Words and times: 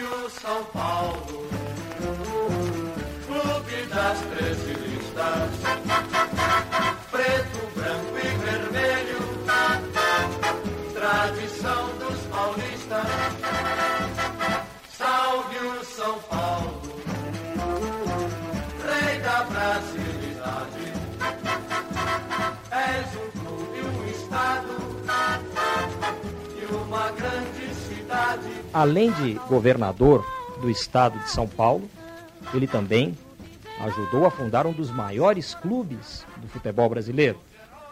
Salve 0.00 0.24
o 0.24 0.30
São 0.30 0.64
Paulo, 0.72 1.59
Além 28.72 29.10
de 29.10 29.34
governador 29.48 30.24
do 30.60 30.70
estado 30.70 31.18
de 31.18 31.28
São 31.30 31.48
Paulo, 31.48 31.90
ele 32.54 32.68
também 32.68 33.18
ajudou 33.80 34.24
a 34.24 34.30
fundar 34.30 34.64
um 34.64 34.72
dos 34.72 34.92
maiores 34.92 35.54
clubes 35.56 36.24
do 36.36 36.46
futebol 36.46 36.88
brasileiro. 36.88 37.36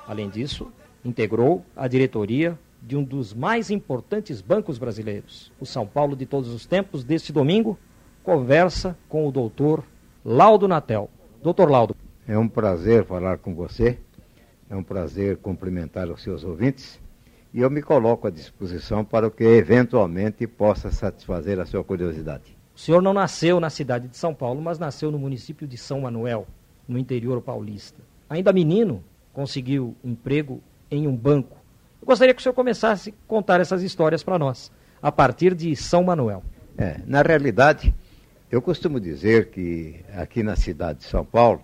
Além 0.06 0.28
disso, 0.28 0.70
integrou 1.04 1.64
a 1.74 1.88
diretoria 1.88 2.56
de 2.80 2.96
um 2.96 3.02
dos 3.02 3.34
mais 3.34 3.70
importantes 3.70 4.40
bancos 4.40 4.78
brasileiros. 4.78 5.50
O 5.58 5.66
São 5.66 5.84
Paulo 5.84 6.14
de 6.14 6.24
todos 6.24 6.50
os 6.50 6.64
tempos, 6.64 7.02
deste 7.02 7.32
domingo, 7.32 7.76
conversa 8.22 8.96
com 9.08 9.26
o 9.26 9.32
doutor 9.32 9.82
Laudo 10.24 10.68
Natel. 10.68 11.10
Doutor 11.42 11.68
Laudo. 11.68 11.96
É 12.26 12.38
um 12.38 12.46
prazer 12.46 13.04
falar 13.04 13.38
com 13.38 13.52
você, 13.52 13.98
é 14.70 14.76
um 14.76 14.84
prazer 14.84 15.38
cumprimentar 15.38 16.08
os 16.08 16.22
seus 16.22 16.44
ouvintes 16.44 17.00
e 17.58 17.60
eu 17.60 17.68
me 17.68 17.82
coloco 17.82 18.28
à 18.28 18.30
disposição 18.30 19.04
para 19.04 19.26
o 19.26 19.32
que 19.32 19.42
eventualmente 19.42 20.46
possa 20.46 20.92
satisfazer 20.92 21.58
a 21.58 21.66
sua 21.66 21.82
curiosidade. 21.82 22.56
O 22.72 22.78
senhor 22.78 23.02
não 23.02 23.12
nasceu 23.12 23.58
na 23.58 23.68
cidade 23.68 24.06
de 24.06 24.16
São 24.16 24.32
Paulo, 24.32 24.62
mas 24.62 24.78
nasceu 24.78 25.10
no 25.10 25.18
município 25.18 25.66
de 25.66 25.76
São 25.76 26.02
Manuel, 26.02 26.46
no 26.86 26.96
interior 26.96 27.42
paulista. 27.42 28.00
Ainda 28.30 28.52
menino, 28.52 29.02
conseguiu 29.32 29.96
emprego 30.04 30.62
em 30.88 31.08
um 31.08 31.16
banco. 31.16 31.56
Eu 32.00 32.06
gostaria 32.06 32.32
que 32.32 32.38
o 32.38 32.42
senhor 32.44 32.54
começasse 32.54 33.10
a 33.10 33.12
contar 33.26 33.60
essas 33.60 33.82
histórias 33.82 34.22
para 34.22 34.38
nós, 34.38 34.70
a 35.02 35.10
partir 35.10 35.52
de 35.52 35.74
São 35.74 36.04
Manuel. 36.04 36.44
É, 36.76 37.00
na 37.08 37.22
realidade, 37.22 37.92
eu 38.52 38.62
costumo 38.62 39.00
dizer 39.00 39.50
que 39.50 40.04
aqui 40.16 40.44
na 40.44 40.54
cidade 40.54 41.00
de 41.00 41.06
São 41.06 41.24
Paulo 41.24 41.60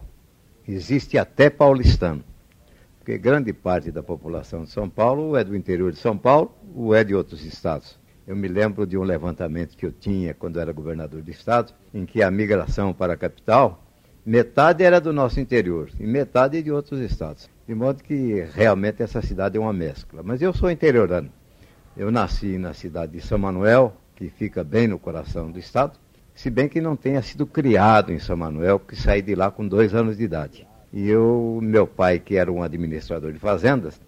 existe 0.66 1.16
até 1.16 1.48
paulistano 1.48 2.24
porque 3.04 3.18
grande 3.18 3.52
parte 3.52 3.90
da 3.90 4.02
população 4.02 4.64
de 4.64 4.70
São 4.70 4.88
Paulo 4.88 5.36
é 5.36 5.44
do 5.44 5.54
interior 5.54 5.92
de 5.92 5.98
São 5.98 6.16
Paulo 6.16 6.54
ou 6.74 6.94
é 6.94 7.04
de 7.04 7.14
outros 7.14 7.44
estados. 7.44 7.98
Eu 8.26 8.34
me 8.34 8.48
lembro 8.48 8.86
de 8.86 8.96
um 8.96 9.02
levantamento 9.02 9.76
que 9.76 9.84
eu 9.84 9.92
tinha 9.92 10.32
quando 10.32 10.58
era 10.58 10.72
governador 10.72 11.20
do 11.20 11.30
estado, 11.30 11.74
em 11.92 12.06
que 12.06 12.22
a 12.22 12.30
migração 12.30 12.94
para 12.94 13.12
a 13.12 13.16
capital, 13.16 13.84
metade 14.24 14.82
era 14.82 14.98
do 15.02 15.12
nosso 15.12 15.38
interior 15.38 15.90
e 16.00 16.06
metade 16.06 16.62
de 16.62 16.72
outros 16.72 16.98
estados. 16.98 17.50
De 17.68 17.74
modo 17.74 18.02
que 18.02 18.42
realmente 18.54 19.02
essa 19.02 19.20
cidade 19.20 19.58
é 19.58 19.60
uma 19.60 19.74
mescla. 19.74 20.22
Mas 20.24 20.40
eu 20.40 20.54
sou 20.54 20.70
interiorano. 20.70 21.28
Eu 21.94 22.10
nasci 22.10 22.56
na 22.56 22.72
cidade 22.72 23.12
de 23.12 23.20
São 23.20 23.36
Manuel, 23.36 23.94
que 24.16 24.30
fica 24.30 24.64
bem 24.64 24.88
no 24.88 24.98
coração 24.98 25.50
do 25.50 25.58
estado, 25.58 25.98
se 26.34 26.48
bem 26.48 26.70
que 26.70 26.80
não 26.80 26.96
tenha 26.96 27.20
sido 27.20 27.46
criado 27.46 28.10
em 28.10 28.18
São 28.18 28.34
Manuel, 28.34 28.80
porque 28.80 28.96
saí 28.96 29.20
de 29.20 29.34
lá 29.34 29.50
com 29.50 29.68
dois 29.68 29.94
anos 29.94 30.16
de 30.16 30.24
idade. 30.24 30.66
E 30.96 31.08
eu, 31.08 31.58
meu 31.60 31.88
pai, 31.88 32.20
que 32.20 32.36
era 32.36 32.52
um 32.52 32.62
administrador 32.62 33.32
de 33.32 33.38
fazendas, 33.40 34.00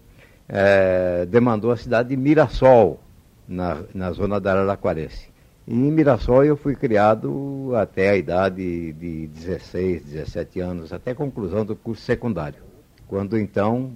é, 0.47 1.25
demandou 1.25 1.69
a 1.69 1.75
cidade 1.75 2.07
de 2.07 2.15
Mirassol, 2.15 3.01
na, 3.45 3.83
na 3.93 4.13
zona 4.13 4.39
da 4.39 4.53
Araraquarense. 4.53 5.27
E 5.67 5.73
em 5.73 5.91
Mirassol 5.91 6.45
eu 6.45 6.55
fui 6.55 6.77
criado 6.77 7.73
até 7.75 8.11
a 8.11 8.15
idade 8.15 8.93
de 8.93 9.27
16, 9.27 10.05
17 10.05 10.61
anos, 10.61 10.93
até 10.93 11.11
a 11.11 11.15
conclusão 11.15 11.65
do 11.65 11.75
curso 11.75 12.03
secundário. 12.03 12.63
Quando 13.05 13.37
então 13.37 13.91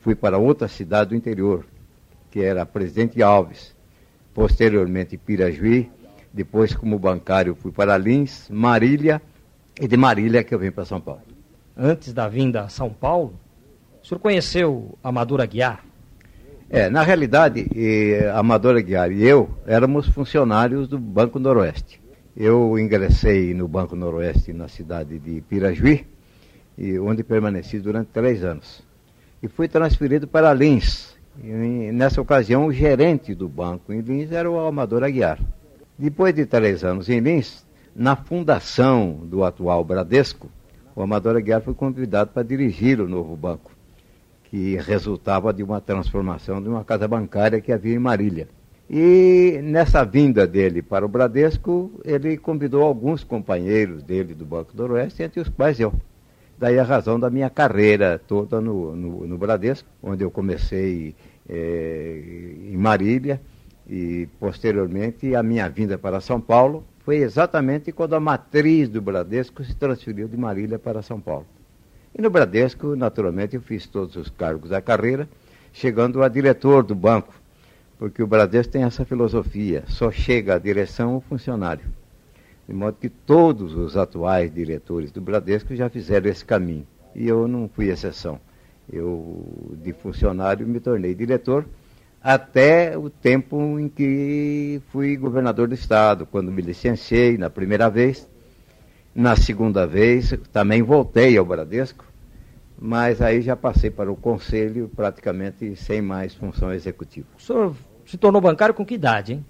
fui 0.00 0.14
para 0.14 0.36
outra 0.36 0.68
cidade 0.68 1.10
do 1.10 1.16
interior, 1.16 1.64
que 2.30 2.40
era 2.40 2.66
Presidente 2.66 3.22
Alves, 3.22 3.74
posteriormente 4.34 5.16
Pirajuí, 5.16 5.90
depois 6.30 6.74
como 6.74 6.98
bancário 6.98 7.54
fui 7.54 7.72
para 7.72 7.96
Lins, 7.96 8.50
Marília, 8.50 9.22
e 9.80 9.88
de 9.88 9.96
Marília 9.96 10.44
que 10.44 10.54
eu 10.54 10.58
vim 10.58 10.70
para 10.70 10.84
São 10.84 11.00
Paulo 11.00 11.33
antes 11.76 12.12
da 12.12 12.28
vinda 12.28 12.62
a 12.62 12.68
São 12.68 12.90
Paulo, 12.90 13.34
o 14.02 14.06
senhor 14.06 14.20
conheceu 14.20 14.98
Amador 15.02 15.40
Aguiar? 15.40 15.84
É, 16.70 16.88
na 16.90 17.02
realidade, 17.02 17.68
Amador 18.34 18.76
Aguiar 18.76 19.12
e 19.12 19.24
eu 19.24 19.50
éramos 19.66 20.08
funcionários 20.08 20.88
do 20.88 20.98
Banco 20.98 21.38
Noroeste. 21.38 22.02
Eu 22.36 22.78
ingressei 22.78 23.54
no 23.54 23.68
Banco 23.68 23.94
Noroeste 23.94 24.52
na 24.52 24.66
cidade 24.66 25.18
de 25.18 25.40
Pirajuí, 25.42 26.06
e 26.76 26.98
onde 26.98 27.22
permaneci 27.22 27.78
durante 27.78 28.08
três 28.08 28.42
anos. 28.42 28.82
E 29.40 29.46
fui 29.46 29.68
transferido 29.68 30.26
para 30.26 30.52
Lins. 30.52 31.14
E, 31.42 31.92
nessa 31.92 32.20
ocasião, 32.20 32.66
o 32.66 32.72
gerente 32.72 33.34
do 33.34 33.48
banco 33.48 33.92
em 33.92 34.00
Lins 34.00 34.32
era 34.32 34.50
o 34.50 34.58
Amador 34.58 35.04
Aguiar. 35.04 35.38
Depois 35.96 36.34
de 36.34 36.44
três 36.44 36.82
anos 36.82 37.08
em 37.08 37.20
Lins, 37.20 37.64
na 37.94 38.16
fundação 38.16 39.20
do 39.24 39.44
atual 39.44 39.84
Bradesco, 39.84 40.50
o 40.94 41.02
Amador 41.02 41.36
Aguiar 41.36 41.60
foi 41.60 41.74
convidado 41.74 42.30
para 42.30 42.42
dirigir 42.42 43.00
o 43.00 43.08
novo 43.08 43.36
banco, 43.36 43.72
que 44.44 44.76
resultava 44.76 45.52
de 45.52 45.62
uma 45.62 45.80
transformação 45.80 46.62
de 46.62 46.68
uma 46.68 46.84
casa 46.84 47.08
bancária 47.08 47.60
que 47.60 47.72
havia 47.72 47.94
em 47.94 47.98
Marília. 47.98 48.48
E 48.88 49.60
nessa 49.62 50.04
vinda 50.04 50.46
dele 50.46 50.82
para 50.82 51.04
o 51.04 51.08
Bradesco, 51.08 51.90
ele 52.04 52.36
convidou 52.36 52.82
alguns 52.82 53.24
companheiros 53.24 54.02
dele 54.02 54.34
do 54.34 54.44
Banco 54.44 54.76
do 54.76 54.92
Oeste, 54.92 55.22
entre 55.22 55.40
os 55.40 55.48
quais 55.48 55.80
eu. 55.80 55.92
Daí 56.58 56.78
a 56.78 56.84
razão 56.84 57.18
da 57.18 57.30
minha 57.30 57.50
carreira 57.50 58.20
toda 58.28 58.60
no, 58.60 58.94
no, 58.94 59.26
no 59.26 59.38
Bradesco, 59.38 59.88
onde 60.02 60.22
eu 60.22 60.30
comecei 60.30 61.16
é, 61.48 62.22
em 62.70 62.76
Marília 62.76 63.40
e 63.88 64.28
posteriormente 64.38 65.34
a 65.34 65.42
minha 65.42 65.68
vinda 65.68 65.98
para 65.98 66.20
São 66.20 66.40
Paulo, 66.40 66.84
foi 67.04 67.16
exatamente 67.16 67.92
quando 67.92 68.14
a 68.14 68.20
matriz 68.20 68.88
do 68.88 69.00
Bradesco 69.00 69.62
se 69.62 69.74
transferiu 69.74 70.26
de 70.26 70.36
Marília 70.36 70.78
para 70.78 71.02
São 71.02 71.20
Paulo. 71.20 71.46
E 72.16 72.22
no 72.22 72.30
Bradesco, 72.30 72.96
naturalmente, 72.96 73.56
eu 73.56 73.62
fiz 73.62 73.86
todos 73.86 74.16
os 74.16 74.30
cargos 74.30 74.70
da 74.70 74.80
carreira, 74.80 75.28
chegando 75.72 76.22
a 76.22 76.28
diretor 76.28 76.82
do 76.82 76.94
banco, 76.94 77.34
porque 77.98 78.22
o 78.22 78.26
Bradesco 78.26 78.72
tem 78.72 78.84
essa 78.84 79.04
filosofia, 79.04 79.84
só 79.86 80.10
chega 80.10 80.54
à 80.54 80.58
direção 80.58 81.16
o 81.16 81.20
funcionário. 81.20 81.84
De 82.66 82.74
modo 82.74 82.96
que 82.98 83.10
todos 83.10 83.74
os 83.74 83.96
atuais 83.96 84.52
diretores 84.52 85.12
do 85.12 85.20
Bradesco 85.20 85.76
já 85.76 85.90
fizeram 85.90 86.30
esse 86.30 86.44
caminho. 86.44 86.86
E 87.14 87.28
eu 87.28 87.46
não 87.46 87.68
fui 87.68 87.90
exceção. 87.90 88.40
Eu, 88.90 89.72
de 89.82 89.92
funcionário, 89.92 90.66
me 90.66 90.80
tornei 90.80 91.14
diretor 91.14 91.66
até 92.24 92.96
o 92.96 93.10
tempo 93.10 93.78
em 93.78 93.86
que 93.86 94.80
fui 94.90 95.14
governador 95.14 95.68
do 95.68 95.74
estado, 95.74 96.24
quando 96.24 96.50
me 96.50 96.62
licenciei 96.62 97.36
na 97.36 97.50
primeira 97.50 97.90
vez. 97.90 98.26
Na 99.14 99.36
segunda 99.36 99.86
vez 99.86 100.34
também 100.50 100.82
voltei 100.82 101.36
ao 101.36 101.44
Bradesco, 101.44 102.06
mas 102.78 103.20
aí 103.20 103.42
já 103.42 103.54
passei 103.54 103.90
para 103.90 104.10
o 104.10 104.16
conselho 104.16 104.90
praticamente 104.96 105.76
sem 105.76 106.00
mais 106.00 106.34
função 106.34 106.72
executiva. 106.72 107.26
O 107.38 107.42
senhor 107.42 107.76
se 108.06 108.16
tornou 108.16 108.40
bancário 108.40 108.74
com 108.74 108.86
que 108.86 108.94
idade, 108.94 109.34
hein? 109.34 109.44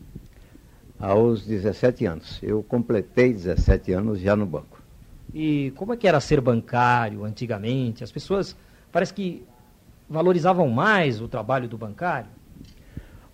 Aos 0.98 1.46
17 1.46 2.06
anos. 2.06 2.41
Eu 2.42 2.60
completei 2.64 3.32
17 3.32 3.92
anos 3.92 4.18
já 4.18 4.34
no 4.34 4.44
banco. 4.44 4.82
E 5.32 5.72
como 5.76 5.92
é 5.92 5.96
que 5.96 6.08
era 6.08 6.18
ser 6.18 6.41
bancário 6.41 7.24
antigamente? 7.24 8.02
As 8.02 8.10
pessoas 8.10 8.56
parece 8.91 9.14
que 9.14 9.46
valorizavam 10.10 10.68
mais 10.68 11.20
o 11.20 11.28
trabalho 11.28 11.68
do 11.68 11.78
bancário? 11.78 12.30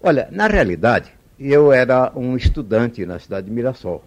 Olha, 0.02 0.30
na 0.32 0.46
realidade, 0.46 1.12
eu 1.38 1.70
era 1.70 2.10
um 2.16 2.34
estudante 2.34 3.04
na 3.04 3.18
cidade 3.18 3.48
de 3.48 3.52
Mirassol. 3.52 4.02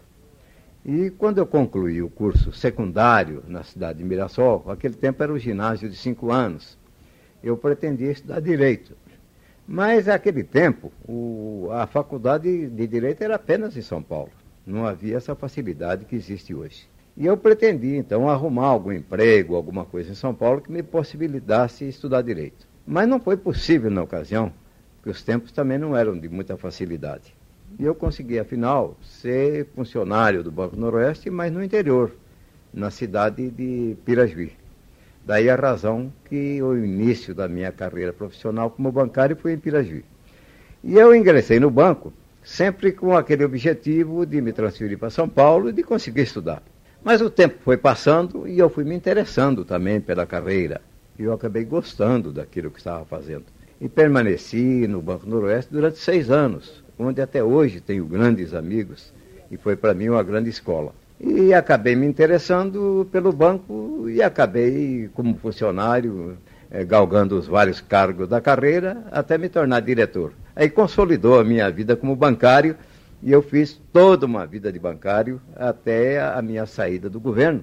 E 0.84 1.12
quando 1.12 1.38
eu 1.38 1.46
concluí 1.46 2.02
o 2.02 2.10
curso 2.10 2.52
secundário 2.52 3.44
na 3.48 3.62
cidade 3.62 4.00
de 4.00 4.04
Mirassol, 4.04 4.66
aquele 4.70 4.96
tempo 4.96 5.22
era 5.22 5.32
o 5.32 5.38
ginásio 5.38 5.88
de 5.88 5.96
cinco 5.96 6.32
anos, 6.32 6.80
eu 7.44 7.56
pretendia 7.56 8.10
estudar 8.10 8.40
direito. 8.40 8.98
Mas 9.68 10.08
naquele 10.08 10.44
tempo, 10.44 10.92
o, 11.08 11.70
a 11.72 11.86
faculdade 11.86 12.68
de 12.68 12.88
direito 12.88 13.24
era 13.24 13.36
apenas 13.36 13.78
em 13.78 13.82
São 13.84 14.02
Paulo. 14.02 14.32
Não 14.66 14.88
havia 14.88 15.18
essa 15.18 15.36
facilidade 15.36 16.06
que 16.06 16.16
existe 16.16 16.56
hoje. 16.56 16.90
E 17.16 17.28
eu 17.28 17.38
pretendia, 17.38 18.00
então, 18.00 18.28
arrumar 18.28 18.66
algum 18.66 18.92
emprego, 18.92 19.56
alguma 19.56 19.86
coisa 19.86 20.12
em 20.12 20.16
São 20.16 20.34
Paulo 20.34 20.60
que 20.60 20.72
me 20.72 20.82
possibilitasse 20.82 21.88
estudar 21.88 22.24
direito. 22.24 22.68
Mas 22.84 23.08
não 23.08 23.20
foi 23.20 23.38
possível 23.38 23.92
na 23.92 24.02
ocasião, 24.02 24.52
porque 25.04 25.10
os 25.10 25.22
tempos 25.22 25.52
também 25.52 25.78
não 25.78 25.98
eram 25.98 26.18
de 26.18 26.30
muita 26.30 26.56
facilidade. 26.56 27.36
E 27.78 27.84
eu 27.84 27.94
consegui, 27.94 28.40
afinal, 28.40 28.96
ser 29.04 29.66
funcionário 29.76 30.42
do 30.42 30.50
Banco 30.50 30.78
Noroeste, 30.78 31.30
mas 31.30 31.52
no 31.52 31.62
interior, 31.62 32.10
na 32.74 32.90
cidade 32.90 33.50
de 33.50 33.98
Pirajuí. 34.06 34.54
Daí 35.26 35.50
a 35.50 35.58
razão 35.58 36.10
que 36.30 36.62
o 36.64 36.78
início 36.78 37.36
da 37.36 37.50
minha 37.50 37.70
carreira 37.70 38.14
profissional 38.14 38.70
como 38.70 38.94
bancário 38.94 39.36
foi 39.36 39.52
em 39.52 39.58
Pirajuí. 39.58 40.06
E 40.82 40.96
eu 40.96 41.14
ingressei 41.14 41.60
no 41.60 41.70
banco 41.70 42.14
sempre 42.42 42.94
com 42.94 43.14
aquele 43.14 43.44
objetivo 43.44 44.26
de 44.26 44.40
me 44.40 44.54
transferir 44.54 44.98
para 44.98 45.10
São 45.10 45.28
Paulo 45.28 45.68
e 45.68 45.74
de 45.74 45.84
conseguir 45.84 46.22
estudar. 46.22 46.64
Mas 47.04 47.20
o 47.20 47.30
tempo 47.30 47.58
foi 47.62 47.76
passando 47.76 48.48
e 48.48 48.58
eu 48.58 48.70
fui 48.70 48.86
me 48.86 48.96
interessando 48.96 49.66
também 49.66 50.00
pela 50.00 50.26
carreira. 50.26 50.80
E 51.20 51.24
eu 51.24 51.34
acabei 51.34 51.66
gostando 51.66 52.32
daquilo 52.32 52.72
que 52.72 52.78
estava 52.78 53.04
fazendo. 53.04 53.53
E 53.84 53.90
permaneci 53.90 54.88
no 54.88 55.02
Banco 55.02 55.28
Noroeste 55.28 55.70
durante 55.70 55.98
seis 55.98 56.32
anos, 56.32 56.82
onde 56.98 57.22
até 57.22 57.44
hoje 57.44 57.82
tenho 57.82 58.06
grandes 58.06 58.54
amigos 58.54 59.14
e 59.52 59.58
foi 59.58 59.76
para 59.76 59.94
mim 59.94 60.08
uma 60.08 60.24
grande 60.24 60.50
escola. 60.50 60.96
E 61.20 61.54
acabei 61.54 61.94
me 61.94 62.08
interessando 62.08 63.06
pelo 63.12 63.34
banco 63.34 64.06
e 64.08 64.24
acabei, 64.24 65.10
como 65.14 65.36
funcionário, 65.36 66.38
eh, 66.72 66.86
galgando 66.86 67.38
os 67.38 67.46
vários 67.46 67.82
cargos 67.82 68.30
da 68.30 68.40
carreira 68.40 69.04
até 69.12 69.38
me 69.38 69.50
tornar 69.50 69.82
diretor. 69.82 70.32
Aí 70.56 70.70
consolidou 70.70 71.38
a 71.38 71.44
minha 71.44 71.70
vida 71.70 71.94
como 71.94 72.16
bancário 72.16 72.78
e 73.22 73.34
eu 73.34 73.42
fiz 73.42 73.82
toda 73.92 74.26
uma 74.26 74.48
vida 74.48 74.72
de 74.72 74.80
bancário 74.80 75.42
até 75.58 76.22
a 76.22 76.42
minha 76.42 76.66
saída 76.66 77.10
do 77.10 77.20
governo, 77.20 77.62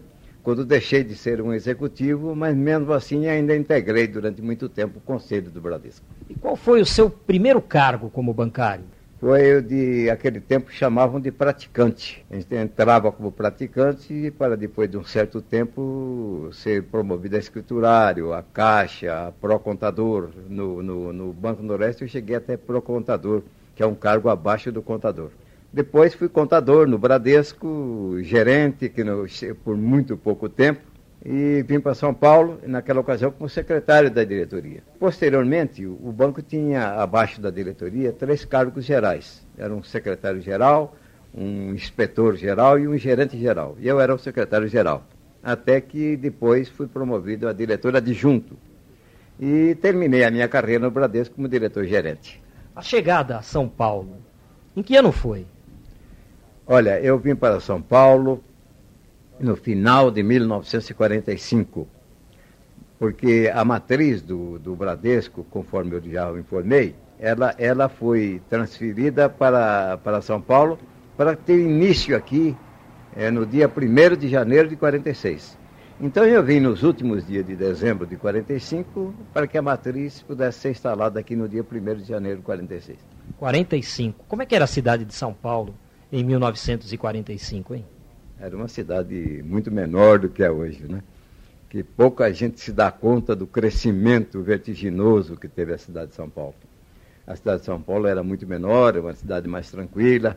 quando 0.51 0.65
deixei 0.65 1.05
de 1.05 1.15
ser 1.15 1.41
um 1.41 1.55
executivo, 1.55 2.35
mas 2.35 2.57
mesmo 2.57 2.93
assim 2.93 3.29
ainda 3.29 3.55
integrei 3.55 4.09
durante 4.09 4.43
muito 4.43 4.69
tempo 4.69 4.99
o 4.99 5.01
Conselho 5.01 5.49
do 5.49 5.61
Bradesco. 5.61 6.05
E 6.29 6.35
qual 6.35 6.57
foi 6.57 6.81
o 6.81 6.85
seu 6.85 7.09
primeiro 7.09 7.63
cargo 7.63 8.11
como 8.11 8.35
bancário? 8.35 8.83
Foi 9.21 9.59
o 9.59 9.63
de 9.63 10.11
aquele 10.11 10.41
tempo 10.41 10.73
chamavam 10.73 11.21
de 11.21 11.31
praticante. 11.31 12.27
A 12.29 12.35
gente 12.35 12.53
entrava 12.53 13.13
como 13.13 13.31
praticante 13.31 14.35
para 14.37 14.57
depois 14.57 14.91
de 14.91 14.97
um 14.97 15.05
certo 15.05 15.41
tempo 15.41 16.51
ser 16.53 16.83
promovido 16.83 17.37
a 17.37 17.39
escriturário, 17.39 18.33
a 18.33 18.43
caixa, 18.43 19.29
a 19.29 19.31
pró-contador. 19.31 20.31
No, 20.49 20.83
no, 20.83 21.13
no 21.13 21.33
Banco 21.33 21.63
Noroeste 21.63 22.03
eu 22.03 22.09
cheguei 22.09 22.35
até 22.35 22.57
pró-contador, 22.57 23.43
que 23.77 23.85
é 23.85 23.87
um 23.87 23.95
cargo 23.95 24.29
abaixo 24.29 24.73
do 24.73 24.83
contador. 24.83 25.31
Depois 25.73 26.15
fui 26.15 26.29
contador 26.29 26.89
no 26.89 26.99
Bradesco, 26.99 28.17
gerente, 28.23 28.89
que 28.89 29.05
no, 29.05 29.25
por 29.65 29.77
muito 29.77 30.17
pouco 30.17 30.49
tempo, 30.49 30.81
e 31.25 31.63
vim 31.63 31.79
para 31.79 31.95
São 31.95 32.13
Paulo, 32.13 32.59
naquela 32.67 33.01
ocasião, 33.01 33.31
como 33.31 33.49
secretário 33.49 34.11
da 34.11 34.25
diretoria. 34.25 34.83
Posteriormente, 34.99 35.87
o 35.87 36.11
banco 36.11 36.43
tinha, 36.43 36.95
abaixo 36.95 37.41
da 37.41 37.51
diretoria, 37.51 38.13
três 38.13 38.45
cargos 38.45 38.85
gerais. 38.85 39.47
Era 39.57 39.73
um 39.73 39.83
secretário-geral, 39.83 40.97
um 41.33 41.73
inspetor-geral 41.73 42.79
e 42.79 42.89
um 42.89 42.97
gerente-geral. 42.97 43.77
E 43.79 43.87
eu 43.87 44.01
era 44.01 44.15
o 44.15 44.19
secretário-geral. 44.19 45.05
Até 45.43 45.81
que 45.81 46.17
depois 46.17 46.69
fui 46.69 46.89
promovido 46.89 47.47
a 47.47 47.53
diretor 47.53 47.95
adjunto. 47.95 48.57
E 49.39 49.77
terminei 49.77 50.25
a 50.25 50.31
minha 50.31 50.49
carreira 50.49 50.85
no 50.85 50.91
Bradesco 50.91 51.37
como 51.37 51.49
diretor-gerente. 51.49 52.43
A 52.75 52.83
chegada 52.83 53.39
a 53.39 53.43
São 53.43 53.69
Paulo, 53.69 54.17
em 54.77 54.83
que 54.83 54.97
ano 54.97 55.13
foi? 55.13 55.47
Olha, 56.73 57.01
eu 57.01 57.19
vim 57.19 57.35
para 57.35 57.59
São 57.59 57.83
Paulo 57.83 58.45
no 59.41 59.57
final 59.57 60.09
de 60.09 60.23
1945, 60.23 61.89
porque 62.97 63.51
a 63.53 63.65
matriz 63.65 64.23
do, 64.23 64.57
do 64.57 64.77
Bradesco, 64.77 65.43
conforme 65.51 65.97
eu 65.97 66.01
já 66.01 66.31
informei, 66.39 66.95
ela, 67.19 67.53
ela 67.59 67.89
foi 67.89 68.41
transferida 68.49 69.29
para, 69.29 69.99
para 69.99 70.23
São 70.23 70.41
Paulo 70.41 70.79
para 71.17 71.35
ter 71.35 71.59
início 71.59 72.17
aqui 72.17 72.57
é, 73.17 73.33
no 73.33 73.45
dia 73.45 73.69
1 73.69 74.17
de 74.17 74.29
janeiro 74.29 74.69
de 74.69 74.77
46. 74.77 75.59
Então 76.01 76.25
eu 76.25 76.41
vim 76.41 76.61
nos 76.61 76.85
últimos 76.85 77.27
dias 77.27 77.45
de 77.45 77.57
dezembro 77.57 78.07
de 78.07 78.15
45 78.15 79.13
para 79.35 79.49
que 79.49 79.59
a 79.59 79.63
matriz 79.63 80.23
pudesse 80.23 80.61
ser 80.61 80.71
instalada 80.71 81.19
aqui 81.19 81.35
no 81.35 81.49
dia 81.49 81.67
1 81.69 81.95
de 81.97 82.05
janeiro 82.05 82.39
de 82.39 82.45
46. 82.45 82.97
45. 83.39 84.25
Como 84.29 84.43
é 84.43 84.47
que 84.47 84.55
era 84.55 84.67
a 84.67 84.69
cidade 84.69 85.05
de 85.05 85.15
São 85.15 85.35
Paulo 85.35 85.75
em 86.13 86.25
1945, 86.25 87.75
hein? 87.75 87.85
Era 88.39 88.57
uma 88.57 88.69
cidade 88.69 89.43
muito 89.45 89.71
menor 89.71 90.19
do 90.19 90.29
que 90.29 90.43
é 90.43 90.51
hoje, 90.51 90.87
né? 90.89 91.03
Que 91.69 91.83
pouca 91.83 92.33
gente 92.33 92.59
se 92.59 92.73
dá 92.73 92.91
conta 92.91 93.37
do 93.37 93.47
crescimento 93.47 94.43
vertiginoso 94.43 95.37
que 95.37 95.47
teve 95.47 95.73
a 95.73 95.79
cidade 95.79 96.11
de 96.11 96.17
São 96.17 96.29
Paulo. 96.29 96.55
A 97.27 97.37
cidade 97.37 97.61
de 97.61 97.67
São 97.67 97.81
Paulo 97.81 98.07
era 98.07 98.23
muito 98.25 98.47
menor, 98.47 98.97
uma 98.97 99.15
cidade 99.15 99.47
mais 99.47 99.71
tranquila. 99.71 100.37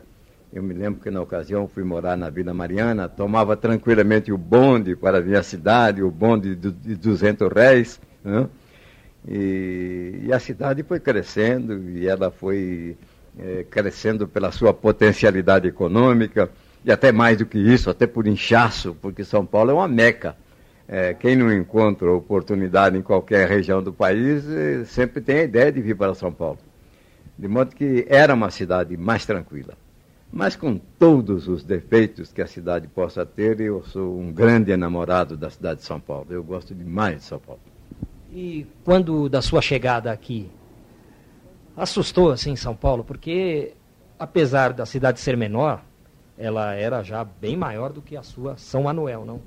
Eu 0.52 0.62
me 0.62 0.72
lembro 0.72 1.00
que 1.00 1.10
na 1.10 1.20
ocasião 1.20 1.66
fui 1.66 1.82
morar 1.82 2.16
na 2.16 2.30
Vila 2.30 2.54
Mariana, 2.54 3.08
tomava 3.08 3.56
tranquilamente 3.56 4.30
o 4.30 4.38
bonde 4.38 4.94
para 4.94 5.18
a 5.18 5.20
minha 5.20 5.42
cidade, 5.42 6.02
o 6.02 6.10
bonde 6.10 6.54
de 6.54 6.94
200 6.94 7.50
réis. 7.50 8.00
Né? 8.22 8.48
E, 9.26 10.20
e, 10.26 10.32
a 10.32 10.38
cidade 10.38 10.82
foi 10.82 11.00
crescendo 11.00 11.88
e 11.88 12.06
ela 12.06 12.30
foi 12.30 12.96
é, 13.38 13.64
crescendo 13.68 14.28
pela 14.28 14.52
sua 14.52 14.72
potencialidade 14.72 15.68
econômica 15.68 16.50
e 16.84 16.92
até 16.92 17.10
mais 17.10 17.38
do 17.38 17.46
que 17.46 17.58
isso, 17.58 17.90
até 17.90 18.06
por 18.06 18.26
inchaço, 18.26 18.96
porque 19.00 19.24
São 19.24 19.44
Paulo 19.44 19.70
é 19.70 19.74
uma 19.74 19.88
meca. 19.88 20.36
É, 20.86 21.14
quem 21.14 21.34
não 21.34 21.50
encontra 21.50 22.12
oportunidade 22.12 22.96
em 22.96 23.02
qualquer 23.02 23.48
região 23.48 23.82
do 23.82 23.92
país 23.92 24.46
é, 24.48 24.84
sempre 24.84 25.22
tem 25.22 25.38
a 25.38 25.42
ideia 25.44 25.72
de 25.72 25.80
vir 25.80 25.96
para 25.96 26.14
São 26.14 26.30
Paulo. 26.30 26.58
De 27.38 27.48
modo 27.48 27.74
que 27.74 28.06
era 28.08 28.34
uma 28.34 28.50
cidade 28.50 28.96
mais 28.96 29.24
tranquila. 29.24 29.74
Mas 30.30 30.56
com 30.56 30.78
todos 30.98 31.48
os 31.48 31.64
defeitos 31.64 32.32
que 32.32 32.42
a 32.42 32.46
cidade 32.46 32.88
possa 32.88 33.24
ter, 33.24 33.60
eu 33.60 33.82
sou 33.84 34.18
um 34.18 34.32
grande 34.32 34.72
enamorado 34.72 35.36
da 35.36 35.48
cidade 35.48 35.80
de 35.80 35.86
São 35.86 36.00
Paulo. 36.00 36.26
Eu 36.28 36.42
gosto 36.42 36.74
demais 36.74 37.18
de 37.18 37.22
São 37.22 37.38
Paulo. 37.38 37.60
E 38.32 38.66
quando 38.84 39.28
da 39.28 39.40
sua 39.40 39.62
chegada 39.62 40.10
aqui, 40.10 40.50
assustou 41.76 42.30
assim 42.30 42.56
São 42.56 42.74
Paulo? 42.74 43.04
Porque 43.04 43.74
apesar 44.18 44.72
da 44.72 44.86
cidade 44.86 45.20
ser 45.20 45.36
menor, 45.36 45.82
ela 46.38 46.74
era 46.74 47.02
já 47.02 47.24
bem 47.24 47.56
maior 47.56 47.92
do 47.92 48.02
que 48.02 48.16
a 48.16 48.22
sua 48.22 48.56
São 48.56 48.84
Manuel, 48.84 49.24
não? 49.24 49.40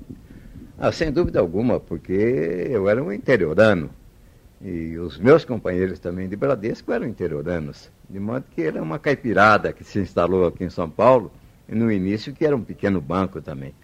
Ah, 0.78 0.92
sem 0.92 1.10
dúvida 1.10 1.40
alguma, 1.40 1.80
porque 1.80 2.12
eu 2.12 2.88
era 2.88 3.02
um 3.02 3.12
interiorano. 3.12 3.90
E 4.60 4.96
os 4.98 5.18
meus 5.18 5.44
companheiros 5.44 5.98
também 5.98 6.28
de 6.28 6.36
Bradesco 6.36 6.92
eram 6.92 7.06
interioranos. 7.06 7.90
De 8.08 8.18
modo 8.18 8.44
que 8.50 8.62
era 8.62 8.82
uma 8.82 8.98
caipirada 8.98 9.72
que 9.72 9.84
se 9.84 9.98
instalou 9.98 10.46
aqui 10.46 10.64
em 10.64 10.70
São 10.70 10.88
Paulo, 10.88 11.30
e 11.68 11.74
no 11.74 11.92
início 11.92 12.32
que 12.32 12.44
era 12.44 12.56
um 12.56 12.62
pequeno 12.62 13.00
banco 13.00 13.40
também. 13.40 13.74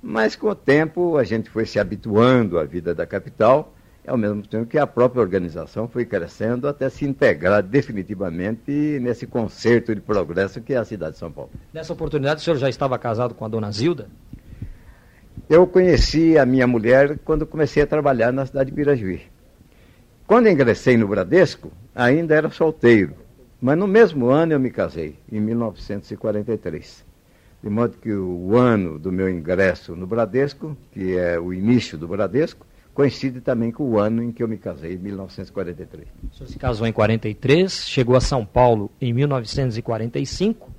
Mas 0.00 0.34
com 0.34 0.48
o 0.48 0.54
tempo 0.54 1.16
a 1.16 1.24
gente 1.24 1.50
foi 1.50 1.66
se 1.66 1.78
habituando 1.78 2.58
à 2.58 2.64
vida 2.64 2.94
da 2.94 3.06
capital 3.06 3.72
ao 4.06 4.16
mesmo 4.16 4.42
tempo 4.42 4.66
que 4.66 4.78
a 4.78 4.86
própria 4.86 5.20
organização 5.20 5.86
foi 5.86 6.04
crescendo 6.04 6.66
até 6.66 6.88
se 6.88 7.04
integrar 7.04 7.62
definitivamente 7.62 8.98
nesse 9.00 9.26
concerto 9.26 9.94
de 9.94 10.00
progresso 10.00 10.60
que 10.60 10.74
é 10.74 10.76
a 10.76 10.84
cidade 10.84 11.12
de 11.12 11.18
São 11.18 11.30
Paulo. 11.30 11.50
Nessa 11.72 11.92
oportunidade, 11.92 12.40
o 12.40 12.44
senhor 12.44 12.56
já 12.56 12.68
estava 12.68 12.98
casado 12.98 13.34
com 13.34 13.44
a 13.44 13.48
dona 13.48 13.70
Zilda? 13.70 14.08
Eu 15.48 15.66
conheci 15.66 16.36
a 16.36 16.44
minha 16.44 16.66
mulher 16.66 17.18
quando 17.24 17.46
comecei 17.46 17.82
a 17.82 17.86
trabalhar 17.86 18.32
na 18.32 18.44
cidade 18.44 18.70
de 18.70 18.76
Pirajuí. 18.76 19.22
Quando 20.26 20.48
ingressei 20.48 20.96
no 20.96 21.06
Bradesco, 21.06 21.70
ainda 21.94 22.34
era 22.34 22.50
solteiro, 22.50 23.14
mas 23.60 23.78
no 23.78 23.86
mesmo 23.86 24.28
ano 24.28 24.52
eu 24.52 24.60
me 24.60 24.70
casei, 24.70 25.18
em 25.30 25.40
1943. 25.40 27.04
De 27.62 27.70
modo 27.70 27.96
que 27.96 28.12
o 28.12 28.56
ano 28.56 28.98
do 28.98 29.12
meu 29.12 29.30
ingresso 29.30 29.94
no 29.94 30.06
Bradesco, 30.06 30.76
que 30.90 31.16
é 31.16 31.38
o 31.38 31.52
início 31.52 31.96
do 31.96 32.08
Bradesco, 32.08 32.66
coincide 32.94 33.40
também 33.40 33.70
com 33.70 33.84
o 33.84 33.98
ano 33.98 34.22
em 34.22 34.32
que 34.32 34.42
eu 34.42 34.48
me 34.48 34.58
casei, 34.58 34.96
1943. 34.98 36.06
O 36.30 36.36
senhor 36.36 36.48
se 36.48 36.58
casou 36.58 36.86
em 36.86 36.92
43, 36.92 37.88
chegou 37.88 38.16
a 38.16 38.20
São 38.20 38.44
Paulo 38.44 38.90
em 39.00 39.12
1945. 39.12 40.70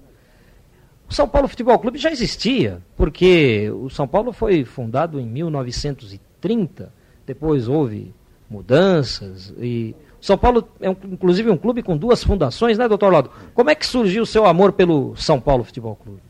O 1.09 1.13
São 1.13 1.27
Paulo 1.27 1.47
Futebol 1.47 1.77
Clube 1.79 1.97
já 1.97 2.11
existia, 2.11 2.81
porque 2.95 3.69
o 3.71 3.89
São 3.89 4.07
Paulo 4.07 4.31
foi 4.31 4.63
fundado 4.63 5.19
em 5.19 5.25
1930, 5.25 6.93
depois 7.25 7.67
houve 7.67 8.13
mudanças 8.49 9.53
e 9.59 9.95
o 10.21 10.25
São 10.25 10.37
Paulo 10.37 10.67
é 10.79 10.89
um, 10.89 10.95
inclusive 11.11 11.49
um 11.49 11.57
clube 11.57 11.83
com 11.83 11.97
duas 11.97 12.23
fundações, 12.23 12.77
né, 12.77 12.87
doutor 12.87 13.11
Lado? 13.11 13.29
Como 13.53 13.69
é 13.69 13.75
que 13.75 13.85
surgiu 13.85 14.23
o 14.23 14.25
seu 14.25 14.45
amor 14.45 14.71
pelo 14.71 15.15
São 15.17 15.39
Paulo 15.39 15.63
Futebol 15.63 15.95
Clube? 15.95 16.21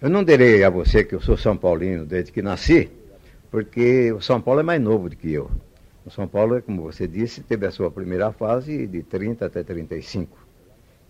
Eu 0.00 0.10
não 0.10 0.22
direi 0.22 0.62
a 0.62 0.70
você 0.70 1.02
que 1.02 1.14
eu 1.14 1.20
sou 1.20 1.36
São 1.36 1.56
Paulino 1.56 2.04
desde 2.04 2.30
que 2.30 2.42
nasci, 2.42 2.90
porque 3.52 4.10
o 4.10 4.20
São 4.22 4.40
Paulo 4.40 4.60
é 4.60 4.62
mais 4.62 4.80
novo 4.80 5.10
do 5.10 5.14
que 5.14 5.30
eu. 5.30 5.50
O 6.06 6.10
São 6.10 6.26
Paulo, 6.26 6.60
como 6.62 6.82
você 6.82 7.06
disse, 7.06 7.42
teve 7.42 7.66
a 7.66 7.70
sua 7.70 7.90
primeira 7.90 8.32
fase 8.32 8.86
de 8.86 9.02
30 9.02 9.44
até 9.44 9.62
35. 9.62 10.38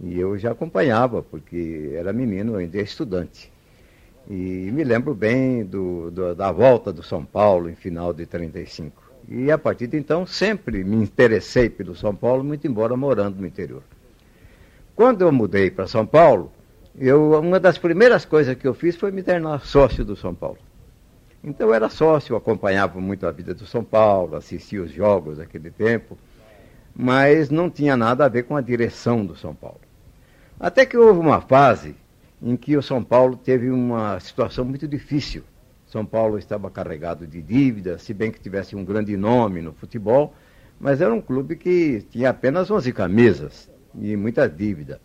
E 0.00 0.18
eu 0.18 0.37
já 0.37 0.50
acompanhava, 0.50 1.22
porque 1.22 1.92
era 1.94 2.12
menino, 2.12 2.56
ainda 2.56 2.78
estudante. 2.78 3.50
E 4.28 4.34
me 4.72 4.82
lembro 4.82 5.14
bem 5.14 5.64
do, 5.64 6.11
do, 6.11 6.34
da 6.34 6.50
volta 6.50 6.92
do 6.92 7.00
São 7.00 7.25
Paulo 7.25 7.70
em 7.70 7.76
final 7.76 8.12
de 8.12 8.26
35. 8.26 9.00
E 9.28 9.49
a 9.52 9.56
partir 9.56 9.87
de 9.87 9.96
então 9.96 10.26
sempre 10.26 10.82
me 10.82 10.96
interessei 10.96 11.70
pelo 11.70 11.94
São 11.94 12.12
Paulo, 12.12 12.42
muito 12.42 12.66
embora 12.66 12.96
morando 12.96 13.40
no 13.40 13.46
interior. 13.46 13.84
Quando 14.96 15.22
eu 15.22 15.30
mudei 15.30 15.70
para 15.70 15.87
São 15.87 16.04
Paulo, 16.04 16.50
eu, 16.99 17.38
uma 17.38 17.61
das 17.61 17.78
primeiras 17.78 18.25
coisas 18.25 18.56
que 18.56 18.66
eu 18.66 18.75
fiz 18.75 18.96
foi 18.96 19.12
me 19.12 19.22
tornar 19.22 19.64
sócio 19.64 20.04
do 20.04 20.16
São 20.16 20.34
Paulo. 20.34 20.58
Então 21.44 21.75
era 21.75 21.88
sócio, 21.88 22.37
acompanhava 22.37 23.00
muito 23.00 23.26
a 23.26 23.32
vida 23.32 23.52
do 23.52 23.66
São 23.66 23.82
Paulo, 23.82 24.37
assistia 24.37 24.80
os 24.80 24.92
jogos 24.92 25.38
daquele 25.38 25.72
tempo, 25.72 26.16
mas 26.94 27.50
não 27.50 27.68
tinha 27.68 27.96
nada 27.96 28.25
a 28.25 28.28
ver 28.28 28.44
com 28.44 28.56
a 28.56 28.61
direção 28.61 29.26
do 29.26 29.34
São 29.34 29.52
Paulo. 29.52 29.80
Até 30.61 30.87
que 30.87 30.96
houve 30.96 31.18
uma 31.18 31.40
fase 31.40 31.96
em 32.40 32.56
que 32.56 32.76
o 32.76 32.82
São 32.82 33.02
Paulo 33.02 33.37
teve 33.37 33.70
uma 33.70 34.20
situação 34.20 34.64
muito 34.64 34.87
difícil. 34.87 35.42
São 35.87 36.06
Paulo 36.06 36.38
estava 36.38 36.70
carregado 36.70 37.26
de 37.26 37.42
dívidas, 37.42 38.02
se 38.02 38.14
bem 38.14 38.30
que 38.30 38.40
tivesse 38.40 38.76
um 38.76 38.84
grande 38.84 39.16
nome 39.16 39.61
no 39.61 39.72
futebol, 39.72 40.32
mas 40.78 41.00
era 41.00 41.12
um 41.12 41.20
clube 41.20 41.56
que 41.56 42.06
tinha 42.11 42.30
apenas 42.30 42.70
11 42.70 42.92
camisas 42.92 43.68
e 43.99 44.16
muita 44.16 44.49
dívida. 44.49 45.00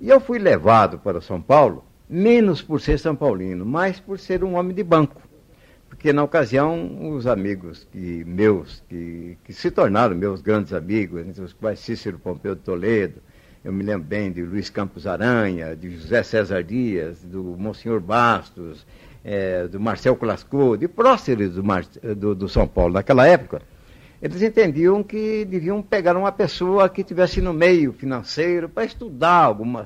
E 0.00 0.08
eu 0.08 0.20
fui 0.20 0.38
levado 0.38 0.98
para 0.98 1.20
São 1.20 1.40
Paulo, 1.40 1.84
menos 2.08 2.62
por 2.62 2.80
ser 2.80 2.98
São 2.98 3.14
Paulino, 3.14 3.66
mas 3.66 4.00
por 4.00 4.18
ser 4.18 4.42
um 4.42 4.54
homem 4.54 4.74
de 4.74 4.82
banco. 4.82 5.25
Porque 5.88 6.12
na 6.12 6.22
ocasião, 6.22 7.14
os 7.14 7.26
amigos 7.26 7.86
que, 7.90 8.24
meus, 8.24 8.82
que, 8.88 9.38
que 9.44 9.52
se 9.52 9.70
tornaram 9.70 10.16
meus 10.16 10.40
grandes 10.40 10.72
amigos, 10.72 11.26
entre 11.26 11.42
os 11.42 11.52
quais 11.52 11.80
Cícero 11.80 12.18
Pompeu 12.18 12.54
de 12.54 12.62
Toledo, 12.62 13.20
eu 13.64 13.72
me 13.72 13.82
lembro 13.82 14.06
bem 14.06 14.30
de 14.30 14.42
Luiz 14.42 14.70
Campos 14.70 15.06
Aranha, 15.06 15.74
de 15.74 15.90
José 15.96 16.22
César 16.22 16.62
Dias, 16.62 17.22
do 17.24 17.42
Monsenhor 17.58 18.00
Bastos, 18.00 18.86
é, 19.24 19.66
do 19.66 19.80
Marcel 19.80 20.14
Clasco, 20.14 20.76
de 20.76 20.86
próceres 20.86 21.54
do, 21.54 21.64
Mar, 21.64 21.84
do, 22.16 22.34
do 22.34 22.48
São 22.48 22.68
Paulo 22.68 22.94
naquela 22.94 23.26
época, 23.26 23.60
eles 24.22 24.40
entendiam 24.40 25.02
que 25.02 25.44
deviam 25.44 25.82
pegar 25.82 26.16
uma 26.16 26.32
pessoa 26.32 26.88
que 26.88 27.02
estivesse 27.02 27.40
no 27.42 27.52
meio 27.52 27.92
financeiro 27.92 28.68
para 28.68 28.84
estudar 28.84 29.44
alguma, 29.44 29.84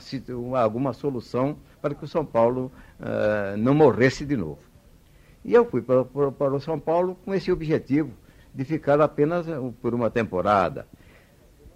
alguma 0.54 0.92
solução 0.92 1.57
para 1.83 1.95
que 1.95 2.04
o 2.04 2.09
São 2.09 2.25
Paulo 2.25 2.71
uh, 3.00 3.57
não 3.57 3.75
morresse 3.75 4.25
de 4.25 4.37
novo. 4.37 4.69
E 5.44 5.54
eu 5.54 5.64
fui 5.64 5.80
para, 5.80 6.04
para, 6.04 6.32
para, 6.32 6.54
o 6.54 6.61
São 6.61 6.78
Paulo 6.78 7.16
com 7.25 7.35
esse 7.35 7.50
objetivo 7.50 8.12
de 8.54 8.64
ficar 8.64 9.00
apenas 9.00 9.47
por 9.80 9.94
uma 9.94 10.11
temporada. 10.11 10.87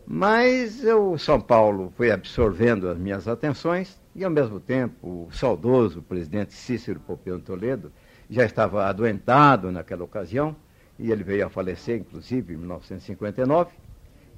Mas 0.06 0.84
o 0.84 1.16
São 1.16 1.40
Paulo 1.40 1.92
foi 1.96 2.10
absorvendo 2.10 2.88
as 2.88 2.98
minhas 2.98 3.26
atenções 3.26 3.98
e, 4.14 4.22
ao 4.22 4.30
mesmo 4.30 4.60
tempo, 4.60 5.26
o 5.26 5.32
saudoso 5.32 6.02
presidente 6.02 6.52
Cícero 6.52 7.00
Pompeu 7.00 7.40
Toledo 7.40 7.90
já 8.28 8.44
estava 8.44 8.86
adoentado 8.86 9.72
naquela 9.72 10.04
ocasião 10.04 10.54
e 10.98 11.10
ele 11.10 11.24
veio 11.24 11.46
a 11.46 11.50
falecer, 11.50 12.00
inclusive, 12.00 12.52
em 12.54 12.56
1959. 12.56 13.70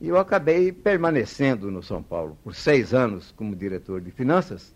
E 0.01 0.09
eu 0.09 0.19
acabei 0.19 0.71
permanecendo 0.71 1.71
no 1.71 1.83
São 1.83 2.03
Paulo 2.03 2.39
por 2.45 2.55
seis 2.55 2.95
anos 2.95 3.33
como 3.33 3.57
diretor 3.57 4.01
de 4.01 4.11
finanças 4.11 4.75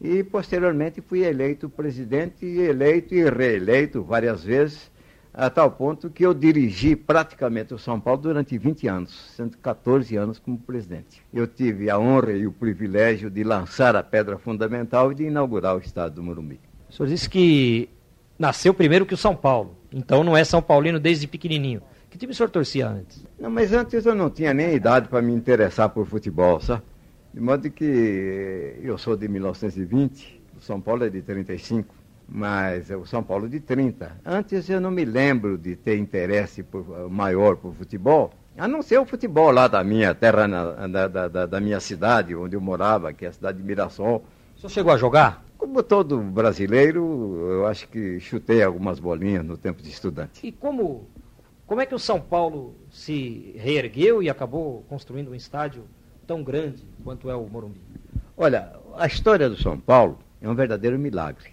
e, 0.00 0.24
posteriormente, 0.24 1.00
fui 1.00 1.22
eleito 1.22 1.68
presidente, 1.68 2.46
eleito 2.46 3.14
e 3.14 3.28
reeleito 3.28 4.02
várias 4.02 4.42
vezes, 4.42 4.90
a 5.32 5.48
tal 5.48 5.70
ponto 5.70 6.10
que 6.10 6.24
eu 6.24 6.34
dirigi 6.34 6.96
praticamente 6.96 7.72
o 7.74 7.78
São 7.78 8.00
Paulo 8.00 8.22
durante 8.22 8.56
20 8.58 8.88
anos, 8.88 9.32
sendo 9.36 9.58
14 9.58 10.16
anos 10.16 10.38
como 10.38 10.58
presidente. 10.58 11.22
Eu 11.32 11.46
tive 11.46 11.88
a 11.88 11.98
honra 11.98 12.32
e 12.32 12.46
o 12.46 12.52
privilégio 12.52 13.30
de 13.30 13.44
lançar 13.44 13.94
a 13.94 14.02
pedra 14.02 14.38
fundamental 14.38 15.12
e 15.12 15.14
de 15.14 15.24
inaugurar 15.24 15.76
o 15.76 15.80
estado 15.80 16.14
do 16.14 16.22
Morumbi. 16.22 16.58
O 16.88 16.92
senhor 16.92 17.08
disse 17.08 17.28
que 17.28 17.88
nasceu 18.38 18.74
primeiro 18.74 19.06
que 19.06 19.14
o 19.14 19.18
São 19.18 19.36
Paulo. 19.36 19.76
Então 19.92 20.24
não 20.24 20.36
é 20.36 20.42
São 20.42 20.62
Paulino 20.62 20.98
desde 20.98 21.26
pequenininho. 21.26 21.82
Que 22.08 22.18
time 22.18 22.32
o 22.32 22.34
senhor 22.34 22.48
torcia 22.48 22.88
antes? 22.88 23.24
Não, 23.38 23.50
mas 23.50 23.72
antes 23.72 24.04
eu 24.04 24.14
não 24.16 24.28
tinha 24.28 24.52
nem 24.52 24.74
idade 24.74 25.08
para 25.08 25.22
me 25.22 25.32
interessar 25.32 25.90
por 25.90 26.06
futebol, 26.06 26.60
sabe? 26.60 26.82
De 27.32 27.40
modo 27.40 27.70
que 27.70 28.76
eu 28.82 28.98
sou 28.98 29.16
de 29.16 29.28
1920, 29.28 30.42
o 30.58 30.60
São 30.60 30.80
Paulo 30.80 31.04
é 31.04 31.10
de 31.10 31.22
35, 31.22 31.94
mas 32.28 32.90
é 32.90 32.96
o 32.96 33.06
São 33.06 33.22
Paulo 33.22 33.48
de 33.48 33.60
30. 33.60 34.20
Antes 34.24 34.68
eu 34.68 34.80
não 34.80 34.90
me 34.90 35.04
lembro 35.04 35.56
de 35.56 35.76
ter 35.76 35.96
interesse 35.96 36.64
por, 36.64 37.08
maior 37.08 37.56
por 37.56 37.72
futebol, 37.72 38.32
a 38.58 38.66
não 38.66 38.82
ser 38.82 38.98
o 38.98 39.06
futebol 39.06 39.52
lá 39.52 39.68
da 39.68 39.84
minha 39.84 40.12
terra, 40.12 40.48
na, 40.48 40.88
da, 40.88 41.28
da, 41.28 41.46
da, 41.46 41.60
minha 41.60 41.78
cidade, 41.78 42.34
onde 42.34 42.56
eu 42.56 42.60
morava, 42.60 43.12
que 43.12 43.24
é 43.24 43.28
a 43.28 43.32
cidade 43.32 43.58
de 43.58 43.64
Mirassol. 43.64 44.24
O 44.56 44.60
senhor 44.60 44.70
chegou 44.70 44.92
a 44.92 44.96
jogar? 44.96 45.44
Como 45.56 45.84
todo 45.84 46.18
brasileiro, 46.18 47.46
eu 47.48 47.66
acho 47.66 47.86
que 47.86 48.18
chutei 48.18 48.60
algumas 48.60 48.98
bolinhas 48.98 49.44
no 49.44 49.56
tempo 49.56 49.80
de 49.80 49.88
estudante. 49.88 50.44
E 50.44 50.50
como, 50.50 51.06
como 51.64 51.80
é 51.80 51.86
que 51.86 51.94
o 51.94 51.98
São 51.98 52.20
Paulo 52.20 52.74
se 52.90 53.54
reergueu 53.56 54.20
e 54.20 54.28
acabou 54.28 54.84
construindo 54.88 55.30
um 55.30 55.34
estádio 55.34 55.84
tão 56.30 56.44
grande 56.44 56.86
quanto 57.02 57.28
é 57.28 57.34
o 57.34 57.44
Morumbi? 57.48 57.80
Olha, 58.36 58.72
a 58.96 59.04
história 59.04 59.50
do 59.50 59.60
São 59.60 59.76
Paulo 59.80 60.16
é 60.40 60.48
um 60.48 60.54
verdadeiro 60.54 60.96
milagre. 60.96 61.50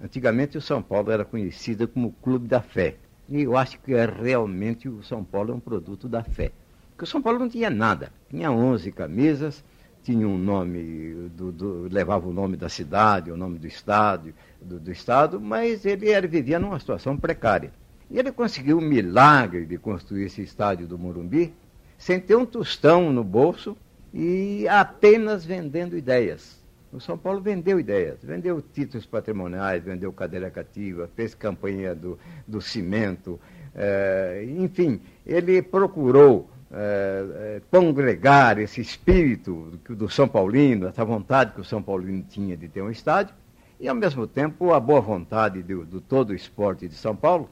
Antigamente 0.00 0.56
o 0.56 0.60
São 0.60 0.80
Paulo 0.80 1.10
era 1.10 1.24
conhecido 1.24 1.88
como 1.88 2.06
o 2.06 2.12
Clube 2.12 2.46
da 2.46 2.62
Fé. 2.62 2.94
E 3.28 3.42
eu 3.42 3.56
acho 3.56 3.80
que 3.80 3.92
é 3.92 4.06
realmente 4.06 4.88
o 4.88 5.02
São 5.02 5.24
Paulo 5.24 5.50
é 5.50 5.54
um 5.56 5.58
produto 5.58 6.08
da 6.08 6.22
fé. 6.22 6.52
Porque 6.90 7.02
o 7.02 7.06
São 7.08 7.20
Paulo 7.20 7.40
não 7.40 7.48
tinha 7.48 7.68
nada. 7.70 8.12
Tinha 8.28 8.52
11 8.52 8.92
camisas, 8.92 9.64
tinha 10.04 10.28
um 10.28 10.38
nome, 10.38 11.28
do, 11.36 11.50
do, 11.50 11.88
levava 11.90 12.28
o 12.28 12.32
nome 12.32 12.56
da 12.56 12.68
cidade, 12.68 13.32
o 13.32 13.36
nome 13.36 13.58
do 13.58 13.66
estado, 13.66 14.32
do, 14.62 14.78
do 14.78 14.92
estado, 14.92 15.40
mas 15.40 15.84
ele 15.84 16.08
era, 16.08 16.28
vivia 16.28 16.60
numa 16.60 16.78
situação 16.78 17.16
precária. 17.16 17.72
E 18.08 18.16
ele 18.16 18.30
conseguiu 18.30 18.78
o 18.78 18.80
milagre 18.80 19.66
de 19.66 19.76
construir 19.76 20.26
esse 20.26 20.40
estádio 20.40 20.86
do 20.86 20.96
Morumbi 20.96 21.52
sem 21.98 22.20
ter 22.20 22.36
um 22.36 22.46
tostão 22.46 23.12
no 23.12 23.24
bolso 23.24 23.76
e 24.12 24.66
apenas 24.68 25.44
vendendo 25.44 25.96
ideias. 25.96 26.60
O 26.92 27.00
São 27.00 27.16
Paulo 27.16 27.40
vendeu 27.40 27.78
ideias, 27.78 28.18
vendeu 28.22 28.60
títulos 28.60 29.06
patrimoniais, 29.06 29.84
vendeu 29.84 30.12
cadeira 30.12 30.50
cativa, 30.50 31.08
fez 31.14 31.34
campanha 31.34 31.94
do, 31.94 32.18
do 32.48 32.60
cimento, 32.60 33.38
é, 33.74 34.44
enfim, 34.58 35.00
ele 35.24 35.62
procurou 35.62 36.50
é, 36.72 37.60
congregar 37.70 38.58
esse 38.58 38.80
espírito 38.80 39.78
do, 39.88 40.08
São 40.08 40.26
Paulino, 40.26 40.88
essa 40.88 41.04
vontade 41.04 41.52
que 41.52 41.60
o 41.60 41.64
São 41.64 41.80
Paulino 41.80 42.24
tinha 42.28 42.56
de 42.56 42.68
ter 42.68 42.82
um 42.82 42.90
estádio, 42.90 43.34
e 43.78 43.88
ao 43.88 43.94
mesmo 43.94 44.26
tempo 44.26 44.72
a 44.72 44.80
boa 44.80 45.00
vontade 45.00 45.62
do, 45.62 45.84
do 45.86 46.00
todo 46.00 46.30
o 46.30 46.34
esporte 46.34 46.88
de 46.88 46.94
São 46.94 47.14
Paulo, 47.14 47.48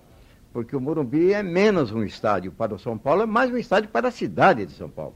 porque 0.52 0.74
o 0.74 0.80
Morumbi 0.80 1.32
é 1.32 1.44
menos 1.44 1.92
um 1.92 2.02
estádio 2.02 2.50
para 2.50 2.74
o 2.74 2.78
São 2.78 2.98
Paulo, 2.98 3.22
é 3.22 3.26
mais 3.26 3.52
um 3.52 3.56
estádio 3.56 3.88
para 3.90 4.08
a 4.08 4.10
cidade 4.10 4.66
de 4.66 4.72
São 4.72 4.90
Paulo. 4.90 5.14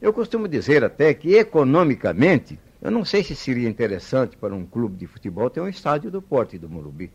Eu 0.00 0.12
costumo 0.12 0.46
dizer 0.46 0.84
até 0.84 1.12
que 1.12 1.34
economicamente, 1.34 2.56
eu 2.80 2.88
não 2.88 3.04
sei 3.04 3.24
se 3.24 3.34
seria 3.34 3.68
interessante 3.68 4.36
para 4.36 4.54
um 4.54 4.64
clube 4.64 4.96
de 4.96 5.08
futebol 5.08 5.50
ter 5.50 5.60
um 5.60 5.66
estádio 5.66 6.08
do 6.08 6.22
porte 6.22 6.56
do 6.56 6.68
Morumbi. 6.68 7.10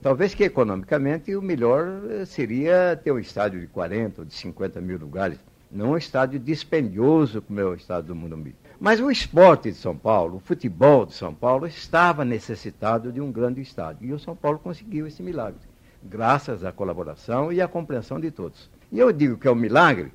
Talvez 0.00 0.32
que 0.32 0.44
economicamente 0.44 1.34
o 1.34 1.42
melhor 1.42 1.88
eh, 2.08 2.24
seria 2.24 2.96
ter 3.02 3.10
um 3.10 3.18
estádio 3.18 3.60
de 3.60 3.66
40 3.66 4.20
ou 4.20 4.24
de 4.24 4.32
50 4.32 4.80
mil 4.80 4.96
lugares 4.96 5.40
não 5.72 5.90
um 5.90 5.96
estádio 5.96 6.38
dispendioso 6.38 7.42
como 7.42 7.58
é 7.58 7.64
o 7.64 7.74
estádio 7.74 8.08
do 8.08 8.14
Morumbi. 8.14 8.54
Mas 8.78 9.00
o 9.00 9.10
esporte 9.10 9.72
de 9.72 9.76
São 9.76 9.96
Paulo, 9.96 10.36
o 10.36 10.40
futebol 10.40 11.04
de 11.04 11.14
São 11.14 11.34
Paulo, 11.34 11.66
estava 11.66 12.24
necessitado 12.24 13.10
de 13.10 13.20
um 13.20 13.32
grande 13.32 13.60
estádio. 13.60 14.08
E 14.08 14.12
o 14.12 14.20
São 14.20 14.36
Paulo 14.36 14.60
conseguiu 14.60 15.04
esse 15.04 15.20
milagre, 15.20 15.60
graças 16.00 16.64
à 16.64 16.70
colaboração 16.70 17.52
e 17.52 17.60
à 17.60 17.66
compreensão 17.66 18.20
de 18.20 18.30
todos. 18.30 18.70
E 18.92 19.00
eu 19.00 19.12
digo 19.12 19.36
que 19.36 19.48
é 19.48 19.50
um 19.50 19.56
milagre 19.56 20.12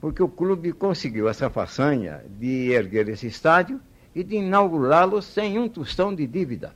porque 0.00 0.22
o 0.22 0.28
clube 0.28 0.72
conseguiu 0.72 1.28
essa 1.28 1.48
façanha 1.48 2.24
de 2.38 2.70
erguer 2.70 3.08
esse 3.08 3.26
estádio 3.26 3.80
e 4.14 4.22
de 4.22 4.36
inaugurá-lo 4.36 5.20
sem 5.22 5.58
um 5.58 5.68
tostão 5.68 6.14
de 6.14 6.26
dívida. 6.26 6.74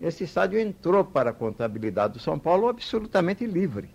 Esse 0.00 0.24
estádio 0.24 0.58
entrou 0.58 1.04
para 1.04 1.30
a 1.30 1.34
contabilidade 1.34 2.14
do 2.14 2.20
São 2.20 2.38
Paulo 2.38 2.68
absolutamente 2.68 3.46
livre 3.46 3.90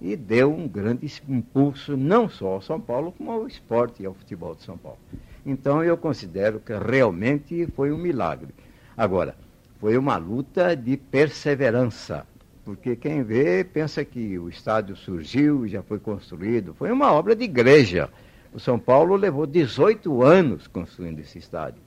e 0.00 0.14
deu 0.16 0.52
um 0.52 0.68
grande 0.68 1.10
impulso 1.28 1.96
não 1.96 2.28
só 2.28 2.48
ao 2.48 2.62
São 2.62 2.80
Paulo, 2.80 3.12
como 3.12 3.30
ao 3.32 3.46
esporte 3.46 4.02
e 4.02 4.06
ao 4.06 4.14
futebol 4.14 4.54
de 4.54 4.62
São 4.62 4.76
Paulo. 4.76 4.98
Então 5.44 5.82
eu 5.82 5.96
considero 5.96 6.60
que 6.60 6.74
realmente 6.76 7.66
foi 7.74 7.92
um 7.92 7.96
milagre. 7.98 8.54
Agora, 8.96 9.36
foi 9.80 9.96
uma 9.96 10.16
luta 10.16 10.74
de 10.74 10.96
perseverança, 10.96 12.26
porque 12.66 12.96
quem 12.96 13.22
vê 13.22 13.62
pensa 13.62 14.04
que 14.04 14.36
o 14.40 14.48
estádio 14.48 14.96
surgiu 14.96 15.68
já 15.68 15.84
foi 15.84 16.00
construído. 16.00 16.74
Foi 16.74 16.90
uma 16.90 17.12
obra 17.12 17.36
de 17.36 17.44
igreja. 17.44 18.10
O 18.52 18.58
São 18.58 18.76
Paulo 18.76 19.14
levou 19.14 19.46
18 19.46 20.24
anos 20.24 20.66
construindo 20.66 21.20
esse 21.20 21.38
estádio, 21.38 21.80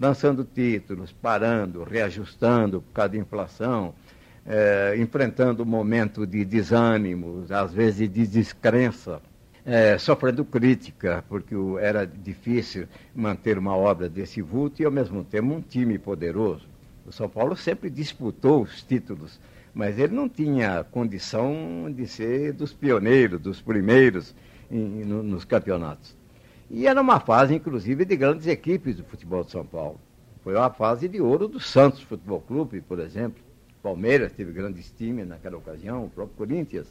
lançando 0.00 0.42
títulos, 0.42 1.12
parando, 1.12 1.84
reajustando 1.84 2.80
por 2.80 2.94
causa 2.94 3.10
da 3.10 3.18
inflação, 3.18 3.94
é, 4.46 4.94
enfrentando 4.96 5.64
um 5.64 5.66
momento 5.66 6.26
de 6.26 6.46
desânimo, 6.46 7.44
às 7.50 7.74
vezes 7.74 8.10
de 8.10 8.26
descrença, 8.26 9.20
é, 9.66 9.98
sofrendo 9.98 10.46
crítica, 10.46 11.22
porque 11.28 11.54
era 11.78 12.06
difícil 12.06 12.88
manter 13.14 13.58
uma 13.58 13.76
obra 13.76 14.08
desse 14.08 14.40
vulto 14.40 14.80
e, 14.80 14.86
ao 14.86 14.90
mesmo 14.90 15.22
tempo, 15.24 15.52
um 15.52 15.60
time 15.60 15.98
poderoso. 15.98 16.66
O 17.04 17.12
São 17.12 17.28
Paulo 17.28 17.54
sempre 17.54 17.90
disputou 17.90 18.62
os 18.62 18.82
títulos, 18.82 19.38
mas 19.74 19.98
ele 19.98 20.14
não 20.14 20.28
tinha 20.28 20.84
condição 20.84 21.92
de 21.94 22.06
ser 22.06 22.52
dos 22.52 22.72
pioneiros, 22.72 23.40
dos 23.40 23.60
primeiros 23.60 24.34
em, 24.70 25.04
no, 25.04 25.22
nos 25.22 25.44
campeonatos. 25.44 26.16
E 26.70 26.86
era 26.86 27.00
uma 27.00 27.20
fase, 27.20 27.54
inclusive, 27.54 28.04
de 28.04 28.16
grandes 28.16 28.46
equipes 28.46 28.96
do 28.96 29.04
futebol 29.04 29.44
de 29.44 29.50
São 29.50 29.64
Paulo. 29.64 30.00
Foi 30.42 30.54
uma 30.54 30.70
fase 30.70 31.08
de 31.08 31.20
ouro 31.20 31.46
do 31.46 31.60
Santos 31.60 32.02
Futebol 32.02 32.40
Clube, 32.40 32.80
por 32.80 32.98
exemplo 32.98 33.42
Palmeiras 33.82 34.32
teve 34.32 34.52
grandes 34.52 34.90
times 34.92 35.26
naquela 35.26 35.56
ocasião, 35.56 36.04
o 36.04 36.10
próprio 36.10 36.36
Corinthians. 36.36 36.86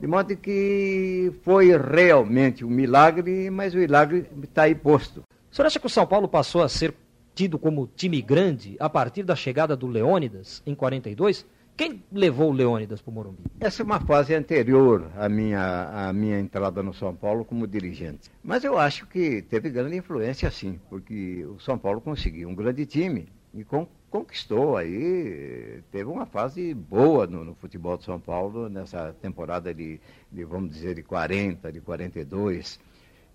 De 0.00 0.06
modo 0.06 0.36
que 0.36 1.32
foi 1.42 1.76
realmente 1.76 2.64
um 2.64 2.70
milagre, 2.70 3.50
mas 3.50 3.74
o 3.74 3.78
milagre 3.78 4.26
está 4.42 4.62
aí 4.62 4.74
posto. 4.74 5.22
O 5.50 5.54
senhor 5.54 5.66
acha 5.66 5.78
que 5.78 5.86
o 5.86 5.90
São 5.90 6.06
Paulo 6.06 6.28
passou 6.28 6.62
a 6.62 6.68
ser 6.68 6.94
tido 7.34 7.58
como 7.58 7.88
time 7.96 8.20
grande 8.20 8.76
a 8.80 8.88
partir 8.90 9.22
da 9.22 9.36
chegada 9.36 9.76
do 9.76 9.86
Leônidas 9.86 10.62
em 10.66 10.74
42? 10.74 11.46
Quem 11.78 12.02
levou 12.10 12.50
o 12.50 12.52
Leônidas 12.52 13.00
para 13.00 13.10
o 13.12 13.14
Morumbi? 13.14 13.38
Essa 13.60 13.82
é 13.82 13.84
uma 13.84 14.00
fase 14.00 14.34
anterior 14.34 15.12
à 15.16 15.28
minha, 15.28 16.08
à 16.08 16.12
minha 16.12 16.36
entrada 16.40 16.82
no 16.82 16.92
São 16.92 17.14
Paulo 17.14 17.44
como 17.44 17.68
dirigente. 17.68 18.32
Mas 18.42 18.64
eu 18.64 18.76
acho 18.76 19.06
que 19.06 19.42
teve 19.42 19.70
grande 19.70 19.96
influência 19.96 20.50
sim, 20.50 20.80
porque 20.90 21.46
o 21.46 21.60
São 21.60 21.78
Paulo 21.78 22.00
conseguiu 22.00 22.48
um 22.48 22.54
grande 22.56 22.84
time 22.84 23.28
e 23.54 23.64
conquistou 24.10 24.76
aí, 24.76 25.80
teve 25.92 26.10
uma 26.10 26.26
fase 26.26 26.74
boa 26.74 27.28
no, 27.28 27.44
no, 27.44 27.54
futebol 27.54 27.96
de 27.96 28.02
São 28.02 28.18
Paulo 28.18 28.68
nessa 28.68 29.14
temporada 29.22 29.72
de, 29.72 30.00
de, 30.32 30.42
vamos 30.42 30.70
dizer, 30.70 30.96
de 30.96 31.04
40, 31.04 31.70
de 31.70 31.80
42. 31.80 32.80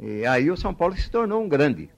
E 0.01 0.25
aí 0.25 0.51
o 0.51 0.57
São 0.57 0.73
Paulo 0.73 0.97
se 0.97 1.09
tornou 1.09 1.41
um 1.41 1.47
grande. 1.47 1.89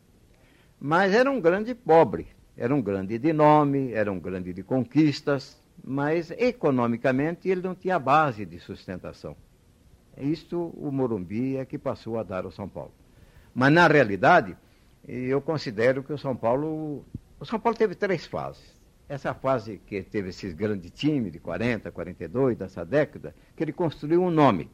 Mas 0.79 1.11
era 1.11 1.31
um 1.31 1.41
grande 1.41 1.73
pobre, 1.73 2.27
era 2.55 2.73
um 2.75 2.83
grande 2.83 3.17
de 3.17 3.33
nome, 3.33 3.93
era 3.93 4.11
um 4.11 4.19
grande 4.19 4.53
de 4.53 4.61
conquistas, 4.61 5.64
mas 5.84 6.32
economicamente 6.32 7.50
ele 7.50 7.62
não 7.62 7.75
tinha 7.75 8.00
base 8.00 8.46
de 8.46 8.60
sustentação. 8.60 9.36
Isto 10.17 10.74
o 10.77 10.91
Morumbi 10.91 11.58
é 11.58 11.65
que 11.65 11.77
passou 11.77 12.17
a 12.17 12.24
dar 12.24 12.46
ao 12.46 12.51
São 12.51 12.70
Paulo. 12.70 12.94
Mas 13.53 13.72
na 13.72 13.88
realidade, 13.88 14.55
eu 15.08 15.41
considero 15.41 16.03
que 16.03 16.13
o 16.13 16.17
São 16.17 16.36
Paulo. 16.36 17.05
O 17.39 17.46
São 17.46 17.60
Paulo 17.60 17.77
teve 17.77 17.96
três 17.96 18.25
fases. 18.25 18.63
Essa 19.08 19.34
fase 19.34 19.79
que 19.86 20.01
teve 20.01 20.29
esses 20.29 20.53
grandes 20.53 20.89
times 20.91 21.32
de 21.32 21.39
40, 21.39 21.91
42, 21.91 22.58
dessa 22.58 22.84
década, 22.84 23.36
que 23.55 23.63
ele 23.63 23.72
construiu 23.72 24.24
um 24.24 24.32
nome. 24.32 24.70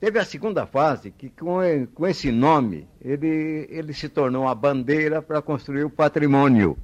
Teve 0.00 0.18
a 0.18 0.24
segunda 0.24 0.66
fase, 0.66 1.10
que 1.10 1.30
com, 1.30 1.58
com 1.94 2.06
esse 2.06 2.30
nome, 2.30 2.86
ele, 3.00 3.66
ele 3.70 3.92
se 3.92 4.08
tornou 4.08 4.42
uma 4.44 4.54
bandeira 4.54 5.20
para 5.20 5.42
construir 5.42 5.84
o 5.84 5.90
patrimônio. 5.90 6.78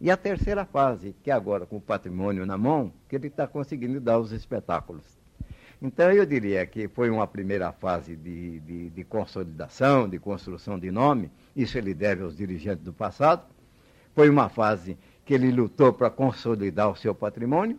E 0.00 0.10
a 0.10 0.16
terceira 0.16 0.64
fase, 0.64 1.14
que 1.22 1.30
é 1.30 1.34
agora 1.34 1.66
com 1.66 1.76
o 1.76 1.80
patrimônio 1.80 2.46
na 2.46 2.56
mão, 2.56 2.90
que 3.06 3.14
ele 3.14 3.26
está 3.26 3.46
conseguindo 3.46 4.00
dar 4.00 4.18
os 4.18 4.32
espetáculos. 4.32 5.04
Então 5.82 6.10
eu 6.10 6.24
diria 6.24 6.66
que 6.66 6.88
foi 6.88 7.10
uma 7.10 7.26
primeira 7.26 7.70
fase 7.72 8.16
de, 8.16 8.60
de, 8.60 8.90
de, 8.90 9.04
consolidação, 9.04 10.08
de 10.08 10.18
construção 10.18 10.78
de 10.78 10.90
nome, 10.90 11.30
isso 11.54 11.76
ele 11.76 11.92
deve 11.92 12.22
aos 12.22 12.34
dirigentes 12.34 12.82
do 12.82 12.92
passado. 12.92 13.44
Foi 14.14 14.30
uma 14.30 14.48
fase 14.48 14.96
que 15.24 15.34
ele 15.34 15.50
lutou 15.50 15.92
para 15.92 16.08
consolidar 16.08 16.90
o 16.90 16.96
seu 16.96 17.14
patrimônio, 17.14 17.78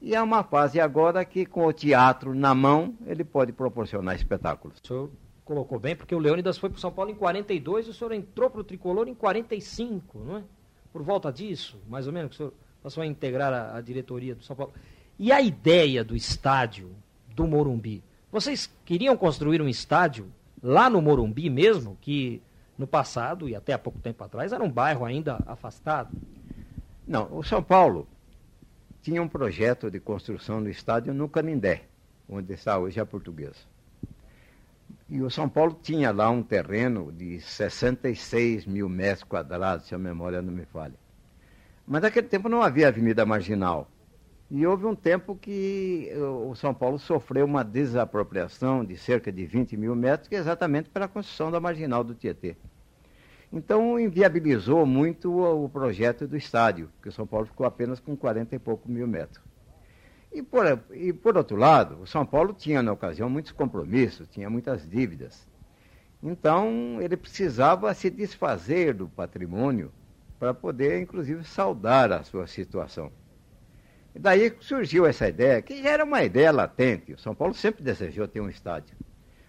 e 0.00 0.14
é 0.14 0.22
uma 0.22 0.44
fase 0.44 0.78
agora 0.78 1.24
que, 1.24 1.44
com 1.44 1.66
o 1.66 1.72
teatro 1.72 2.34
na 2.34 2.54
mão, 2.54 2.94
ele 3.06 3.24
pode 3.24 3.52
proporcionar 3.52 4.14
espetáculos. 4.14 4.78
O 4.82 4.86
senhor 4.86 5.10
colocou 5.44 5.78
bem, 5.78 5.96
porque 5.96 6.14
o 6.14 6.18
Leônidas 6.18 6.58
foi 6.58 6.68
para 6.68 6.76
o 6.76 6.80
São 6.80 6.92
Paulo 6.92 7.10
em 7.10 7.14
42 7.14 7.86
e 7.86 7.90
o 7.90 7.94
senhor 7.94 8.12
entrou 8.12 8.50
para 8.50 8.60
o 8.60 8.64
tricolor 8.64 9.08
em 9.08 9.14
45, 9.14 10.18
não 10.18 10.36
é? 10.38 10.42
Por 10.96 11.02
volta 11.02 11.30
disso, 11.30 11.78
mais 11.86 12.06
ou 12.06 12.12
menos, 12.12 12.30
que 12.30 12.34
o 12.36 12.38
senhor 12.38 12.52
passou 12.82 13.02
a 13.02 13.06
integrar 13.06 13.52
a, 13.52 13.76
a 13.76 13.82
diretoria 13.82 14.34
do 14.34 14.42
São 14.42 14.56
Paulo. 14.56 14.72
E 15.18 15.30
a 15.30 15.42
ideia 15.42 16.02
do 16.02 16.16
estádio 16.16 16.90
do 17.34 17.46
Morumbi? 17.46 18.02
Vocês 18.32 18.72
queriam 18.82 19.14
construir 19.14 19.60
um 19.60 19.68
estádio 19.68 20.32
lá 20.62 20.88
no 20.88 21.02
Morumbi 21.02 21.50
mesmo, 21.50 21.98
que 22.00 22.40
no 22.78 22.86
passado 22.86 23.46
e 23.46 23.54
até 23.54 23.74
há 23.74 23.78
pouco 23.78 23.98
tempo 23.98 24.24
atrás 24.24 24.54
era 24.54 24.64
um 24.64 24.70
bairro 24.70 25.04
ainda 25.04 25.38
afastado? 25.46 26.16
Não, 27.06 27.28
o 27.30 27.42
São 27.42 27.62
Paulo 27.62 28.08
tinha 29.02 29.22
um 29.22 29.28
projeto 29.28 29.90
de 29.90 30.00
construção 30.00 30.62
do 30.62 30.70
estádio 30.70 31.12
no 31.12 31.28
Canindé, 31.28 31.82
onde 32.26 32.54
está 32.54 32.78
hoje 32.78 32.98
a 32.98 33.04
portuguesa. 33.04 33.60
E 35.08 35.22
o 35.22 35.30
São 35.30 35.48
Paulo 35.48 35.78
tinha 35.80 36.10
lá 36.10 36.28
um 36.30 36.42
terreno 36.42 37.12
de 37.12 37.40
66 37.40 38.66
mil 38.66 38.88
metros 38.88 39.22
quadrados, 39.22 39.86
se 39.86 39.94
a 39.94 39.98
memória 39.98 40.42
não 40.42 40.52
me 40.52 40.64
falha. 40.64 40.94
Mas 41.86 42.02
naquele 42.02 42.26
tempo 42.26 42.48
não 42.48 42.60
havia 42.60 42.88
avenida 42.88 43.24
marginal. 43.24 43.88
E 44.50 44.66
houve 44.66 44.84
um 44.84 44.96
tempo 44.96 45.36
que 45.36 46.10
o 46.48 46.54
São 46.56 46.74
Paulo 46.74 46.98
sofreu 46.98 47.44
uma 47.44 47.62
desapropriação 47.64 48.84
de 48.84 48.96
cerca 48.96 49.30
de 49.30 49.46
20 49.46 49.76
mil 49.76 49.94
metros, 49.94 50.30
é 50.32 50.36
exatamente 50.36 50.88
pela 50.90 51.06
construção 51.06 51.52
da 51.52 51.60
marginal 51.60 52.02
do 52.02 52.14
Tietê. 52.14 52.56
Então 53.52 53.98
inviabilizou 54.00 54.84
muito 54.84 55.32
o 55.32 55.68
projeto 55.68 56.26
do 56.26 56.36
estádio, 56.36 56.90
que 57.00 57.08
o 57.08 57.12
São 57.12 57.26
Paulo 57.26 57.46
ficou 57.46 57.64
apenas 57.64 58.00
com 58.00 58.16
40 58.16 58.56
e 58.56 58.58
pouco 58.58 58.90
mil 58.90 59.06
metros. 59.06 59.45
E 60.32 60.42
por, 60.42 60.64
e 60.92 61.12
por 61.12 61.36
outro 61.36 61.56
lado, 61.56 62.00
o 62.02 62.06
São 62.06 62.26
Paulo 62.26 62.52
tinha 62.52 62.82
na 62.82 62.92
ocasião 62.92 63.30
muitos 63.30 63.52
compromissos, 63.52 64.28
tinha 64.28 64.50
muitas 64.50 64.88
dívidas. 64.88 65.46
Então 66.22 66.98
ele 67.00 67.16
precisava 67.16 67.92
se 67.94 68.10
desfazer 68.10 68.94
do 68.94 69.08
patrimônio 69.08 69.92
para 70.38 70.52
poder, 70.52 71.00
inclusive, 71.00 71.44
saldar 71.44 72.12
a 72.12 72.22
sua 72.22 72.46
situação. 72.46 73.10
E 74.14 74.18
daí 74.18 74.52
surgiu 74.60 75.06
essa 75.06 75.28
ideia, 75.28 75.62
que 75.62 75.82
já 75.82 75.90
era 75.90 76.04
uma 76.04 76.22
ideia 76.22 76.50
latente. 76.50 77.12
O 77.12 77.18
São 77.18 77.34
Paulo 77.34 77.54
sempre 77.54 77.82
desejou 77.82 78.26
ter 78.26 78.40
um 78.40 78.48
estádio. 78.48 78.96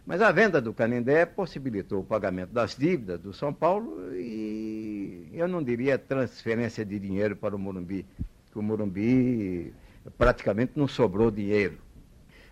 Mas 0.06 0.22
a 0.22 0.32
venda 0.32 0.62
do 0.62 0.74
Canindé 0.74 1.26
possibilitou 1.26 2.00
o 2.00 2.06
pagamento 2.06 2.54
das 2.54 2.76
dívidas 2.76 3.20
do 3.20 3.34
São 3.34 3.54
Paulo 3.54 4.16
e 4.16 5.30
eu 5.34 5.48
não 5.48 5.62
diria 5.62 5.98
transferência 5.98 6.86
de 6.86 6.98
dinheiro 6.98 7.36
para 7.36 7.54
o 7.54 7.60
Morumbi, 7.60 8.06
que 8.50 8.58
o 8.58 8.62
Morumbi 8.62 9.74
praticamente 10.18 10.74
não 10.76 10.88
sobrou 10.88 11.32
dinheiro. 11.32 11.78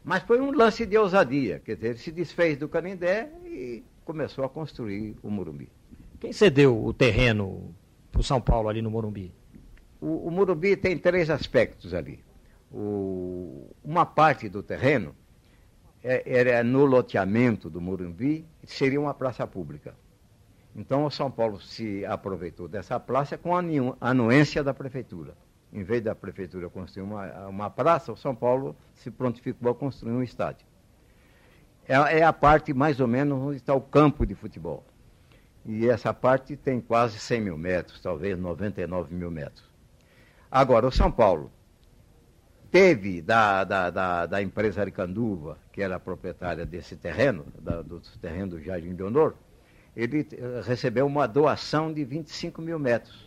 Mas 0.04 0.24
foi 0.24 0.40
um 0.40 0.52
lance 0.52 0.86
de 0.86 0.98
ousadia, 0.98 1.60
quer 1.60 1.76
dizer, 1.76 1.88
ele 1.90 1.98
se 1.98 2.12
desfez 2.12 2.58
do 2.58 2.70
Canindé 2.70 3.30
e 3.44 3.84
começou 4.04 4.46
a 4.46 4.50
construir 4.50 5.16
o 5.24 5.30
Morumbi. 5.32 5.70
Quem 6.20 6.32
cedeu 6.32 6.84
o 6.84 6.94
terreno 6.94 7.74
para 8.12 8.22
o 8.22 8.24
São 8.24 8.40
Paulo 8.40 8.70
ali 8.70 8.82
no 8.82 8.92
Morumbi? 8.92 9.34
O, 10.00 10.28
o 10.28 10.32
Morumbi 10.32 10.76
tem 10.76 10.98
três 10.98 11.30
aspectos 11.30 11.94
ali. 11.94 12.24
O, 12.72 13.68
uma 13.84 14.06
parte 14.06 14.48
do 14.48 14.62
terreno 14.62 15.16
é, 16.04 16.22
era 16.26 16.64
no 16.64 16.86
loteamento 16.86 17.68
do 17.68 17.82
Morumbi, 17.82 18.46
seria 18.64 19.02
uma 19.02 19.14
praça 19.14 19.48
pública. 19.48 19.96
Então 20.76 21.06
o 21.06 21.10
São 21.10 21.32
Paulo 21.32 21.60
se 21.60 22.06
aproveitou 22.06 22.68
dessa 22.68 23.00
praça 23.00 23.38
com 23.38 23.56
a 23.56 23.64
anuência 24.02 24.64
da 24.64 24.74
prefeitura 24.74 25.36
em 25.76 25.84
vez 25.84 26.02
da 26.02 26.16
prefeitura 26.16 26.70
construir 26.70 27.04
uma, 27.04 27.48
uma 27.48 27.70
praça, 27.70 28.12
o 28.12 28.16
São 28.16 28.34
Paulo 28.34 28.76
se 28.96 29.12
prontificou 29.12 29.70
a 29.70 29.76
construir 29.76 30.14
um 30.14 30.24
estádio. 30.24 30.66
É, 31.86 32.20
é 32.20 32.24
a 32.24 32.32
parte 32.32 32.74
mais 32.74 33.00
ou 33.02 33.08
menos 33.08 33.38
onde 33.38 33.58
está 33.58 33.74
o 33.76 33.82
campo 33.82 34.26
de 34.26 34.34
futebol. 34.34 34.86
E 35.66 35.88
essa 35.90 36.14
parte 36.14 36.56
tem 36.56 36.80
quase 36.80 37.20
100 37.20 37.42
mil 37.42 37.58
metros, 37.58 38.00
talvez 38.00 38.40
99 38.40 39.14
mil 39.14 39.30
metros. 39.30 39.70
Agora, 40.50 40.88
o 40.88 40.92
São 40.92 41.12
Paulo 41.12 41.52
teve 42.72 43.22
da, 43.22 43.64
da, 43.66 43.90
da, 43.90 44.26
da 44.26 44.42
empresa 44.42 44.82
Aricanduva, 44.82 45.58
que 45.74 45.82
era 45.82 45.98
a 45.98 46.00
proprietária 46.00 46.66
desse 46.66 46.96
terreno, 46.96 47.46
da, 47.60 47.82
do 47.82 48.00
terreno 48.22 48.52
do 48.52 48.62
Jardim 48.62 48.96
de 48.96 49.04
Honor, 49.04 49.36
ele 49.96 50.28
eh, 50.32 50.62
recebeu 50.66 51.06
uma 51.06 51.28
doação 51.28 51.92
de 51.92 52.04
25 52.04 52.62
mil 52.62 52.78
metros 52.78 53.25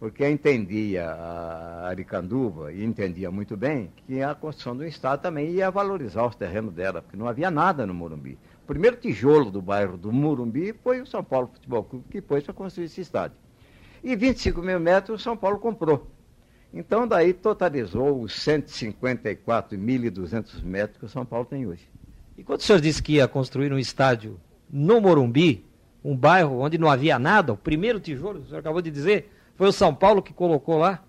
porque 0.00 0.26
entendia 0.26 1.08
a 1.10 1.86
Aricanduva, 1.88 2.72
e 2.72 2.82
entendia 2.82 3.30
muito 3.30 3.54
bem, 3.54 3.92
que 4.06 4.22
a 4.22 4.34
construção 4.34 4.74
do 4.74 4.86
Estado 4.86 5.20
também 5.20 5.50
ia 5.50 5.70
valorizar 5.70 6.26
os 6.26 6.34
terrenos 6.34 6.72
dela, 6.72 7.02
porque 7.02 7.18
não 7.18 7.28
havia 7.28 7.50
nada 7.50 7.86
no 7.86 7.92
Morumbi. 7.92 8.38
O 8.64 8.66
primeiro 8.66 8.96
tijolo 8.96 9.50
do 9.50 9.60
bairro 9.60 9.98
do 9.98 10.10
Morumbi 10.10 10.74
foi 10.82 11.02
o 11.02 11.06
São 11.06 11.22
Paulo 11.22 11.50
Futebol 11.52 11.84
Clube, 11.84 12.06
que 12.10 12.22
pôs 12.22 12.42
para 12.42 12.54
construir 12.54 12.86
esse 12.86 13.02
estádio. 13.02 13.36
E 14.02 14.16
25 14.16 14.62
mil 14.62 14.80
metros 14.80 15.20
o 15.20 15.22
São 15.22 15.36
Paulo 15.36 15.58
comprou. 15.58 16.06
Então, 16.72 17.06
daí 17.06 17.34
totalizou 17.34 18.22
os 18.22 18.32
154.200 18.32 20.62
metros 20.62 20.98
que 20.98 21.04
o 21.04 21.10
São 21.10 21.26
Paulo 21.26 21.44
tem 21.44 21.66
hoje. 21.66 21.86
E 22.38 22.42
quando 22.42 22.60
o 22.60 22.62
senhor 22.62 22.80
disse 22.80 23.02
que 23.02 23.16
ia 23.16 23.28
construir 23.28 23.70
um 23.70 23.78
estádio 23.78 24.40
no 24.70 24.98
Morumbi, 24.98 25.66
um 26.02 26.16
bairro 26.16 26.60
onde 26.60 26.78
não 26.78 26.88
havia 26.88 27.18
nada, 27.18 27.52
o 27.52 27.56
primeiro 27.56 28.00
tijolo, 28.00 28.40
o 28.40 28.46
senhor 28.46 28.60
acabou 28.60 28.80
de 28.80 28.90
dizer, 28.90 29.30
foi 29.60 29.68
o 29.68 29.72
São 29.72 29.94
Paulo 29.94 30.22
que 30.22 30.32
colocou 30.32 30.78
lá. 30.78 31.04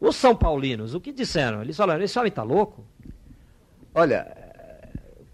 Os 0.00 0.16
São 0.16 0.34
Paulinos, 0.34 0.96
o 0.96 1.00
que 1.00 1.12
disseram? 1.12 1.62
Eles 1.62 1.76
falaram, 1.76 2.02
esse 2.02 2.18
homem 2.18 2.28
está 2.28 2.42
louco? 2.42 2.84
Olha, 3.94 4.26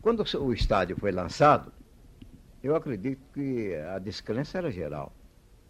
quando 0.03 0.23
o 0.39 0.53
estádio 0.53 0.95
foi 0.99 1.11
lançado, 1.11 1.73
eu 2.63 2.77
acredito 2.77 3.23
que 3.33 3.75
a 3.77 3.99
descrença 3.99 4.59
era 4.59 4.71
geral. 4.71 5.11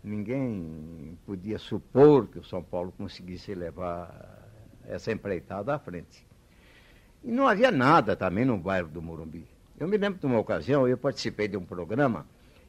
Ninguém 0.03 1.16
podia 1.25 1.61
supor 1.61 2.27
que 2.27 2.40
o 2.40 2.44
São 2.44 2.61
Paulo 2.61 2.92
conseguisse 2.99 3.55
levar 3.55 4.42
essa 4.88 5.12
empreitada 5.12 5.73
à 5.73 5.79
frente. 5.79 6.27
E 7.23 7.31
não 7.31 7.47
havia 7.47 7.71
nada 7.71 8.16
também 8.16 8.44
no 8.44 8.59
bairro 8.59 8.88
do 8.88 9.01
Morumbi. 9.01 9.47
Eu 9.79 9.87
me 9.87 9.97
lembro 9.97 10.18
de 10.18 10.27
uma 10.27 10.40
ocasião, 10.40 10.88
eu 10.88 10.99
participei 10.99 11.47
de 11.47 11.57
um 11.57 11.64
programa 11.64 12.27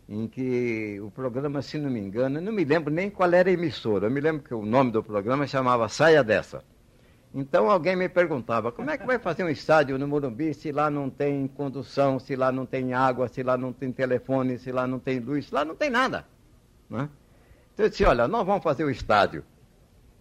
em 0.10 0.28
que 0.28 1.00
o 1.02 1.12
programa, 1.12 1.62
se 1.62 1.78
não 1.78 1.92
me 1.92 2.00
engano, 2.00 2.42
não 2.42 2.52
me 2.52 2.66
lembro 2.66 2.92
nem 2.92 3.12
qual 3.12 3.32
era 3.32 3.48
a 3.48 3.54
emissora, 3.54 4.08
eu 4.08 4.12
me 4.12 4.20
lembro 4.20 4.42
que 4.42 4.54
o 4.56 4.66
nome 4.66 4.92
do 4.92 5.04
programa 5.04 5.46
chamava 5.46 5.88
Saia 5.88 6.24
Dessa. 6.24 6.64
Então 7.32 7.70
alguém 7.70 7.96
me 7.96 8.10
perguntava, 8.10 8.72
como 8.72 8.90
é 8.90 8.98
que 8.98 9.06
vai 9.06 9.20
fazer 9.20 9.44
um 9.44 9.50
estádio 9.50 10.00
no 10.00 10.08
Morumbi 10.08 10.52
se 10.56 10.72
lá 10.72 10.90
não 10.90 11.12
tem 11.12 11.48
condução, 11.48 12.18
se 12.18 12.36
lá 12.36 12.52
não 12.52 12.66
tem 12.66 12.92
água, 12.92 13.28
se 13.28 13.44
lá 13.44 13.56
não 13.56 13.72
tem 13.72 13.92
telefone, 13.92 14.58
se 14.58 14.72
lá 14.72 14.88
não 14.88 14.98
tem 14.98 15.20
luz, 15.20 15.46
se 15.46 15.54
lá 15.54 15.64
não 15.64 15.76
tem 15.76 15.92
nada. 15.92 16.26
Né? 16.90 17.08
Então 17.76 17.86
eu 17.86 17.90
disse, 17.92 18.04
olha, 18.04 18.28
nós 18.28 18.44
vamos 18.44 18.64
fazer 18.64 18.84
o 18.84 18.90
estádio. 18.90 19.44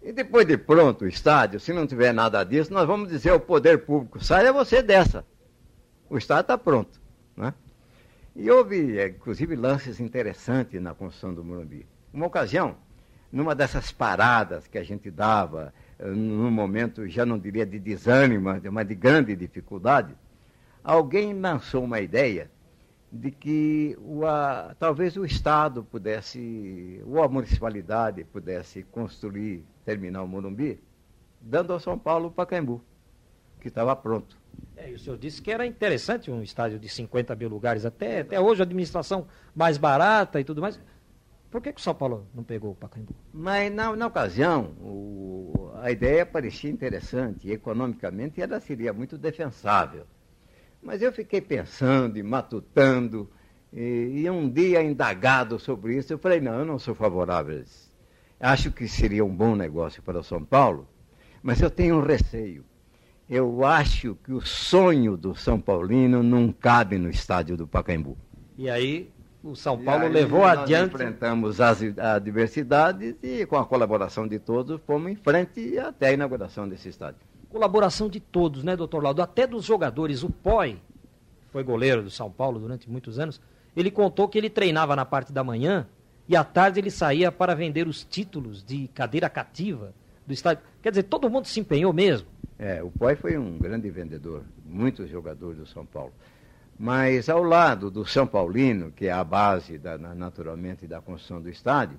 E 0.03 0.13
depois 0.13 0.45
de 0.45 0.55
pronto 0.55 1.03
o 1.03 1.07
estádio, 1.07 1.59
se 1.59 1.73
não 1.73 1.87
tiver 1.87 2.13
nada 2.13 2.43
disso, 2.43 2.71
nós 2.71 2.85
vamos 2.85 3.09
dizer 3.09 3.31
ao 3.31 3.39
poder 3.39 3.85
público, 3.85 4.23
saia 4.23 4.53
você 4.53 4.83
dessa. 4.83 5.25
O 6.07 6.15
estádio 6.15 6.41
está 6.41 6.57
pronto. 6.59 7.01
Né? 7.35 7.51
E 8.41 8.49
houve, 8.49 8.97
é, 8.97 9.09
inclusive, 9.09 9.53
lances 9.53 9.99
interessantes 9.99 10.81
na 10.81 10.93
construção 10.93 11.33
do 11.33 11.43
Morumbi. 11.43 11.85
Uma 12.13 12.27
ocasião, 12.27 12.77
numa 13.29 13.53
dessas 13.53 13.91
paradas 13.91 14.65
que 14.65 14.77
a 14.77 14.83
gente 14.83 15.11
dava, 15.11 15.73
eh, 15.99 16.09
num 16.09 16.49
momento, 16.49 17.05
já 17.05 17.25
não 17.25 17.37
diria 17.37 17.65
de 17.65 17.77
desânimo, 17.77 18.49
mas 18.71 18.87
de 18.87 18.95
grande 18.95 19.35
dificuldade, 19.35 20.15
alguém 20.81 21.37
lançou 21.37 21.83
uma 21.83 21.99
ideia 21.99 22.49
de 23.11 23.29
que 23.29 23.97
o, 23.99 24.25
a, 24.25 24.73
talvez 24.79 25.17
o 25.17 25.25
Estado 25.25 25.83
pudesse, 25.83 27.03
ou 27.05 27.21
a 27.21 27.27
municipalidade 27.27 28.23
pudesse 28.23 28.83
construir 28.83 29.65
terminal 29.83 30.25
Morumbi, 30.25 30.81
dando 31.41 31.73
ao 31.73 31.79
São 31.81 31.99
Paulo 31.99 32.29
o 32.29 32.31
Pacaembu, 32.31 32.81
que 33.59 33.67
estava 33.67 33.93
pronto. 33.97 34.38
É, 34.75 34.89
o 34.91 34.99
senhor 34.99 35.17
disse 35.17 35.41
que 35.41 35.51
era 35.51 35.65
interessante 35.65 36.31
um 36.31 36.41
estádio 36.41 36.79
de 36.79 36.87
50 36.87 37.35
mil 37.35 37.49
lugares, 37.49 37.85
até, 37.85 38.21
até 38.21 38.39
hoje 38.39 38.61
a 38.61 38.65
administração 38.65 39.27
mais 39.55 39.77
barata 39.77 40.39
e 40.39 40.43
tudo 40.43 40.61
mais. 40.61 40.79
Por 41.51 41.61
que, 41.61 41.73
que 41.73 41.81
o 41.81 41.83
São 41.83 41.95
Paulo 41.95 42.27
não 42.33 42.43
pegou 42.43 42.71
o 42.71 42.75
Pacaembu? 42.75 43.15
Mas 43.33 43.73
na, 43.73 43.95
na 43.95 44.07
ocasião, 44.07 44.75
o, 44.79 45.71
a 45.81 45.91
ideia 45.91 46.25
parecia 46.25 46.69
interessante, 46.69 47.47
e 47.47 47.51
economicamente 47.51 48.41
ela 48.41 48.59
seria 48.59 48.93
muito 48.93 49.17
defensável. 49.17 50.05
Mas 50.81 51.01
eu 51.01 51.11
fiquei 51.11 51.41
pensando 51.41 52.17
e 52.17 52.23
matutando, 52.23 53.29
e, 53.73 54.21
e, 54.21 54.29
um 54.29 54.49
dia 54.49 54.81
indagado 54.81 55.59
sobre 55.59 55.97
isso, 55.97 56.13
eu 56.13 56.17
falei, 56.17 56.39
não, 56.39 56.59
eu 56.59 56.65
não 56.65 56.79
sou 56.79 56.95
favorável 56.95 57.57
a 57.57 57.61
isso. 57.61 57.89
Acho 58.39 58.71
que 58.71 58.87
seria 58.87 59.25
um 59.25 59.35
bom 59.35 59.55
negócio 59.55 60.01
para 60.01 60.19
o 60.19 60.23
São 60.23 60.43
Paulo, 60.43 60.87
mas 61.41 61.61
eu 61.61 61.69
tenho 61.69 61.97
um 61.97 62.01
receio. 62.01 62.63
Eu 63.29 63.63
acho 63.63 64.15
que 64.23 64.31
o 64.31 64.41
sonho 64.41 65.15
do 65.15 65.35
São 65.35 65.59
Paulino 65.59 66.23
não 66.23 66.51
cabe 66.51 66.97
no 66.97 67.09
estádio 67.09 67.55
do 67.55 67.67
Pacaembu. 67.67 68.17
E 68.57 68.69
aí 68.69 69.09
o 69.43 69.55
São 69.55 69.77
Paulo 69.77 70.07
levou 70.07 70.41
nós 70.41 70.59
adiante. 70.59 70.95
Enfrentamos 70.95 71.61
as 71.61 71.81
adversidades 71.97 73.15
e, 73.21 73.45
com 73.45 73.57
a 73.57 73.65
colaboração 73.65 74.27
de 74.27 74.39
todos, 74.39 74.81
fomos 74.85 75.11
em 75.11 75.15
frente 75.15 75.77
até 75.77 76.07
a 76.07 76.13
inauguração 76.13 76.67
desse 76.67 76.89
estádio 76.89 77.29
colaboração 77.49 78.07
de 78.07 78.19
todos, 78.19 78.63
né, 78.63 78.75
doutor 78.75 79.03
Laudo? 79.03 79.21
Até 79.21 79.45
dos 79.45 79.65
jogadores. 79.65 80.23
O 80.23 80.29
Poi, 80.29 80.79
foi 81.51 81.63
goleiro 81.63 82.03
do 82.03 82.09
São 82.09 82.31
Paulo 82.31 82.59
durante 82.59 82.89
muitos 82.89 83.19
anos, 83.19 83.41
ele 83.75 83.91
contou 83.91 84.27
que 84.27 84.37
ele 84.37 84.49
treinava 84.49 84.95
na 84.95 85.05
parte 85.05 85.33
da 85.33 85.43
manhã 85.43 85.87
e 86.27 86.35
à 86.35 86.43
tarde 86.43 86.79
ele 86.79 86.91
saía 86.91 87.31
para 87.31 87.55
vender 87.55 87.87
os 87.87 88.03
títulos 88.03 88.63
de 88.63 88.87
cadeira 88.89 89.29
cativa 89.29 89.93
do 90.25 90.33
estádio. 90.33 90.63
Quer 90.81 90.91
dizer, 90.91 91.03
todo 91.03 91.29
mundo 91.29 91.45
se 91.45 91.59
empenhou 91.59 91.91
mesmo. 91.91 92.27
É, 92.59 92.83
o 92.83 92.91
Poi 92.91 93.15
foi 93.15 93.37
um 93.37 93.57
grande 93.57 93.89
vendedor, 93.89 94.43
muitos 94.65 95.09
jogadores 95.09 95.57
do 95.57 95.65
São 95.65 95.85
Paulo. 95.85 96.11
Mas 96.77 97.29
ao 97.29 97.41
lado 97.41 97.89
do 97.89 98.05
São 98.05 98.27
Paulino, 98.27 98.91
que 98.91 99.07
é 99.07 99.11
a 99.13 99.23
base, 99.23 99.77
da, 99.77 99.97
naturalmente, 99.97 100.85
da 100.85 100.99
construção 100.99 101.41
do 101.41 101.49
estádio, 101.49 101.97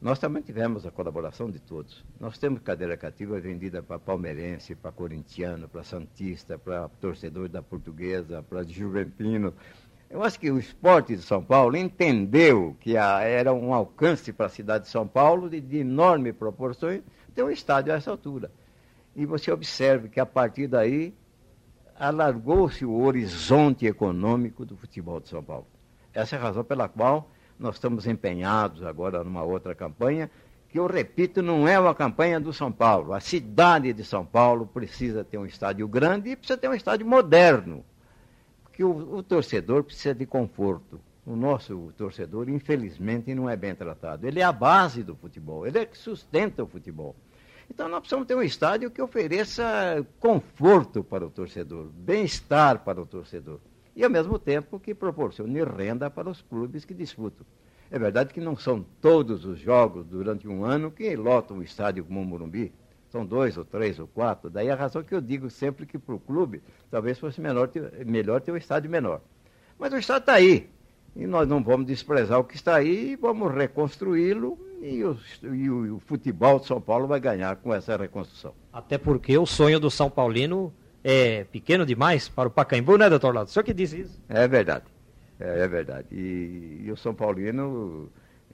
nós 0.00 0.18
também 0.18 0.42
tivemos 0.42 0.86
a 0.86 0.90
colaboração 0.90 1.50
de 1.50 1.58
todos. 1.58 2.04
Nós 2.18 2.38
temos 2.38 2.62
cadeira 2.62 2.96
cativa 2.96 3.38
vendida 3.38 3.82
para 3.82 3.98
palmeirense, 3.98 4.74
para 4.74 4.92
corintiano, 4.92 5.68
para 5.68 5.82
santista, 5.82 6.56
para 6.56 6.88
torcedor 7.00 7.48
da 7.48 7.60
portuguesa, 7.62 8.42
para 8.42 8.62
juventino. 8.62 9.52
Eu 10.08 10.22
acho 10.22 10.40
que 10.40 10.50
o 10.50 10.58
esporte 10.58 11.16
de 11.16 11.22
São 11.22 11.44
Paulo 11.44 11.76
entendeu 11.76 12.74
que 12.80 12.96
a, 12.96 13.20
era 13.20 13.52
um 13.52 13.74
alcance 13.74 14.32
para 14.32 14.46
a 14.46 14.50
cidade 14.50 14.84
de 14.84 14.90
São 14.90 15.06
Paulo 15.06 15.50
de, 15.50 15.60
de 15.60 15.78
enorme 15.78 16.32
proporções 16.32 17.02
ter 17.34 17.42
um 17.42 17.50
estádio 17.50 17.92
a 17.92 17.96
essa 17.96 18.10
altura. 18.10 18.50
E 19.18 19.26
você 19.26 19.50
observe 19.50 20.08
que 20.08 20.20
a 20.20 20.24
partir 20.24 20.68
daí 20.68 21.12
alargou-se 21.98 22.84
o 22.84 23.02
horizonte 23.02 23.84
econômico 23.84 24.64
do 24.64 24.76
futebol 24.76 25.18
de 25.18 25.28
São 25.28 25.42
Paulo. 25.42 25.66
Essa 26.14 26.36
é 26.36 26.38
a 26.38 26.42
razão 26.42 26.62
pela 26.62 26.88
qual 26.88 27.28
nós 27.58 27.74
estamos 27.74 28.06
empenhados 28.06 28.84
agora 28.84 29.24
numa 29.24 29.42
outra 29.42 29.74
campanha, 29.74 30.30
que 30.68 30.78
eu 30.78 30.86
repito, 30.86 31.42
não 31.42 31.66
é 31.66 31.76
uma 31.80 31.96
campanha 31.96 32.38
do 32.38 32.52
São 32.52 32.70
Paulo. 32.70 33.12
A 33.12 33.18
cidade 33.18 33.92
de 33.92 34.04
São 34.04 34.24
Paulo 34.24 34.64
precisa 34.68 35.24
ter 35.24 35.36
um 35.36 35.46
estádio 35.46 35.88
grande 35.88 36.30
e 36.30 36.36
precisa 36.36 36.56
ter 36.56 36.68
um 36.68 36.74
estádio 36.74 37.04
moderno. 37.04 37.84
Porque 38.62 38.84
o, 38.84 39.16
o 39.16 39.22
torcedor 39.24 39.82
precisa 39.82 40.14
de 40.14 40.26
conforto. 40.26 41.00
O 41.26 41.34
nosso 41.34 41.92
torcedor, 41.96 42.48
infelizmente, 42.48 43.34
não 43.34 43.50
é 43.50 43.56
bem 43.56 43.74
tratado. 43.74 44.28
Ele 44.28 44.38
é 44.38 44.44
a 44.44 44.52
base 44.52 45.02
do 45.02 45.16
futebol, 45.16 45.66
ele 45.66 45.80
é 45.80 45.86
que 45.86 45.98
sustenta 45.98 46.62
o 46.62 46.68
futebol. 46.68 47.16
Então 47.70 47.88
nós 47.88 48.00
precisamos 48.00 48.26
ter 48.26 48.34
um 48.34 48.42
estádio 48.42 48.90
que 48.90 49.00
ofereça 49.00 50.06
conforto 50.18 51.04
para 51.04 51.26
o 51.26 51.30
torcedor, 51.30 51.86
bem-estar 51.86 52.84
para 52.84 53.00
o 53.00 53.06
torcedor 53.06 53.60
e, 53.94 54.04
ao 54.04 54.10
mesmo 54.10 54.38
tempo, 54.38 54.78
que 54.78 54.94
proporcione 54.94 55.62
renda 55.64 56.08
para 56.08 56.30
os 56.30 56.40
clubes 56.40 56.84
que 56.84 56.94
disputam. 56.94 57.44
É 57.90 57.98
verdade 57.98 58.32
que 58.32 58.40
não 58.40 58.56
são 58.56 58.84
todos 59.00 59.44
os 59.44 59.58
jogos 59.58 60.06
durante 60.06 60.46
um 60.46 60.64
ano 60.64 60.90
que 60.90 61.16
lotam 61.16 61.58
um 61.58 61.62
estádio 61.62 62.04
como 62.04 62.20
o 62.20 62.24
Morumbi. 62.24 62.72
São 63.08 63.24
dois 63.24 63.56
ou 63.56 63.64
três 63.64 63.98
ou 63.98 64.06
quatro. 64.06 64.50
Daí 64.50 64.70
a 64.70 64.74
razão 64.74 65.02
que 65.02 65.14
eu 65.14 65.20
digo 65.20 65.48
sempre 65.48 65.86
que 65.86 65.98
para 65.98 66.14
o 66.14 66.20
clube 66.20 66.62
talvez 66.90 67.18
fosse 67.18 67.40
ter, 67.72 68.06
melhor 68.06 68.40
ter 68.40 68.52
um 68.52 68.56
estádio 68.56 68.90
menor. 68.90 69.20
Mas 69.78 69.92
o 69.92 69.96
estádio 69.96 70.20
está 70.20 70.34
aí. 70.34 70.68
E 71.16 71.26
nós 71.26 71.48
não 71.48 71.62
vamos 71.62 71.86
desprezar 71.86 72.38
o 72.38 72.44
que 72.44 72.54
está 72.54 72.76
aí, 72.76 73.16
vamos 73.16 73.52
reconstruí-lo 73.52 74.58
e, 74.80 75.04
e 75.42 75.70
o, 75.70 75.96
o 75.96 76.00
futebol 76.00 76.58
de 76.60 76.66
São 76.66 76.80
Paulo 76.80 77.06
vai 77.06 77.20
ganhar 77.20 77.56
com 77.56 77.74
essa 77.74 77.96
reconstrução. 77.96 78.54
Até 78.72 78.98
porque 78.98 79.36
o 79.36 79.46
sonho 79.46 79.80
do 79.80 79.90
São 79.90 80.10
Paulino 80.10 80.72
é 81.02 81.44
pequeno 81.44 81.86
demais 81.86 82.28
para 82.28 82.48
o 82.48 82.50
Pacaembu, 82.50 82.96
né, 82.96 83.08
doutor 83.08 83.34
Laudo? 83.34 83.48
O 83.48 83.52
senhor 83.52 83.64
que 83.64 83.74
disse 83.74 84.00
isso. 84.00 84.20
É 84.28 84.46
verdade. 84.48 84.84
É, 85.38 85.60
é 85.60 85.68
verdade. 85.68 86.08
E, 86.10 86.82
e, 86.84 86.90
o 86.90 86.96
São 86.96 87.14
Paulino, 87.14 88.10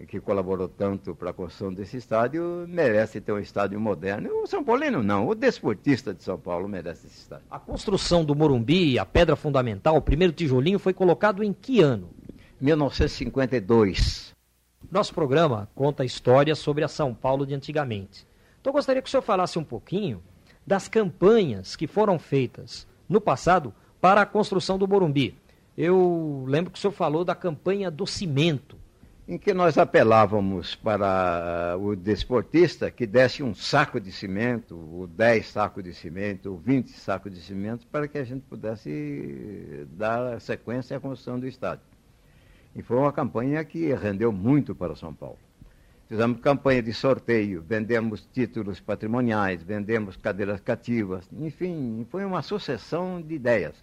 que 0.06 0.20
colaborou 0.20 0.68
tanto 0.68 1.14
para 1.14 1.30
a 1.30 1.32
construção 1.32 1.72
desse 1.72 1.96
estádio, 1.96 2.66
merece 2.68 3.20
ter 3.20 3.32
um 3.32 3.38
estádio 3.38 3.80
moderno. 3.80 4.30
O 4.42 4.46
São 4.46 4.62
Paulino 4.62 5.02
não, 5.02 5.26
o 5.26 5.34
desportista 5.34 6.12
de 6.12 6.22
São 6.22 6.38
Paulo 6.38 6.68
merece 6.68 7.06
esse 7.06 7.20
estádio. 7.20 7.46
A 7.50 7.58
construção 7.58 8.24
do 8.24 8.34
Morumbi, 8.34 8.98
a 8.98 9.06
pedra 9.06 9.36
fundamental, 9.36 9.96
o 9.96 10.02
primeiro 10.02 10.32
tijolinho, 10.32 10.78
foi 10.78 10.92
colocado 10.92 11.42
em 11.42 11.52
que 11.52 11.80
ano? 11.80 12.10
1952. 12.60 14.33
Nosso 14.90 15.14
programa 15.14 15.68
conta 15.74 16.02
a 16.02 16.06
história 16.06 16.54
sobre 16.54 16.84
a 16.84 16.88
São 16.88 17.14
Paulo 17.14 17.46
de 17.46 17.54
antigamente. 17.54 18.26
Então 18.60 18.70
eu 18.70 18.74
gostaria 18.74 19.02
que 19.02 19.08
o 19.08 19.10
senhor 19.10 19.22
falasse 19.22 19.58
um 19.58 19.64
pouquinho 19.64 20.22
das 20.66 20.88
campanhas 20.88 21.76
que 21.76 21.86
foram 21.86 22.18
feitas 22.18 22.86
no 23.08 23.20
passado 23.20 23.74
para 24.00 24.22
a 24.22 24.26
construção 24.26 24.78
do 24.78 24.88
Morumbi. 24.88 25.36
Eu 25.76 26.44
lembro 26.46 26.70
que 26.70 26.78
o 26.78 26.80
senhor 26.80 26.92
falou 26.92 27.24
da 27.24 27.34
campanha 27.34 27.90
do 27.90 28.06
cimento. 28.06 28.78
Em 29.26 29.38
que 29.38 29.54
nós 29.54 29.78
apelávamos 29.78 30.74
para 30.74 31.76
o 31.80 31.96
desportista 31.96 32.90
que 32.90 33.06
desse 33.06 33.42
um 33.42 33.54
saco 33.54 33.98
de 33.98 34.12
cimento, 34.12 34.78
ou 34.92 35.06
10 35.06 35.48
sacos 35.48 35.82
de 35.82 35.94
cimento, 35.94 36.50
ou 36.50 36.58
20 36.58 36.90
sacos 36.90 37.32
de 37.32 37.40
cimento, 37.40 37.86
para 37.86 38.06
que 38.06 38.18
a 38.18 38.24
gente 38.24 38.42
pudesse 38.42 39.86
dar 39.90 40.38
sequência 40.40 40.96
à 40.96 41.00
construção 41.00 41.40
do 41.40 41.46
estádio. 41.46 41.93
E 42.76 42.82
foi 42.82 42.96
uma 42.96 43.12
campanha 43.12 43.64
que 43.64 43.92
rendeu 43.94 44.32
muito 44.32 44.74
para 44.74 44.96
São 44.96 45.14
Paulo. 45.14 45.38
Fizemos 46.08 46.40
campanha 46.40 46.82
de 46.82 46.92
sorteio, 46.92 47.64
vendemos 47.66 48.28
títulos 48.32 48.78
patrimoniais, 48.78 49.62
vendemos 49.62 50.16
cadeiras 50.16 50.60
cativas, 50.60 51.26
enfim, 51.40 52.06
foi 52.10 52.24
uma 52.24 52.42
sucessão 52.42 53.22
de 53.22 53.34
ideias. 53.34 53.74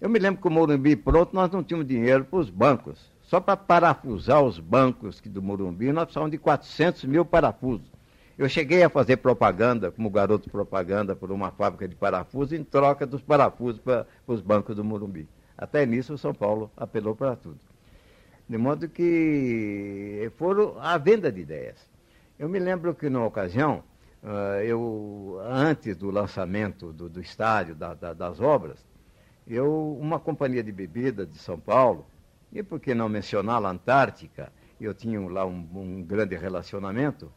Eu 0.00 0.10
me 0.10 0.18
lembro 0.18 0.42
que 0.42 0.48
o 0.48 0.50
Morumbi 0.50 0.96
pronto, 0.96 1.34
nós 1.34 1.50
não 1.50 1.62
tínhamos 1.62 1.86
dinheiro 1.86 2.24
para 2.24 2.38
os 2.40 2.50
bancos. 2.50 3.10
Só 3.22 3.40
para 3.40 3.56
parafusar 3.56 4.42
os 4.42 4.58
bancos 4.58 5.20
do 5.20 5.40
Morumbi, 5.40 5.92
nós 5.92 6.04
precisávamos 6.04 6.32
de 6.32 6.38
400 6.38 7.04
mil 7.04 7.24
parafusos. 7.24 7.90
Eu 8.36 8.48
cheguei 8.48 8.82
a 8.82 8.90
fazer 8.90 9.18
propaganda, 9.18 9.90
como 9.90 10.10
garoto 10.10 10.50
propaganda, 10.50 11.14
por 11.14 11.30
uma 11.30 11.50
fábrica 11.52 11.86
de 11.86 11.94
parafusos, 11.94 12.52
em 12.52 12.64
troca 12.64 13.06
dos 13.06 13.22
parafusos 13.22 13.80
para 13.80 14.06
os 14.26 14.40
bancos 14.40 14.76
do 14.76 14.84
Morumbi. 14.84 15.28
Até 15.56 15.86
nisso, 15.86 16.12
o 16.12 16.18
São 16.18 16.34
Paulo 16.34 16.70
apelou 16.76 17.14
para 17.14 17.36
tudo. 17.36 17.71
De 18.52 18.58
modo 18.58 18.86
que 18.86 20.30
foram 20.36 20.78
a 20.78 20.98
venda 20.98 21.32
de 21.32 21.40
ideias. 21.40 21.88
Eu 22.38 22.50
me 22.50 22.58
lembro 22.58 22.94
que, 22.94 23.08
na 23.08 23.24
ocasião, 23.24 23.82
uh, 24.22 24.60
eu, 24.62 25.40
antes 25.42 25.96
do 25.96 26.10
lançamento 26.10 26.92
do, 26.92 27.08
do 27.08 27.18
estádio, 27.18 27.74
da, 27.74 27.94
da, 27.94 28.12
das 28.12 28.40
obras, 28.40 28.84
eu, 29.48 29.96
uma 29.98 30.20
companhia 30.20 30.62
de 30.62 30.70
bebida 30.70 31.24
de 31.24 31.38
São 31.38 31.58
Paulo, 31.58 32.04
e 32.52 32.62
por 32.62 32.78
que 32.78 32.92
não 32.94 33.08
mencionar 33.08 33.64
a 33.64 33.70
Antártica, 33.70 34.52
eu 34.78 34.92
tinha 34.92 35.18
lá 35.30 35.46
um, 35.46 35.66
um 35.74 36.02
grande 36.02 36.36
relacionamento, 36.36 37.32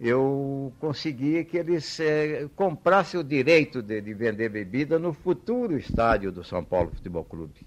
eu 0.00 0.72
consegui 0.80 1.44
que 1.44 1.56
eles 1.56 2.00
eh, 2.00 2.48
comprassem 2.56 3.20
o 3.20 3.22
direito 3.22 3.80
de, 3.80 4.00
de, 4.00 4.12
vender 4.12 4.48
bebida 4.48 4.98
no 4.98 5.12
futuro 5.12 5.78
estádio 5.78 6.32
do 6.32 6.42
São 6.42 6.64
Paulo 6.64 6.90
Futebol 6.90 7.22
Clube. 7.22 7.64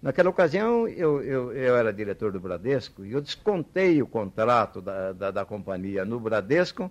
Naquela 0.00 0.30
ocasião, 0.30 0.86
eu, 0.86 1.20
eu, 1.22 1.52
eu, 1.52 1.76
era 1.76 1.92
diretor 1.92 2.30
do 2.30 2.38
Bradesco 2.38 3.04
e 3.04 3.12
eu 3.12 3.20
descontei 3.20 4.00
o 4.00 4.06
contrato 4.06 4.80
da, 4.80 5.12
da, 5.12 5.30
da, 5.32 5.44
companhia 5.44 6.04
no 6.04 6.20
Bradesco 6.20 6.88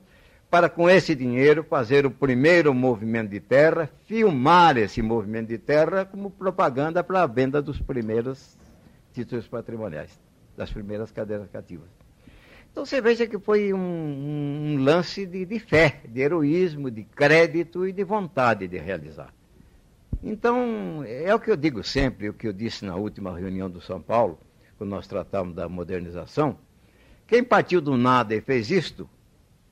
para, 0.50 0.67
com 0.70 0.89
esse 0.89 1.15
dinheiro, 1.15 1.63
fazer 1.63 2.06
o 2.06 2.12
primeiro 2.12 2.74
movimento 2.74 3.30
de 3.30 3.39
terra, 3.39 3.89
filmar 4.06 4.78
esse 4.78 5.02
movimento 5.02 5.48
de 5.48 5.58
terra 5.58 6.04
como 6.04 6.30
propaganda 6.30 7.02
para 7.02 7.24
a 7.24 7.28
venda 7.28 7.62
dos 7.62 7.80
primeiros 7.80 8.58
títulos 9.13 9.48
patrimoniais, 9.48 10.20
das 10.58 10.70
primeiras 10.70 11.10
cadeiras 11.10 11.50
cativas. 11.50 11.88
Então 12.72 12.86
você 12.86 13.00
veja 13.00 13.26
que 13.26 13.39
foi 13.39 13.74
um, 13.74 13.80
um 13.80 14.84
lance 14.84 15.26
de, 15.26 15.46
de 15.46 15.60
fé, 15.60 16.02
de 16.08 16.20
heroísmo, 16.20 16.91
de 16.91 17.04
crédito 17.04 17.88
e 17.88 17.93
de 17.93 18.04
vontade 18.04 18.67
de 18.67 18.78
realizar. 18.78 19.34
Então, 20.23 21.03
é 21.06 21.34
o 21.34 21.39
que 21.39 21.51
eu 21.51 21.56
digo 21.56 21.84
sempre, 21.84 22.30
o 22.30 22.34
que 22.34 22.47
eu 22.47 22.53
disse 22.53 22.84
na 22.84 22.95
última 22.95 23.38
reunião 23.38 23.69
do 23.69 23.80
São 23.80 24.01
Paulo, 24.01 24.39
quando 24.77 24.89
nós 24.89 25.08
tratamos 25.08 25.56
da 25.56 25.69
modernização. 25.69 26.58
Quem 27.27 27.43
partiu 27.43 27.82
do 27.82 27.97
nada 27.97 28.34
e 28.34 28.41
fez 28.41 28.71
isto, 28.71 29.10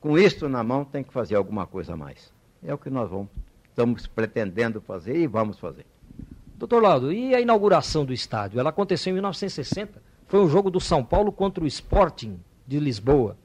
com 0.00 0.18
isto 0.18 0.48
na 0.48 0.62
mão 0.62 0.84
tem 0.84 1.02
que 1.02 1.12
fazer 1.12 1.34
alguma 1.34 1.66
coisa 1.66 1.94
a 1.94 1.96
mais. 1.96 2.32
É 2.62 2.72
o 2.72 2.78
que 2.78 2.90
nós 2.90 3.10
vamos, 3.10 3.28
estamos 3.68 4.06
pretendendo 4.06 4.80
fazer 4.80 5.16
e 5.16 5.26
vamos 5.26 5.58
fazer. 5.58 5.86
Doutor 6.56 6.82
Laudo, 6.82 7.12
e 7.12 7.34
a 7.34 7.40
inauguração 7.40 8.04
do 8.04 8.12
estádio? 8.12 8.58
Ela 8.58 8.70
aconteceu 8.70 9.10
em 9.10 9.14
1960. 9.14 10.02
Foi 10.26 10.40
um 10.40 10.48
jogo 10.48 10.70
do 10.70 10.80
São 10.80 11.04
Paulo 11.04 11.30
contra 11.30 11.62
o 11.62 11.66
Sporting 11.66 12.40
de 12.66 12.80
Lisboa. 12.80 13.36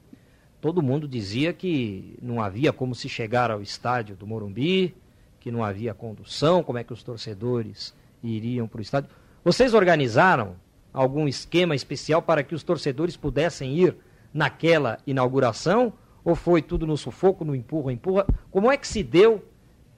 Todo 0.60 0.82
mundo 0.82 1.08
dizia 1.08 1.52
que 1.52 2.16
não 2.22 2.40
havia 2.40 2.72
como 2.72 2.94
se 2.94 3.08
chegar 3.08 3.50
ao 3.50 3.60
estádio 3.60 4.16
do 4.16 4.26
Morumbi, 4.26 4.94
que 5.42 5.50
não 5.50 5.64
havia 5.64 5.92
condução, 5.92 6.62
como 6.62 6.78
é 6.78 6.84
que 6.84 6.92
os 6.92 7.02
torcedores 7.02 7.92
iriam 8.22 8.68
para 8.68 8.78
o 8.78 8.82
estádio. 8.82 9.10
Vocês 9.44 9.74
organizaram 9.74 10.54
algum 10.92 11.26
esquema 11.26 11.74
especial 11.74 12.22
para 12.22 12.44
que 12.44 12.54
os 12.54 12.62
torcedores 12.62 13.16
pudessem 13.16 13.76
ir 13.76 13.96
naquela 14.32 14.98
inauguração? 15.04 15.92
Ou 16.24 16.36
foi 16.36 16.62
tudo 16.62 16.86
no 16.86 16.96
sufoco, 16.96 17.44
no 17.44 17.56
empurra, 17.56 17.92
empurra? 17.92 18.24
Como 18.52 18.70
é 18.70 18.76
que 18.76 18.86
se 18.86 19.02
deu 19.02 19.44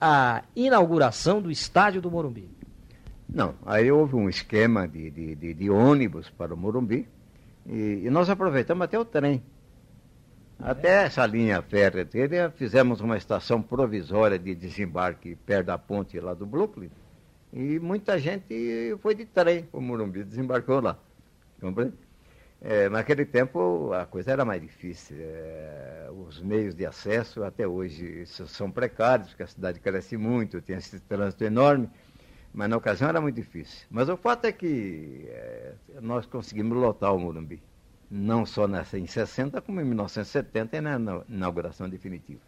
a 0.01 0.41
inauguração 0.55 1.39
do 1.39 1.51
estádio 1.51 2.01
do 2.01 2.09
Morumbi? 2.09 2.49
Não, 3.29 3.53
aí 3.67 3.91
houve 3.91 4.15
um 4.15 4.27
esquema 4.27 4.87
de, 4.87 5.11
de, 5.11 5.35
de, 5.35 5.53
de 5.53 5.69
ônibus 5.69 6.27
para 6.27 6.55
o 6.55 6.57
Morumbi 6.57 7.07
e, 7.67 8.01
e 8.03 8.09
nós 8.09 8.31
aproveitamos 8.31 8.83
até 8.83 8.97
o 8.97 9.05
trem 9.05 9.43
até 10.59 11.03
essa 11.03 11.25
linha 11.25 11.61
férrea 11.61 12.07
fizemos 12.55 13.01
uma 13.01 13.17
estação 13.17 13.61
provisória 13.61 14.39
de 14.39 14.55
desembarque 14.55 15.35
perto 15.35 15.67
da 15.67 15.77
ponte 15.77 16.19
lá 16.19 16.33
do 16.33 16.45
Brooklyn. 16.45 16.89
E 17.51 17.79
muita 17.79 18.17
gente 18.17 18.95
foi 19.01 19.15
de 19.15 19.25
trem 19.25 19.63
para 19.63 19.77
o 19.77 19.81
Morumbi, 19.81 20.23
desembarcou 20.23 20.81
lá. 20.81 20.97
É, 22.61 22.89
naquele 22.89 23.25
tempo 23.25 23.91
a 23.93 24.05
coisa 24.05 24.31
era 24.31 24.45
mais 24.45 24.61
difícil. 24.61 25.17
É, 25.19 26.09
os 26.11 26.41
meios 26.41 26.73
de 26.73 26.85
acesso 26.85 27.43
até 27.43 27.67
hoje 27.67 28.25
são 28.25 28.71
precários, 28.71 29.29
porque 29.29 29.43
a 29.43 29.47
cidade 29.47 29.79
cresce 29.79 30.17
muito, 30.17 30.61
tem 30.61 30.77
esse 30.77 30.99
trânsito 31.01 31.43
enorme, 31.43 31.89
mas 32.53 32.69
na 32.69 32.77
ocasião 32.77 33.09
era 33.09 33.21
muito 33.21 33.35
difícil. 33.35 33.85
Mas 33.89 34.09
o 34.09 34.17
fato 34.17 34.45
é 34.45 34.51
que 34.51 35.25
é, 35.27 35.73
nós 36.01 36.25
conseguimos 36.25 36.77
lotar 36.77 37.13
o 37.13 37.19
Morumbi 37.19 37.61
não 38.09 38.45
só 38.45 38.67
nessa 38.67 38.97
em 38.97 39.07
60, 39.07 39.61
como 39.61 39.81
em 39.81 39.85
1970 39.85 40.77
e 40.77 40.81
na 40.81 41.23
inauguração 41.27 41.89
definitiva. 41.89 42.41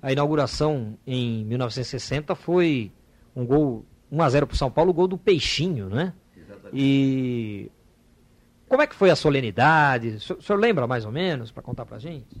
A 0.00 0.12
inauguração 0.12 0.96
em 1.06 1.44
1960 1.44 2.34
foi 2.34 2.92
um 3.34 3.44
gol 3.44 3.84
1 4.10 4.22
a 4.22 4.28
0 4.30 4.46
para 4.46 4.54
o 4.54 4.58
São 4.58 4.70
Paulo, 4.70 4.90
o 4.90 4.94
gol 4.94 5.08
do 5.08 5.18
Peixinho, 5.18 5.88
né? 5.88 6.14
Exatamente. 6.36 6.70
E 6.74 7.70
como 8.68 8.82
é 8.82 8.86
que 8.86 8.94
foi 8.94 9.10
a 9.10 9.16
solenidade? 9.16 10.08
O 10.08 10.20
senhor, 10.20 10.38
o 10.38 10.42
senhor 10.42 10.58
lembra 10.58 10.86
mais 10.86 11.04
ou 11.04 11.12
menos 11.12 11.50
para 11.50 11.62
contar 11.62 11.84
para 11.84 11.96
a 11.96 12.00
gente? 12.00 12.36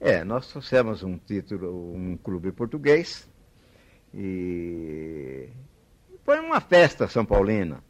É, 0.00 0.22
nós 0.24 0.48
trouxemos 0.48 1.02
um 1.02 1.18
título, 1.18 1.94
um 1.94 2.16
clube 2.16 2.52
português 2.52 3.28
e 4.14 5.48
foi 6.24 6.38
uma 6.40 6.60
festa 6.60 7.08
são 7.08 7.24
paulina 7.24 7.82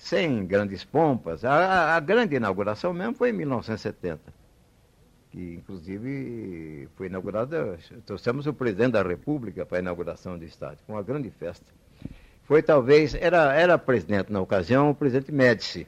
sem 0.00 0.46
grandes 0.46 0.82
pompas. 0.82 1.44
A, 1.44 1.94
a, 1.94 2.00
grande 2.00 2.34
inauguração 2.34 2.92
mesmo 2.92 3.14
foi 3.14 3.28
em 3.28 3.32
1970, 3.34 4.32
que 5.30 5.54
inclusive 5.56 6.88
foi 6.96 7.06
inaugurada, 7.06 7.78
trouxemos 8.06 8.46
o 8.46 8.54
presidente 8.54 8.92
da 8.92 9.02
República 9.02 9.66
para 9.66 9.76
a 9.76 9.80
inauguração 9.80 10.38
do 10.38 10.44
estádio, 10.44 10.78
com 10.86 10.94
uma 10.94 11.02
grande 11.02 11.30
festa. 11.30 11.66
Foi 12.44 12.62
talvez, 12.62 13.14
era, 13.14 13.54
era 13.54 13.76
presidente 13.76 14.32
na 14.32 14.40
ocasião, 14.40 14.90
o 14.90 14.94
presidente 14.94 15.30
Médici. 15.30 15.86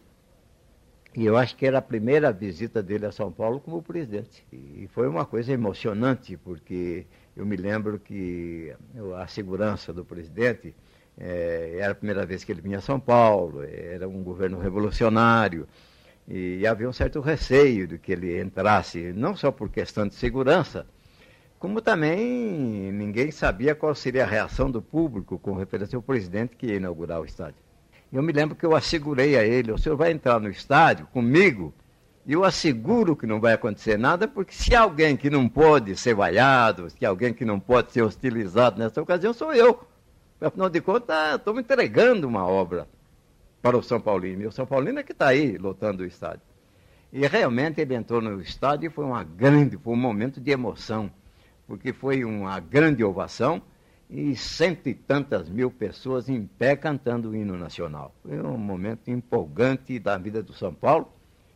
E 1.17 1.25
eu 1.25 1.37
acho 1.37 1.57
que 1.57 1.67
era 1.67 1.79
a 1.79 1.83
primeira 1.83 2.31
visita 2.33 2.83
dele 2.83 3.07
a 3.07 3.13
São 3.13 3.33
Paulo 3.33 3.61
como 3.61 3.83
presidente. 3.83 4.47
E 4.53 4.89
foi 4.93 5.09
uma 5.09 5.25
coisa 5.25 5.53
emocionante, 5.53 6.37
porque 6.37 7.07
eu 7.35 7.47
me 7.47 7.57
lembro 7.57 7.99
que 7.99 8.75
a 9.17 9.27
segurança 9.27 9.91
do 9.93 10.05
presidente 10.05 10.75
é, 11.19 11.77
era 11.79 11.93
a 11.93 11.95
primeira 11.95 12.25
vez 12.25 12.45
que 12.45 12.53
ele 12.53 12.61
vinha 12.61 12.79
a 12.79 12.83
São 12.83 12.99
Paulo, 12.99 13.63
era 13.63 14.09
um 14.09 14.23
governo 14.23 14.59
revolucionário, 14.59 15.69
e 16.27 16.67
havia 16.67 16.89
um 16.89 16.93
certo 16.93 17.21
receio 17.21 17.87
de 17.87 17.99
que 17.99 18.13
ele 18.13 18.41
entrasse, 18.41 19.13
não 19.13 19.37
só 19.37 19.51
por 19.51 19.69
questão 19.69 20.07
de 20.07 20.15
segurança, 20.15 20.87
como 21.59 21.81
também 21.81 22.19
ninguém 22.93 23.31
sabia 23.31 23.75
qual 23.75 23.95
seria 23.95 24.25
a 24.25 24.27
reação 24.27 24.71
do 24.71 24.83
público 24.83 25.39
com 25.39 25.55
referência 25.55 25.97
ao 25.97 26.03
presidente 26.03 26.57
que 26.57 26.67
ia 26.67 26.77
inaugurar 26.77 27.21
o 27.21 27.25
estádio. 27.25 27.63
Eu 28.13 28.23
me 28.23 28.33
lembro 28.33 28.57
que 28.57 28.67
eu 28.67 28.75
assegurei 28.75 29.37
a 29.37 29.45
ele: 29.45 29.73
o 29.73 29.79
senhor 29.79 29.97
vai 29.97 30.11
entrar 30.11 30.41
no 30.41 30.51
estádio 30.51 31.07
comigo? 31.07 31.73
E 32.27 32.33
eu 32.35 32.45
asseguro 32.45 33.17
que 33.17 33.27
não 33.27 33.41
vai 33.41 33.53
acontecer 33.53 33.99
nada, 33.99 34.29
porque 34.29 34.53
se 34.53 34.75
alguém 34.75 35.17
que 35.17 35.31
não 35.31 35.49
pode 35.49 35.97
ser 35.97 36.15
vaiado, 36.15 36.89
se 36.91 37.05
alguém 37.05 37.33
que 37.33 37.45
não 37.45 37.59
pode 37.59 37.93
ser 37.93 38.03
hostilizado 38.03 38.79
nessa 38.79 39.03
ocasião, 39.03 39.33
sou 39.33 39.53
eu. 39.53 39.81
Afinal 40.43 40.69
de 40.69 40.81
contas, 40.81 41.37
estamos 41.37 41.61
entregando 41.61 42.27
uma 42.27 42.45
obra 42.45 42.89
para 43.63 43.79
o 43.79 43.83
São 43.83 44.01
Paulino. 44.01 44.43
E 44.43 44.47
o 44.47 44.53
São 44.53 44.67
Paulino 44.67 44.99
é 44.99 45.03
que 45.05 45.13
está 45.13 45.29
aí 45.29 45.57
lotando 45.57 46.03
o 46.03 46.07
estádio. 46.07 46.43
E 47.13 47.25
realmente 47.27 47.81
ele 47.81 47.95
entrou 47.95 48.21
no 48.21 48.41
estádio 48.41 48.89
e 48.89 48.91
foi 48.91 49.05
uma 49.05 49.23
grande, 49.23 49.77
foi 49.77 49.93
um 49.93 49.97
momento 49.97 50.41
de 50.41 50.51
emoção, 50.51 51.11
porque 51.67 51.93
foi 51.93 52.25
uma 52.25 52.59
grande 52.59 53.05
ovação 53.05 53.63
e 54.11 54.35
cento 54.35 54.89
e 54.89 54.95
tantas 54.95 55.49
mil 55.49 55.71
pessoas 55.71 56.29
em 56.29 56.45
pé 56.45 56.75
cantando 56.75 57.31
o 57.31 57.37
hino 57.37 57.57
nacional. 57.57 58.15
Foi 58.23 58.41
um 58.41 58.59
momento 58.59 59.11
empolgante 59.11 59.99
da 59.99 60.19
vida 60.19 60.43
do 60.43 60.53
São 60.53 60.75
Paulo, 60.75 61.09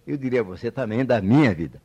eu 0.07 0.17
diria 0.17 0.41
a 0.41 0.45
você 0.45 0.71
também 0.71 1.05
da 1.05 1.21
minha 1.21 1.53
vida. 1.53 1.83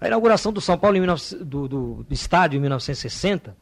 A 0.00 0.06
inauguração 0.06 0.52
do 0.52 0.60
São 0.60 0.76
Paulo, 0.76 0.96
em 0.96 1.00
19, 1.00 1.44
do, 1.44 1.68
do, 1.68 2.04
do 2.04 2.14
estádio 2.14 2.58
em 2.58 2.60
1960, 2.60 3.56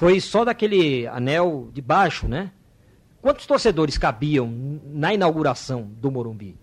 foi 0.00 0.18
só 0.18 0.46
daquele 0.46 1.06
anel 1.08 1.68
de 1.74 1.82
baixo, 1.82 2.26
né? 2.26 2.50
Quantos 3.20 3.44
torcedores 3.44 3.98
cabiam 3.98 4.50
na 4.86 5.12
inauguração 5.12 5.82
do 5.82 6.10
Morumbi? 6.10 6.56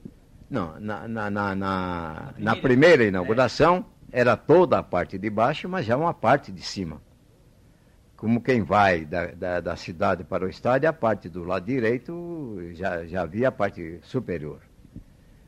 Não, 0.50 0.80
na, 0.80 1.08
na, 1.08 1.30
na, 1.30 1.56
na, 1.56 2.34
na 2.36 2.56
primeira 2.56 3.04
inauguração 3.04 3.86
era 4.12 4.36
toda 4.36 4.80
a 4.80 4.82
parte 4.82 5.19
de 5.19 5.30
baixo, 5.30 5.69
mas 5.69 5.86
já 5.86 5.95
uma 5.95 6.15
parte 6.15 6.52
de 6.52 6.63
cima. 6.63 7.00
Como 8.15 8.41
quem 8.41 8.63
vai 8.63 9.06
da, 9.06 9.28
da, 9.28 9.62
da 9.62 9.76
cidade 9.76 10.23
para 10.23 10.43
o 10.43 10.50
estádio, 10.50 10.89
a 10.89 10.93
parte 10.93 11.30
do 11.30 11.43
lado 11.43 11.67
direito 11.67 12.58
já, 12.73 13.06
já 13.06 13.21
havia 13.21 13.50
a 13.50 13.52
parte 13.52 14.00
superior. 14.02 14.62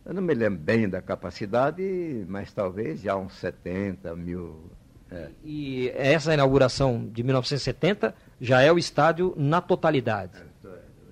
Eu 0.05 0.13
não 0.13 0.21
me 0.21 0.35
lembro 0.35 0.59
bem 0.59 0.87
da 0.87 1.01
capacidade, 1.01 2.23
mas 2.27 2.53
talvez 2.53 3.01
já 3.01 3.15
uns 3.15 3.33
70 3.33 4.15
mil 4.15 4.69
é. 5.11 5.29
E 5.43 5.89
essa 5.95 6.33
inauguração 6.33 7.07
de 7.11 7.23
1970 7.23 8.13
já 8.39 8.61
é 8.61 8.71
o 8.71 8.77
estádio 8.77 9.33
na 9.35 9.59
totalidade. 9.59 10.33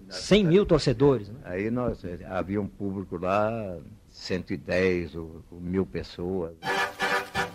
100 0.10 0.44
mil 0.46 0.66
torcedores. 0.66 1.30
Né? 1.30 1.40
Aí 1.44 1.72
nós, 1.72 2.04
é, 2.06 2.20
havia 2.30 2.62
um 2.62 2.68
público 2.68 3.18
lá, 3.18 3.78
110 4.10 5.16
ou, 5.16 5.44
ou 5.52 5.60
mil 5.60 5.86
pessoas. 5.86 6.54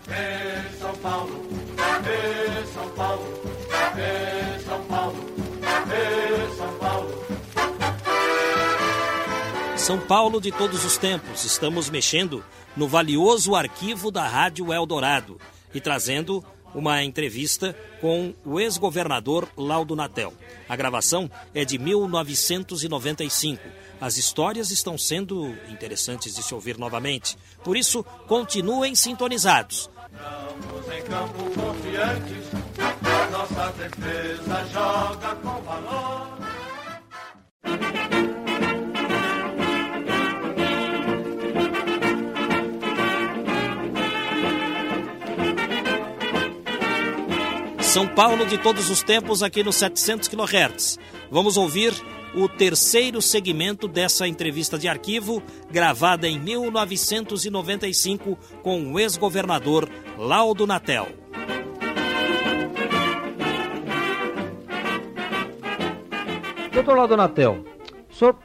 Em 0.07 0.77
São 0.77 0.93
Paulo, 0.97 1.47
em 1.79 2.67
São 2.73 2.89
Paulo, 2.89 3.41
em 3.95 4.59
São 4.59 4.83
Paulo, 4.85 5.15
em 5.87 6.55
São 6.55 6.77
Paulo. 6.77 7.23
São 9.77 9.99
Paulo 9.99 10.39
de 10.39 10.51
todos 10.51 10.85
os 10.85 10.97
tempos, 10.97 11.43
estamos 11.43 11.89
mexendo 11.89 12.43
no 12.77 12.87
valioso 12.87 13.55
arquivo 13.55 14.11
da 14.11 14.27
Rádio 14.27 14.71
Eldorado 14.71 15.37
e 15.73 15.81
trazendo 15.81 16.43
uma 16.73 17.03
entrevista 17.03 17.75
com 18.01 18.33
o 18.43 18.59
ex-governador 18.59 19.47
Laudo 19.55 19.95
Natel. 19.95 20.33
A 20.67 20.75
gravação 20.75 21.29
é 21.53 21.63
de 21.63 21.77
1995. 21.77 23.61
As 24.01 24.17
histórias 24.17 24.71
estão 24.71 24.97
sendo 24.97 25.55
interessantes 25.69 26.35
de 26.35 26.43
se 26.43 26.53
ouvir 26.53 26.77
novamente. 26.77 27.37
Por 27.63 27.77
isso, 27.77 28.03
continuem 28.27 28.95
sintonizados. 28.95 29.89
Estamos 30.11 30.91
em 30.91 31.03
campo 31.03 31.43
confiantes, 31.51 32.47
a 32.79 33.31
nossa 33.31 33.71
defesa 33.73 34.65
joga 34.71 35.35
com 35.35 35.61
valor. 35.61 36.32
São 47.93 48.07
Paulo 48.07 48.43
de 48.47 48.57
todos 48.57 48.89
os 48.89 49.03
tempos 49.03 49.43
aqui 49.43 49.61
no 49.61 49.71
700 49.71 50.27
kHz. 50.27 50.97
Vamos 51.29 51.57
ouvir 51.57 51.93
o 52.33 52.49
terceiro 52.49 53.21
segmento 53.21 53.87
dessa 53.87 54.27
entrevista 54.27 54.79
de 54.79 54.87
arquivo, 54.87 55.43
gravada 55.69 56.27
em 56.27 56.39
1995 56.39 58.35
com 58.63 58.91
o 58.91 58.99
ex-governador 58.99 59.87
Laudo 60.17 60.65
Natel. 60.65 61.07
Doutor 66.73 66.97
Laudo 66.97 67.15
Natel, 67.15 67.63
o 68.09 68.15
senhor 68.15 68.39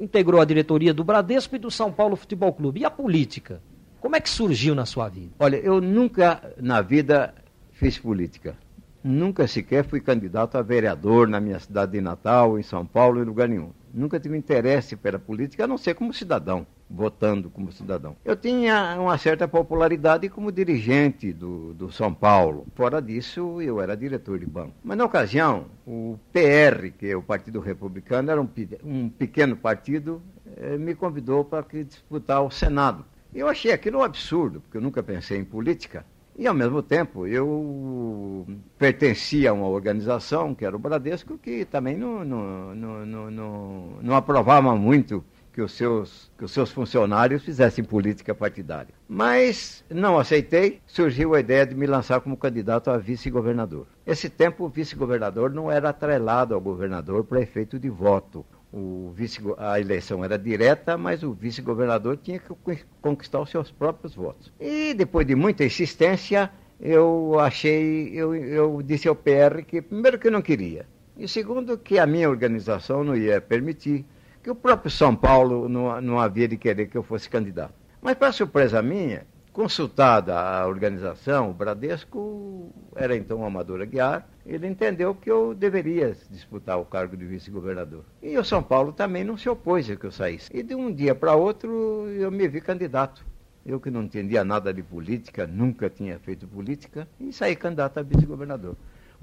integrou 0.00 0.40
a 0.40 0.44
diretoria 0.44 0.92
do 0.92 1.04
Bradesco 1.04 1.54
e 1.54 1.60
do 1.60 1.70
São 1.70 1.92
Paulo 1.92 2.16
Futebol 2.16 2.52
Clube. 2.52 2.80
E 2.80 2.84
a 2.84 2.90
política? 2.90 3.62
Como 4.00 4.16
é 4.16 4.20
que 4.20 4.28
surgiu 4.28 4.74
na 4.74 4.84
sua 4.84 5.08
vida? 5.08 5.30
Olha, 5.38 5.58
eu 5.58 5.80
nunca 5.80 6.52
na 6.60 6.82
vida 6.82 7.32
fiz 7.70 7.96
política. 7.98 8.63
Nunca 9.06 9.46
sequer 9.46 9.84
fui 9.84 10.00
candidato 10.00 10.56
a 10.56 10.62
vereador 10.62 11.28
na 11.28 11.38
minha 11.38 11.60
cidade 11.60 11.92
de 11.92 12.00
Natal, 12.00 12.58
em 12.58 12.62
São 12.62 12.86
Paulo, 12.86 13.20
em 13.20 13.24
lugar 13.26 13.46
nenhum. 13.46 13.68
Nunca 13.92 14.18
tive 14.18 14.34
interesse 14.34 14.96
pela 14.96 15.18
política, 15.18 15.64
a 15.64 15.66
não 15.66 15.76
ser 15.76 15.94
como 15.94 16.10
cidadão, 16.14 16.66
votando 16.88 17.50
como 17.50 17.70
cidadão. 17.70 18.16
Eu 18.24 18.34
tinha 18.34 18.96
uma 18.98 19.18
certa 19.18 19.46
popularidade 19.46 20.30
como 20.30 20.50
dirigente 20.50 21.34
do, 21.34 21.74
do 21.74 21.92
São 21.92 22.14
Paulo. 22.14 22.66
Fora 22.74 23.02
disso, 23.02 23.60
eu 23.60 23.78
era 23.78 23.94
diretor 23.94 24.38
de 24.38 24.46
banco. 24.46 24.72
Mas 24.82 24.96
na 24.96 25.04
ocasião, 25.04 25.66
o 25.86 26.18
PR, 26.32 26.90
que 26.98 27.10
é 27.10 27.14
o 27.14 27.22
Partido 27.22 27.60
Republicano, 27.60 28.30
era 28.30 28.40
um, 28.40 28.48
um 28.82 29.10
pequeno 29.10 29.54
partido, 29.54 30.22
eh, 30.56 30.78
me 30.78 30.94
convidou 30.94 31.44
para 31.44 31.62
disputar 31.84 32.42
o 32.42 32.50
Senado. 32.50 33.04
Eu 33.34 33.48
achei 33.48 33.70
aquilo 33.70 33.98
um 33.98 34.02
absurdo, 34.02 34.62
porque 34.62 34.78
eu 34.78 34.80
nunca 34.80 35.02
pensei 35.02 35.38
em 35.38 35.44
política. 35.44 36.06
E, 36.36 36.46
ao 36.46 36.54
mesmo 36.54 36.82
tempo, 36.82 37.26
eu 37.26 38.46
pertencia 38.76 39.50
a 39.50 39.52
uma 39.52 39.68
organização, 39.68 40.54
que 40.54 40.64
era 40.64 40.74
o 40.74 40.78
Bradesco, 40.78 41.38
que 41.38 41.64
também 41.64 41.96
não, 41.96 42.24
não, 42.24 42.74
não, 42.74 43.30
não, 43.30 43.98
não 44.02 44.14
aprovava 44.16 44.74
muito 44.74 45.24
que 45.52 45.62
os, 45.62 45.70
seus, 45.70 46.32
que 46.36 46.44
os 46.44 46.50
seus 46.50 46.72
funcionários 46.72 47.44
fizessem 47.44 47.84
política 47.84 48.34
partidária. 48.34 48.92
Mas 49.08 49.84
não 49.88 50.18
aceitei, 50.18 50.80
surgiu 50.84 51.32
a 51.32 51.40
ideia 51.40 51.64
de 51.64 51.76
me 51.76 51.86
lançar 51.86 52.20
como 52.20 52.36
candidato 52.36 52.90
a 52.90 52.98
vice-governador. 52.98 53.86
Esse 54.04 54.28
tempo, 54.28 54.64
o 54.64 54.68
vice-governador 54.68 55.52
não 55.52 55.70
era 55.70 55.90
atrelado 55.90 56.54
ao 56.54 56.60
governador 56.60 57.22
para 57.22 57.40
efeito 57.40 57.78
de 57.78 57.88
voto 57.88 58.44
o 58.76 59.12
vice, 59.14 59.40
a 59.56 59.78
eleição 59.78 60.24
era 60.24 60.36
direta, 60.36 60.98
mas 60.98 61.22
o 61.22 61.32
vice-governador 61.32 62.16
tinha 62.16 62.40
que 62.40 62.52
conquistar 63.00 63.40
os 63.40 63.48
seus 63.48 63.70
próprios 63.70 64.16
votos. 64.16 64.52
E 64.58 64.92
depois 64.94 65.24
de 65.24 65.36
muita 65.36 65.64
insistência, 65.64 66.50
eu 66.80 67.38
achei, 67.38 68.10
eu, 68.12 68.34
eu 68.34 68.82
disse 68.82 69.06
ao 69.06 69.14
PR 69.14 69.62
que, 69.64 69.80
primeiro, 69.80 70.18
que 70.18 70.26
eu 70.26 70.32
não 70.32 70.42
queria, 70.42 70.86
e 71.16 71.28
segundo, 71.28 71.78
que 71.78 72.00
a 72.00 72.06
minha 72.06 72.28
organização 72.28 73.04
não 73.04 73.16
ia 73.16 73.40
permitir, 73.40 74.04
que 74.42 74.50
o 74.50 74.56
próprio 74.56 74.90
São 74.90 75.14
Paulo 75.14 75.68
não, 75.68 76.00
não 76.00 76.18
havia 76.18 76.48
de 76.48 76.56
querer 76.56 76.88
que 76.88 76.98
eu 76.98 77.04
fosse 77.04 77.30
candidato. 77.30 77.74
Mas, 78.02 78.16
para 78.16 78.32
surpresa 78.32 78.82
minha, 78.82 79.24
Consultada 79.54 80.36
a 80.36 80.66
organização, 80.66 81.52
o 81.52 81.54
Bradesco 81.54 82.72
era 82.96 83.16
então 83.16 83.38
o 83.38 83.44
Amador 83.44 83.80
Aguiar, 83.80 84.28
ele 84.44 84.66
entendeu 84.66 85.14
que 85.14 85.30
eu 85.30 85.54
deveria 85.54 86.12
disputar 86.28 86.76
o 86.80 86.84
cargo 86.84 87.16
de 87.16 87.24
vice-governador. 87.24 88.04
E 88.20 88.36
o 88.36 88.44
São 88.44 88.60
Paulo 88.60 88.92
também 88.92 89.22
não 89.22 89.36
se 89.36 89.48
opôs 89.48 89.88
a 89.88 89.94
que 89.94 90.06
eu 90.06 90.10
saísse. 90.10 90.50
E 90.52 90.60
de 90.60 90.74
um 90.74 90.92
dia 90.92 91.14
para 91.14 91.36
outro 91.36 92.08
eu 92.18 92.32
me 92.32 92.48
vi 92.48 92.60
candidato. 92.60 93.24
Eu 93.64 93.78
que 93.78 93.92
não 93.92 94.02
entendia 94.02 94.42
nada 94.42 94.74
de 94.74 94.82
política, 94.82 95.46
nunca 95.46 95.88
tinha 95.88 96.18
feito 96.18 96.48
política, 96.48 97.06
e 97.20 97.32
saí 97.32 97.54
candidato 97.54 97.98
a 97.98 98.02
vice-governador 98.02 98.74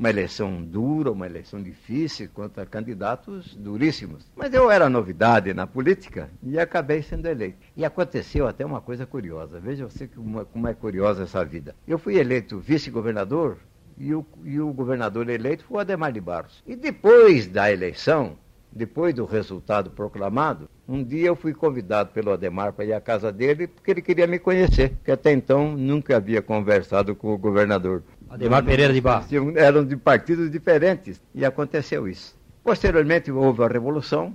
uma 0.02 0.10
eleição 0.10 0.64
dura, 0.64 1.12
uma 1.12 1.28
eleição 1.28 1.62
difícil, 1.62 2.28
contra 2.34 2.66
candidatos 2.66 3.54
duríssimos. 3.54 4.26
Mas 4.36 4.52
eu 4.52 4.72
era 4.72 4.90
novidade 4.90 5.54
na 5.54 5.68
política 5.68 6.28
e 6.42 6.58
acabei 6.58 7.04
sendo 7.04 7.28
eleito. 7.28 7.60
E 7.78 7.86
aconteceu 7.86 8.48
até 8.48 8.66
uma 8.66 8.82
coisa 8.82 9.06
curiosa. 9.06 9.60
Veja 9.60 9.88
você 9.88 10.10
como 10.52 10.68
é 10.68 10.74
curiosa 10.74 11.22
essa 11.24 11.46
vida. 11.46 11.76
Eu 11.88 12.00
fui 12.00 12.16
eleito 12.16 12.58
vice-governador 12.58 13.58
e 13.96 14.12
o, 14.16 14.26
e 14.44 14.60
o 14.60 14.74
governador 14.74 15.30
eleito 15.30 15.64
foi 15.66 15.78
o 15.78 15.80
Ademar 15.80 16.12
de 16.12 16.20
Barros. 16.20 16.64
E 16.66 16.76
depois 16.76 17.46
da 17.46 17.72
eleição, 17.72 18.36
depois 18.72 19.14
do 19.14 19.26
resultado 19.26 19.92
proclamado, 19.92 20.68
um 20.88 21.04
dia 21.04 21.28
eu 21.28 21.36
fui 21.36 21.54
convidado 21.54 22.12
pelo 22.12 22.32
Ademar 22.32 22.74
para 22.74 22.86
ir 22.86 22.94
à 22.94 23.00
casa 23.00 23.32
dele 23.32 23.68
porque 23.68 23.92
ele 23.92 24.02
queria 24.02 24.26
me 24.26 24.40
conhecer, 24.40 24.90
porque 24.96 25.12
até 25.12 25.32
então 25.32 25.78
nunca 25.78 26.18
havia 26.18 26.42
conversado 26.42 27.16
com 27.16 27.34
o 27.34 27.38
governador. 27.38 28.02
Ademar 28.32 28.64
Pereira 28.64 28.94
de 28.94 29.02
Barros. 29.02 29.28
Eram 29.58 29.86
de 29.86 29.98
partidos 29.98 30.50
diferentes 30.50 31.22
e 31.36 31.44
aconteceu 31.44 32.08
isso. 32.08 32.40
Posteriormente 32.64 33.30
houve 33.30 33.62
a 33.62 33.68
Revolução, 33.68 34.34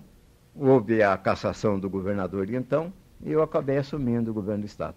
houve 0.54 1.02
a 1.02 1.16
cassação 1.16 1.80
do 1.80 1.88
governador 1.88 2.44
de 2.44 2.54
então 2.54 2.92
e 3.24 3.32
eu 3.32 3.42
acabei 3.42 3.78
assumindo 3.78 4.30
o 4.30 4.34
governo 4.34 4.64
do 4.64 4.66
Estado. 4.66 4.96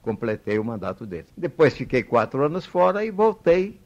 Completei 0.00 0.60
o 0.60 0.64
mandato 0.64 1.04
dele. 1.04 1.26
Depois 1.36 1.74
fiquei 1.74 2.04
quatro 2.04 2.44
anos 2.44 2.64
fora 2.64 3.04
e 3.04 3.10
voltei 3.10 3.80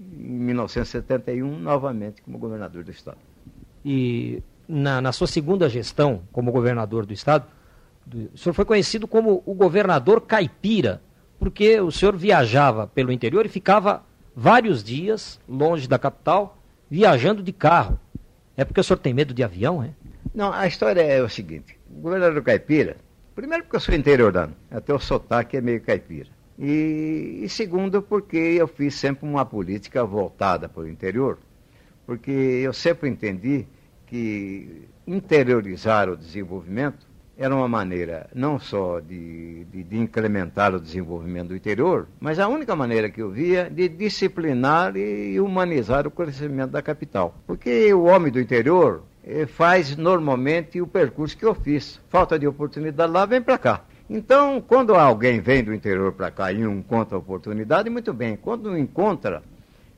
em 0.00 0.38
1971 0.38 1.58
novamente 1.58 2.22
como 2.22 2.38
governador 2.38 2.82
do 2.82 2.90
Estado. 2.90 3.18
E 3.84 4.42
na, 4.66 5.02
na 5.02 5.12
sua 5.12 5.26
segunda 5.26 5.68
gestão 5.68 6.22
como 6.32 6.50
governador 6.50 7.04
do 7.04 7.12
Estado, 7.12 7.44
o 8.32 8.38
senhor 8.38 8.54
foi 8.54 8.64
conhecido 8.64 9.06
como 9.06 9.42
o 9.44 9.52
governador 9.52 10.22
caipira 10.22 11.02
porque 11.42 11.80
o 11.80 11.90
senhor 11.90 12.16
viajava 12.16 12.86
pelo 12.86 13.10
interior 13.10 13.44
e 13.44 13.48
ficava 13.48 14.04
vários 14.32 14.80
dias 14.80 15.40
longe 15.48 15.88
da 15.88 15.98
capital, 15.98 16.56
viajando 16.88 17.42
de 17.42 17.52
carro. 17.52 17.98
É 18.56 18.64
porque 18.64 18.78
o 18.78 18.84
senhor 18.84 19.00
tem 19.00 19.12
medo 19.12 19.34
de 19.34 19.42
avião, 19.42 19.82
é? 19.82 19.90
Não, 20.32 20.52
a 20.52 20.68
história 20.68 21.00
é 21.00 21.20
o 21.20 21.28
seguinte: 21.28 21.76
o 21.90 22.00
governador 22.00 22.40
caipira, 22.44 22.96
primeiro 23.34 23.64
porque 23.64 23.74
eu 23.74 23.80
sou 23.80 23.92
interiorano, 23.92 24.54
até 24.70 24.94
o 24.94 25.00
sotaque 25.00 25.56
é 25.56 25.60
meio 25.60 25.80
caipira. 25.80 26.28
E, 26.56 27.40
e 27.42 27.48
segundo, 27.48 28.00
porque 28.00 28.36
eu 28.36 28.68
fiz 28.68 28.94
sempre 28.94 29.28
uma 29.28 29.44
política 29.44 30.04
voltada 30.04 30.68
para 30.68 30.84
o 30.84 30.88
interior, 30.88 31.40
porque 32.06 32.30
eu 32.30 32.72
sempre 32.72 33.10
entendi 33.10 33.66
que 34.06 34.86
interiorizar 35.04 36.08
o 36.08 36.16
desenvolvimento 36.16 37.04
era 37.44 37.54
uma 37.56 37.66
maneira 37.66 38.28
não 38.32 38.56
só 38.58 39.00
de, 39.00 39.64
de, 39.64 39.82
de, 39.82 39.98
incrementar 39.98 40.72
o 40.72 40.80
desenvolvimento 40.80 41.48
do 41.48 41.56
interior, 41.56 42.06
mas 42.20 42.38
a 42.38 42.46
única 42.46 42.76
maneira 42.76 43.10
que 43.10 43.20
eu 43.20 43.30
via 43.30 43.68
de 43.68 43.88
disciplinar 43.88 44.96
e 44.96 45.40
humanizar 45.40 46.06
o 46.06 46.10
crescimento 46.10 46.70
da 46.70 46.80
capital. 46.80 47.34
Porque 47.44 47.92
o 47.92 48.04
homem 48.04 48.30
do 48.30 48.40
interior 48.40 49.02
faz 49.48 49.96
normalmente 49.96 50.80
o 50.80 50.86
percurso 50.86 51.36
que 51.36 51.44
eu 51.44 51.54
fiz. 51.54 52.00
Falta 52.08 52.38
de 52.38 52.46
oportunidade 52.46 53.12
lá, 53.12 53.26
vem 53.26 53.42
para 53.42 53.58
cá. 53.58 53.84
Então, 54.08 54.60
quando 54.60 54.94
alguém 54.94 55.40
vem 55.40 55.64
do 55.64 55.74
interior 55.74 56.12
para 56.12 56.30
cá 56.30 56.52
e 56.52 56.58
não 56.58 56.74
encontra 56.74 57.18
oportunidade, 57.18 57.90
muito 57.90 58.12
bem. 58.12 58.36
Quando 58.36 58.70
não 58.70 58.78
encontra, 58.78 59.42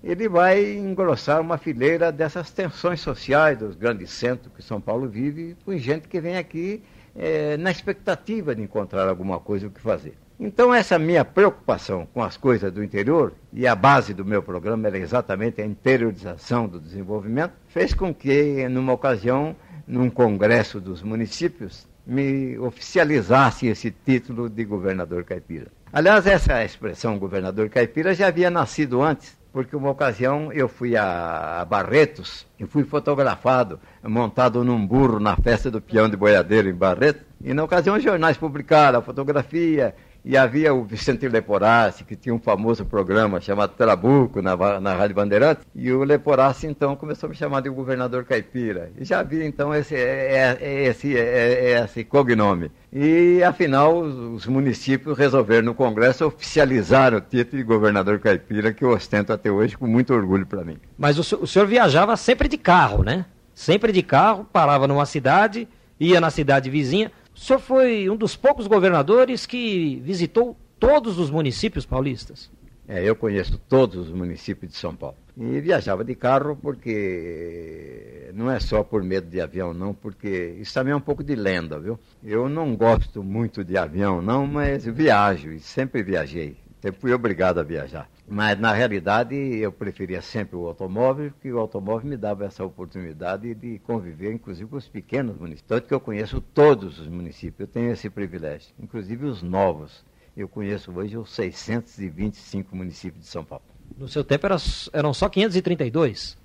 ele 0.03 0.31
vai 0.31 0.77
engrossar 0.77 1.43
uma 1.43 1.59
fileira 1.59 2.11
dessas 2.11 2.51
tensões 2.51 3.01
sociais 3.01 3.59
dos 3.59 3.75
grandes 3.75 4.11
centros 4.11 4.51
que 4.55 4.63
São 4.63 4.81
Paulo 4.81 5.07
vive, 5.09 5.57
com 5.63 5.77
gente 5.77 6.09
que 6.09 6.21
vem 6.23 6.39
aqui 6.39 6.83
é, 7.17 7.57
na 7.57 7.71
expectativa 7.71 8.55
de 8.55 8.63
encontrar 8.63 9.09
alguma 9.09 9.39
coisa 9.39 9.67
o 9.67 9.71
que 9.71 9.81
fazer. 9.81 10.15
Então, 10.39 10.75
essa 10.75 10.99
minha 10.99 11.25
preocupação 11.25 12.09
com 12.13 12.23
as 12.23 12.37
coisas 12.37 12.73
do 12.73 12.83
interior, 12.83 13.33
e 13.53 13.67
a 13.67 13.75
base 13.75 14.13
do 14.13 14.25
meu 14.25 14.43
programa 14.43 14.89
era 14.89 14.99
exatamente 14.99 15.63
a 15.63 15.67
interiorização 15.67 16.67
do 16.67 16.81
desenvolvimento, 16.81 17.53
fez 17.69 17.95
com 17.95 18.13
que, 18.13 18.69
numa 18.69 18.93
ocasião, 18.93 19.55
num 19.87 20.11
congresso 20.11 20.81
dos 20.81 21.03
municípios, 21.03 21.87
me 22.05 22.59
oficializasse 22.59 23.67
esse 23.67 23.91
título 23.91 24.49
de 24.51 24.65
governador 24.65 25.25
caipira. 25.25 25.69
Aliás, 25.93 26.27
essa 26.27 26.65
expressão 26.65 27.19
governador 27.19 27.69
caipira 27.69 28.13
já 28.13 28.27
havia 28.27 28.51
nascido 28.51 29.01
antes, 29.01 29.39
porque 29.55 29.77
uma 29.77 29.89
ocasião 29.89 30.53
eu 30.53 30.69
fui 30.69 30.97
a 30.97 31.65
Barretos 31.71 32.45
e 32.59 32.67
fui 32.67 32.83
fotografado 32.83 33.79
montado 34.03 34.65
num 34.65 34.85
burro 34.85 35.21
na 35.21 35.37
festa 35.37 35.71
do 35.71 35.81
peão 35.81 36.09
de 36.09 36.17
boiadeiro 36.17 36.69
em 36.69 36.75
Barretos. 36.75 37.23
E 37.41 37.55
na 37.55 37.63
ocasião 37.63 37.97
os 37.97 38.03
jornais 38.03 38.37
publicaram 38.37 38.99
a 38.99 39.03
fotografia 39.03 39.95
e 40.25 40.37
havia 40.37 40.73
o 40.73 40.85
Vicente 40.85 41.29
Leporassi, 41.29 42.03
que 42.03 42.17
tinha 42.17 42.35
um 42.35 42.39
famoso 42.39 42.85
programa 42.87 43.41
chamado 43.41 43.75
Trabuco 43.77 44.41
na, 44.41 44.81
na 44.81 44.95
Rádio 44.95 45.17
Bandeirantes, 45.17 45.67
e 45.75 45.93
o 45.93 46.03
Leporassi 46.03 46.67
então 46.67 46.97
começou 46.97 47.27
a 47.27 47.31
me 47.31 47.37
chamar 47.37 47.61
de 47.61 47.69
governador 47.69 48.25
caipira. 48.25 48.91
E 48.99 49.05
já 49.05 49.21
havia 49.21 49.45
então 49.45 49.75
esse, 49.75 49.95
é, 49.95 50.57
é, 50.61 50.85
esse, 50.85 51.17
é, 51.17 51.85
esse 51.85 52.05
cognome. 52.05 52.71
E 52.91 53.43
afinal 53.43 53.99
os, 53.99 54.15
os, 54.15 54.47
municípios 54.47 55.19
resolveram 55.19 55.67
no 55.67 55.75
Congresso 55.75 56.25
oficializar 56.25 57.13
o 57.13 57.21
título 57.21 57.59
de 57.59 57.65
governador 57.65 58.19
caipira, 58.19 58.73
que 58.73 58.85
eu 58.85 58.91
ostento 58.91 59.33
até 59.33 59.51
hoje 59.51 59.77
com 59.77 59.87
muito 59.87 60.15
orgulho 60.15 60.47
para 60.47 60.65
mim. 60.65 60.79
Mas 60.97 61.19
o, 61.19 61.43
o 61.43 61.47
senhor 61.47 61.67
viajava 61.67 62.17
sempre 62.17 62.49
de 62.49 62.57
carro, 62.57 63.03
né? 63.03 63.27
Sempre 63.55 63.93
de 63.93 64.03
carro, 64.03 64.47
parava 64.51 64.89
numa 64.89 65.05
cidade, 65.07 65.69
ia 66.01 66.21
na 66.21 66.31
cidade 66.31 66.71
vizinha. 66.71 67.13
O 67.35 67.39
senhor 67.39 67.59
foi 67.59 68.09
um 68.09 68.17
dos 68.17 68.37
poucos 68.37 68.67
governadores 68.67 69.45
que 69.45 70.01
visitou 70.05 70.57
todos 70.79 71.19
os 71.19 71.31
municípios 71.31 71.85
paulistas. 71.85 72.51
É, 72.87 73.03
eu 73.03 73.17
conheço 73.17 73.59
todos 73.69 74.09
os 74.09 74.13
municípios 74.13 74.71
de 74.73 74.79
São 74.79 74.95
Paulo. 74.95 75.17
E 75.37 75.61
viajava 75.61 76.05
de 76.05 76.15
carro 76.15 76.57
porque 76.61 78.31
não 78.35 78.51
é 78.51 78.61
só 78.61 78.85
por 78.85 79.03
medo 79.03 79.29
de 79.29 79.41
avião, 79.41 79.75
não, 79.75 79.93
porque 79.93 80.55
isso 80.61 80.73
também 80.73 80.93
é 80.93 80.97
um 80.97 81.01
pouco 81.01 81.25
de 81.25 81.35
lenda, 81.35 81.81
viu? 81.81 81.99
Eu 82.23 82.49
não 82.49 82.77
gosto 82.77 83.23
muito 83.23 83.65
de 83.65 83.77
avião, 83.77 84.23
não, 84.23 84.47
mas 84.47 84.85
viajo 84.85 85.51
e 85.51 85.59
sempre 85.59 86.03
viajei. 86.03 86.57
Sempre 86.81 87.01
fui 87.01 87.13
obrigado 87.13 87.59
a 87.59 87.63
viajar. 87.63 88.09
Mas, 88.27 88.59
na 88.59 88.73
realidade, 88.73 89.35
eu 89.35 89.71
preferia 89.71 90.23
sempre 90.23 90.57
o 90.57 90.67
automóvel, 90.67 91.31
porque 91.31 91.53
o 91.53 91.59
automóvel 91.59 92.09
me 92.09 92.17
dava 92.17 92.47
essa 92.47 92.65
oportunidade 92.65 93.55
de 93.55 93.79
conviver, 93.81 94.33
inclusive, 94.33 94.69
com 94.69 94.77
os 94.77 94.89
pequenos 94.89 95.37
municípios. 95.37 95.69
Tanto 95.69 95.87
que 95.87 95.95
eu 95.95 96.01
conheço 96.01 96.41
todos 96.41 96.99
os 96.99 97.07
municípios, 97.07 97.61
eu 97.61 97.67
tenho 97.67 97.93
esse 97.93 98.09
privilégio, 98.09 98.73
inclusive 98.81 99.27
os 99.27 99.43
novos. 99.43 100.05
Eu 100.35 100.49
conheço 100.49 100.91
hoje 100.91 101.17
os 101.17 101.33
625 101.35 102.75
municípios 102.75 103.25
de 103.25 103.31
São 103.31 103.45
Paulo. 103.45 103.65
No 103.97 104.09
seu 104.09 104.25
tempo 104.25 104.47
era, 104.47 104.57
eram 104.93 105.13
só 105.13 105.29
532? 105.29 106.37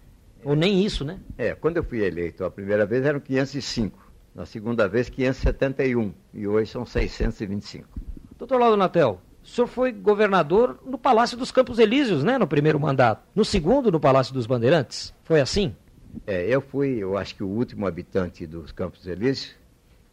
Ou 0.44 0.56
nem 0.56 0.84
isso, 0.86 1.04
né? 1.04 1.20
É, 1.38 1.56
quando 1.56 1.78
eu 1.78 1.84
fui 1.84 2.04
eleito 2.04 2.44
a 2.44 2.52
primeira 2.52 2.86
vez 2.86 3.04
eram 3.06 3.20
505, 3.20 4.12
na 4.36 4.46
segunda 4.46 4.88
vez 4.88 5.10
571 5.10 6.14
e 6.34 6.48
hoje 6.48 6.72
são 6.72 6.86
625. 6.86 7.88
Doutor 8.38 8.60
Laudo 8.60 8.78
Natel, 8.78 9.20
o 9.50 9.56
senhor 9.56 9.68
foi 9.68 9.91
governador 9.91 10.80
no 10.86 10.97
Palácio 10.97 11.36
dos 11.36 11.52
Campos 11.52 11.80
Elíseos, 11.80 12.24
né, 12.24 12.38
no 12.38 12.47
primeiro 12.47 12.80
mandato. 12.80 13.24
No 13.36 13.43
segundo, 13.43 13.91
no 13.91 14.00
Palácio 14.00 14.34
dos 14.34 14.45
Bandeirantes. 14.45 15.14
Foi 15.24 15.41
assim? 15.41 15.76
É, 16.26 16.45
eu 16.47 16.62
fui, 16.62 16.97
eu 16.97 17.18
acho 17.18 17.36
que 17.36 17.43
o 17.43 17.47
último 17.47 17.88
habitante 17.88 18.45
dos 18.45 18.72
Campos 18.72 19.08
Elíseos 19.08 19.56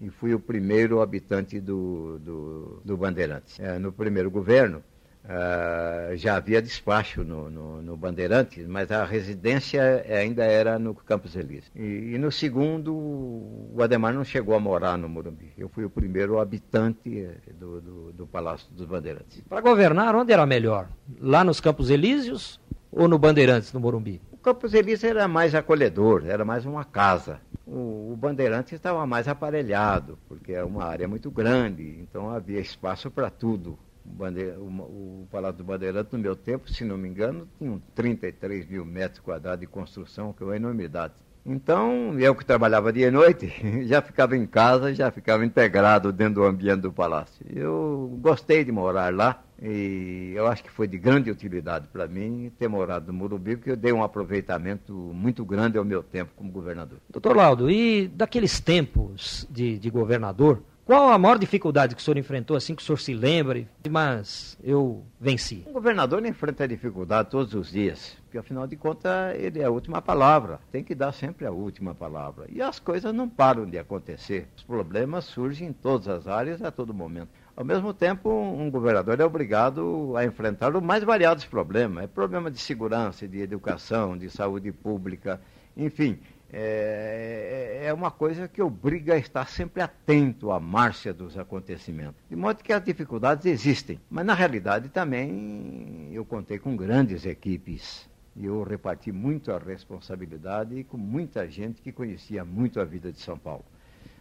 e 0.00 0.10
fui 0.10 0.34
o 0.34 0.40
primeiro 0.40 1.00
habitante 1.00 1.60
do, 1.60 2.18
do, 2.18 2.82
do 2.84 2.96
Bandeirantes. 2.96 3.58
É, 3.60 3.78
no 3.78 3.92
primeiro 3.92 4.30
governo, 4.30 4.82
Uh, 5.26 6.16
já 6.16 6.36
havia 6.36 6.62
despacho 6.62 7.24
no, 7.24 7.50
no, 7.50 7.82
no, 7.82 7.96
Bandeirantes, 7.96 8.64
mas 8.68 8.92
a 8.92 9.04
residência 9.04 10.04
ainda 10.08 10.44
era 10.44 10.78
no 10.78 10.94
Campos 10.94 11.34
Elíseos. 11.34 11.68
E, 11.74 12.12
e, 12.14 12.18
no 12.18 12.30
segundo, 12.30 12.94
o 12.94 13.76
Ademar 13.82 14.14
não 14.14 14.22
chegou 14.22 14.54
a 14.54 14.60
morar 14.60 14.96
no 14.96 15.08
Morumbi. 15.08 15.52
Eu 15.58 15.68
fui 15.68 15.84
o 15.84 15.90
primeiro 15.90 16.38
habitante 16.38 17.18
eh, 17.18 17.52
do, 17.58 17.80
do, 17.80 18.12
do 18.12 18.26
Palácio 18.26 18.68
dos 18.70 18.86
Bandeirantes. 18.86 19.42
Para 19.48 19.60
governar, 19.60 20.14
onde 20.14 20.32
era 20.32 20.46
melhor? 20.46 20.88
Lá 21.20 21.42
nos 21.42 21.60
Campos 21.60 21.90
Elíseos 21.90 22.60
ou 22.92 23.08
no 23.08 23.18
Bandeirantes, 23.18 23.72
no 23.72 23.80
Morumbi? 23.80 24.22
O 24.30 24.36
Campos 24.36 24.74
Elíseos 24.74 25.10
era 25.10 25.26
mais 25.26 25.56
acolhedor, 25.56 26.24
era 26.24 26.44
mais 26.44 26.64
uma 26.64 26.84
casa. 26.84 27.40
O, 27.66 28.16
Bandeirantes 28.16 28.72
estava 28.72 29.04
mais 29.04 29.26
aparelhado, 29.26 30.18
porque 30.28 30.52
é 30.52 30.62
uma 30.62 30.84
área 30.84 31.06
muito 31.08 31.30
grande, 31.30 31.98
então 32.00 32.30
havia 32.30 32.60
espaço 32.60 33.10
para 33.10 33.28
tudo 33.28 33.76
O, 34.18 35.22
o, 35.22 35.28
Palácio 35.30 35.58
do 35.58 35.64
Bandeirante, 35.64 36.10
no 36.12 36.18
meu 36.18 36.36
tempo, 36.36 36.70
se 36.70 36.84
não 36.84 36.96
me 36.96 37.08
engano, 37.08 37.48
tinha 37.58 37.80
33 37.94 38.66
mil 38.68 38.84
metros 38.84 39.20
quadrados 39.20 39.60
de 39.60 39.66
construção, 39.66 40.32
que 40.32 40.42
é 40.42 40.46
uma 40.46 40.56
enormidade. 40.56 41.14
Então, 41.48 42.18
eu 42.18 42.34
que 42.34 42.44
trabalhava 42.44 42.92
dia 42.92 43.06
e 43.06 43.10
noite, 43.10 43.52
já 43.86 44.02
ficava 44.02 44.36
em 44.36 44.44
casa, 44.46 44.92
já 44.92 45.12
ficava 45.12 45.44
integrado 45.44 46.12
dentro 46.12 46.34
do 46.34 46.44
ambiente 46.44 46.80
do 46.80 46.92
palácio. 46.92 47.46
Eu 47.48 48.18
gostei 48.20 48.64
de 48.64 48.72
morar 48.72 49.14
lá 49.14 49.44
e 49.62 50.32
eu 50.34 50.48
acho 50.48 50.64
que 50.64 50.70
foi 50.70 50.88
de 50.88 50.98
grande 50.98 51.30
utilidade 51.30 51.86
para 51.86 52.08
mim 52.08 52.50
ter 52.58 52.66
morado 52.66 53.12
no 53.12 53.12
Murubi, 53.12 53.56
porque 53.56 53.70
eu 53.70 53.76
dei 53.76 53.92
um 53.92 54.02
aproveitamento 54.02 54.92
muito 54.92 55.44
grande 55.44 55.78
ao 55.78 55.84
meu 55.84 56.02
tempo 56.02 56.32
como 56.34 56.50
governador. 56.50 56.98
Doutor 57.08 57.36
Laudo, 57.36 57.70
e 57.70 58.08
daqueles 58.08 58.58
tempos 58.58 59.46
de, 59.48 59.78
de 59.78 59.88
governador, 59.88 60.60
qual 60.86 61.10
a 61.10 61.18
maior 61.18 61.36
dificuldade 61.36 61.96
que 61.96 62.00
o 62.00 62.04
senhor 62.04 62.16
enfrentou, 62.16 62.56
assim 62.56 62.72
que 62.72 62.80
o 62.80 62.84
senhor 62.86 62.98
se 62.98 63.12
lembre, 63.12 63.66
mas 63.90 64.56
eu 64.62 65.02
venci? 65.20 65.64
O 65.66 65.72
governador 65.72 66.24
enfrenta 66.24 66.68
dificuldade 66.68 67.28
todos 67.28 67.54
os 67.54 67.72
dias, 67.72 68.16
porque 68.22 68.38
afinal 68.38 68.68
de 68.68 68.76
contas 68.76 69.34
ele 69.34 69.58
é 69.58 69.64
a 69.64 69.70
última 69.70 70.00
palavra, 70.00 70.60
tem 70.70 70.84
que 70.84 70.94
dar 70.94 71.10
sempre 71.10 71.44
a 71.44 71.50
última 71.50 71.92
palavra. 71.92 72.46
E 72.48 72.62
as 72.62 72.78
coisas 72.78 73.12
não 73.12 73.28
param 73.28 73.66
de 73.66 73.76
acontecer, 73.76 74.46
os 74.56 74.62
problemas 74.62 75.24
surgem 75.24 75.70
em 75.70 75.72
todas 75.72 76.06
as 76.06 76.28
áreas 76.28 76.62
a 76.62 76.70
todo 76.70 76.94
momento. 76.94 77.30
Ao 77.56 77.64
mesmo 77.64 77.92
tempo, 77.92 78.30
um 78.30 78.70
governador 78.70 79.18
é 79.18 79.24
obrigado 79.24 80.14
a 80.16 80.24
enfrentar 80.24 80.76
os 80.76 80.82
mais 80.82 81.02
variados 81.02 81.46
problemas. 81.46 82.04
É 82.04 82.06
problema 82.06 82.48
de 82.48 82.60
segurança, 82.60 83.26
de 83.26 83.40
educação, 83.40 84.16
de 84.16 84.30
saúde 84.30 84.70
pública, 84.70 85.40
enfim, 85.76 86.18
é, 86.52 87.80
é, 87.82 87.86
é 87.86 87.92
uma 87.92 88.10
coisa 88.10 88.46
que 88.48 88.62
obriga 88.62 89.14
a 89.14 89.18
estar 89.18 89.48
sempre 89.48 89.82
atento 89.82 90.52
à 90.52 90.60
marcha 90.60 91.12
dos 91.12 91.36
acontecimentos. 91.36 92.20
De 92.28 92.36
modo 92.36 92.62
que 92.62 92.72
as 92.72 92.84
dificuldades 92.84 93.46
existem, 93.46 94.00
mas 94.08 94.24
na 94.24 94.34
realidade 94.34 94.88
também 94.88 96.10
eu 96.12 96.24
contei 96.24 96.58
com 96.58 96.76
grandes 96.76 97.26
equipes. 97.26 98.08
E 98.36 98.44
eu 98.44 98.62
reparti 98.62 99.10
muito 99.10 99.50
a 99.50 99.58
responsabilidade 99.58 100.84
com 100.84 100.98
muita 100.98 101.48
gente 101.48 101.80
que 101.80 101.90
conhecia 101.90 102.44
muito 102.44 102.78
a 102.80 102.84
vida 102.84 103.10
de 103.10 103.18
São 103.18 103.38
Paulo. 103.38 103.64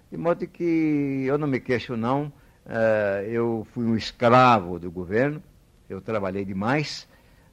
De 0.09 0.17
modo 0.17 0.47
que 0.47 1.25
eu 1.25 1.37
não 1.37 1.47
me 1.47 1.59
queixo, 1.59 1.97
não. 1.97 2.31
É, 2.65 3.27
eu 3.29 3.67
fui 3.73 3.85
um 3.85 3.95
escravo 3.95 4.79
do 4.79 4.89
governo, 4.89 5.43
eu 5.89 6.01
trabalhei 6.01 6.45
demais 6.45 7.07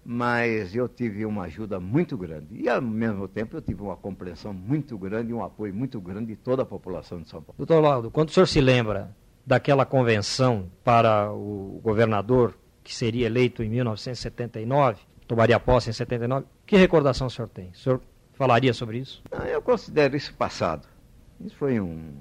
mas 0.05 0.74
eu 0.74 0.88
tive 0.88 1.24
uma 1.24 1.44
ajuda 1.44 1.78
muito 1.78 2.16
grande. 2.16 2.48
E, 2.50 2.68
ao 2.68 2.82
mesmo 2.82 3.28
tempo, 3.28 3.57
eu 3.57 3.62
tive 3.62 3.82
uma 3.82 3.96
compreensão 3.96 4.53
muito 4.53 4.98
grande 4.98 5.30
e 5.30 5.34
um 5.34 5.44
apoio 5.44 5.72
muito 5.72 6.00
grande 6.00 6.26
de 6.26 6.36
toda 6.36 6.62
a 6.62 6.66
população 6.66 7.20
de 7.20 7.28
São 7.28 7.40
Paulo. 7.40 7.55
Doutor 7.57 7.80
Laudo, 7.80 8.11
quando 8.11 8.28
o 8.28 8.32
senhor 8.32 8.46
se 8.46 8.61
lembra 8.61 9.14
daquela 9.46 9.84
convenção 9.84 10.70
para 10.84 11.32
o 11.32 11.80
governador 11.82 12.55
que 12.82 12.94
seria 12.94 13.26
eleito 13.26 13.62
em 13.62 13.68
1979, 13.68 15.00
tomaria 15.26 15.59
posse 15.61 15.90
em 15.90 15.92
79, 15.92 16.46
que 16.66 16.76
recordação 16.76 17.28
o 17.28 17.30
senhor 17.30 17.48
tem? 17.48 17.70
O 17.70 17.76
senhor 17.76 18.00
falaria 18.32 18.74
sobre 18.74 18.98
isso? 18.98 19.22
Não, 19.30 19.44
eu 19.44 19.62
considero 19.62 20.16
isso 20.16 20.34
passado. 20.34 20.88
Isso 21.40 21.57
foi 21.57 21.80
um, 21.80 22.12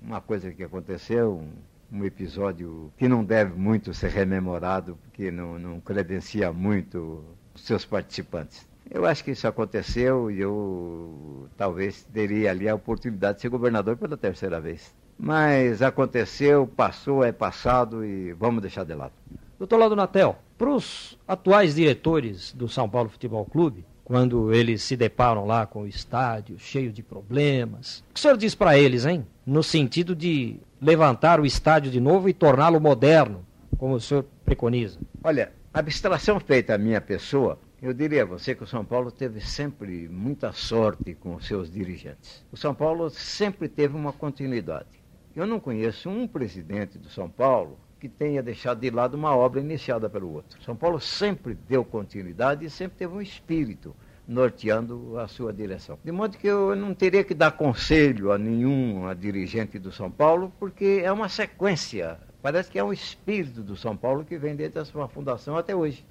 uma 0.00 0.20
coisa 0.20 0.50
que 0.50 0.62
aconteceu, 0.62 1.36
um, 1.36 1.52
um 1.92 2.04
episódio 2.04 2.92
que 2.96 3.08
não 3.08 3.24
deve 3.24 3.54
muito 3.54 3.92
ser 3.92 4.10
rememorado, 4.10 4.98
porque 5.02 5.30
não, 5.30 5.58
não 5.58 5.80
credencia 5.80 6.52
muito 6.52 7.24
os 7.54 7.62
seus 7.62 7.84
participantes. 7.84 8.68
Eu 8.90 9.06
acho 9.06 9.22
que 9.22 9.30
isso 9.30 9.46
aconteceu 9.46 10.30
e 10.30 10.40
eu 10.40 11.48
talvez 11.56 12.02
teria 12.12 12.50
ali 12.50 12.68
a 12.68 12.74
oportunidade 12.74 13.36
de 13.36 13.42
ser 13.42 13.48
governador 13.48 13.96
pela 13.96 14.16
terceira 14.16 14.60
vez. 14.60 14.94
Mas 15.18 15.82
aconteceu, 15.82 16.66
passou, 16.66 17.22
é 17.22 17.30
passado 17.30 18.04
e 18.04 18.32
vamos 18.32 18.62
deixar 18.62 18.84
de 18.84 18.94
lado. 18.94 19.12
Doutor 19.58 19.76
Lado 19.76 19.94
Natel, 19.94 20.38
para 20.56 20.70
os 20.70 21.18
atuais 21.28 21.74
diretores 21.74 22.52
do 22.52 22.68
São 22.68 22.88
Paulo 22.88 23.10
Futebol 23.10 23.44
Clube, 23.44 23.84
quando 24.02 24.52
eles 24.52 24.82
se 24.82 24.96
deparam 24.96 25.46
lá 25.46 25.66
com 25.66 25.82
o 25.82 25.86
estádio 25.86 26.58
cheio 26.58 26.90
de 26.90 27.02
problemas, 27.02 28.00
o 28.10 28.14
que 28.14 28.18
o 28.18 28.22
senhor 28.22 28.36
diz 28.36 28.54
para 28.54 28.76
eles, 28.76 29.04
hein? 29.04 29.24
No 29.46 29.62
sentido 29.62 30.16
de 30.16 30.58
levantar 30.80 31.38
o 31.40 31.46
estádio 31.46 31.90
de 31.90 32.00
novo 32.00 32.28
e 32.28 32.32
torná-lo 32.32 32.80
moderno, 32.80 33.44
como 33.76 33.94
o 33.94 34.00
senhor 34.00 34.24
preconiza? 34.44 34.98
Olha, 35.22 35.52
abstração 35.72 36.40
feita 36.40 36.74
à 36.74 36.78
minha 36.78 37.00
pessoa, 37.00 37.58
eu 37.82 37.92
diria 37.92 38.22
a 38.22 38.26
você 38.26 38.54
que 38.54 38.64
o 38.64 38.66
São 38.66 38.84
Paulo 38.84 39.10
teve 39.10 39.40
sempre 39.40 40.08
muita 40.08 40.52
sorte 40.52 41.14
com 41.14 41.34
os 41.34 41.46
seus 41.46 41.70
dirigentes. 41.70 42.44
O 42.50 42.56
São 42.56 42.74
Paulo 42.74 43.10
sempre 43.10 43.68
teve 43.68 43.96
uma 43.96 44.12
continuidade. 44.12 45.00
Eu 45.34 45.46
não 45.46 45.60
conheço 45.60 46.08
um 46.08 46.26
presidente 46.26 46.98
do 46.98 47.08
São 47.08 47.28
Paulo 47.28 47.78
que 47.98 48.08
tenha 48.08 48.42
deixado 48.42 48.80
de 48.80 48.90
lado 48.90 49.14
uma 49.14 49.36
obra 49.36 49.60
iniciada 49.60 50.08
pelo 50.08 50.32
outro. 50.32 50.62
São 50.62 50.74
Paulo 50.74 50.98
sempre 50.98 51.54
deu 51.68 51.84
continuidade 51.84 52.64
e 52.64 52.70
sempre 52.70 52.98
teve 52.98 53.14
um 53.14 53.20
espírito 53.20 53.94
norteando 54.26 55.18
a 55.18 55.26
sua 55.26 55.52
direção. 55.52 55.98
De 56.04 56.12
modo 56.12 56.38
que 56.38 56.46
eu 56.46 56.76
não 56.76 56.94
teria 56.94 57.24
que 57.24 57.34
dar 57.34 57.52
conselho 57.52 58.30
a 58.32 58.38
nenhum 58.38 59.06
a 59.06 59.14
dirigente 59.14 59.78
do 59.78 59.90
São 59.90 60.10
Paulo, 60.10 60.52
porque 60.58 61.02
é 61.04 61.10
uma 61.10 61.28
sequência. 61.28 62.18
Parece 62.42 62.70
que 62.70 62.78
é 62.78 62.84
um 62.84 62.92
espírito 62.92 63.62
do 63.62 63.76
São 63.76 63.96
Paulo 63.96 64.24
que 64.24 64.38
vem 64.38 64.54
desde 64.54 64.78
a 64.78 64.84
sua 64.84 65.08
fundação 65.08 65.56
até 65.56 65.74
hoje. 65.74 66.04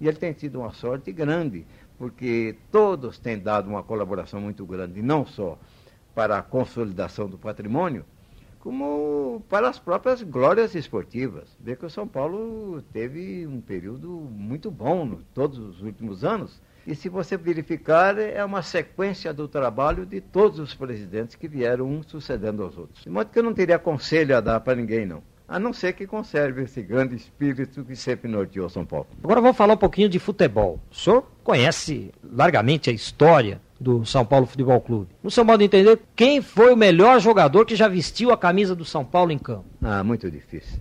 E 0.00 0.08
ele 0.08 0.16
tem 0.16 0.32
tido 0.32 0.60
uma 0.60 0.72
sorte 0.72 1.12
grande, 1.12 1.66
porque 1.98 2.56
todos 2.70 3.18
têm 3.18 3.38
dado 3.38 3.68
uma 3.68 3.82
colaboração 3.82 4.40
muito 4.40 4.64
grande, 4.64 5.02
não 5.02 5.26
só 5.26 5.58
para 6.14 6.38
a 6.38 6.42
consolidação 6.42 7.28
do 7.28 7.38
patrimônio, 7.38 8.04
como 8.60 9.42
para 9.48 9.68
as 9.68 9.78
próprias 9.78 10.22
glórias 10.22 10.74
esportivas. 10.74 11.56
Vê 11.58 11.76
que 11.76 11.86
o 11.86 11.90
São 11.90 12.06
Paulo 12.06 12.82
teve 12.92 13.46
um 13.46 13.60
período 13.60 14.08
muito 14.08 14.70
bom 14.70 15.18
todos 15.34 15.58
os 15.58 15.82
últimos 15.82 16.24
anos, 16.24 16.60
e 16.86 16.94
se 16.94 17.08
você 17.08 17.36
verificar, 17.36 18.18
é 18.18 18.44
uma 18.44 18.62
sequência 18.62 19.32
do 19.32 19.46
trabalho 19.46 20.06
de 20.06 20.20
todos 20.20 20.58
os 20.58 20.74
presidentes 20.74 21.36
que 21.36 21.46
vieram 21.46 21.86
um 21.86 22.02
sucedendo 22.02 22.62
aos 22.62 22.76
outros. 22.76 23.02
De 23.02 23.10
modo 23.10 23.30
que 23.30 23.38
eu 23.38 23.42
não 23.42 23.52
teria 23.54 23.78
conselho 23.78 24.36
a 24.36 24.40
dar 24.40 24.60
para 24.60 24.74
ninguém, 24.74 25.06
não. 25.06 25.22
A 25.46 25.58
não 25.58 25.72
ser 25.72 25.94
que 25.94 26.06
conserve 26.06 26.62
esse 26.62 26.80
grande 26.80 27.16
espírito 27.16 27.84
que 27.84 27.96
sempre 27.96 28.30
norteou 28.30 28.68
São 28.68 28.86
Paulo. 28.86 29.08
Agora 29.22 29.40
vamos 29.40 29.56
falar 29.56 29.74
um 29.74 29.78
pouquinho 29.78 30.08
de 30.08 30.18
futebol. 30.18 30.78
O 30.90 30.94
senhor 30.94 31.24
conhece 31.42 32.12
largamente 32.22 32.88
a 32.88 32.92
história 32.92 33.60
do 33.80 34.04
São 34.04 34.24
Paulo 34.24 34.46
Futebol 34.46 34.80
Clube. 34.80 35.08
No 35.22 35.30
seu 35.30 35.44
modo 35.44 35.58
de 35.58 35.64
entender, 35.64 36.00
quem 36.14 36.40
foi 36.40 36.72
o 36.72 36.76
melhor 36.76 37.18
jogador 37.18 37.66
que 37.66 37.74
já 37.74 37.88
vestiu 37.88 38.30
a 38.30 38.36
camisa 38.36 38.76
do 38.76 38.84
São 38.84 39.04
Paulo 39.04 39.32
em 39.32 39.38
campo? 39.38 39.64
Ah, 39.82 40.04
muito 40.04 40.30
difícil. 40.30 40.80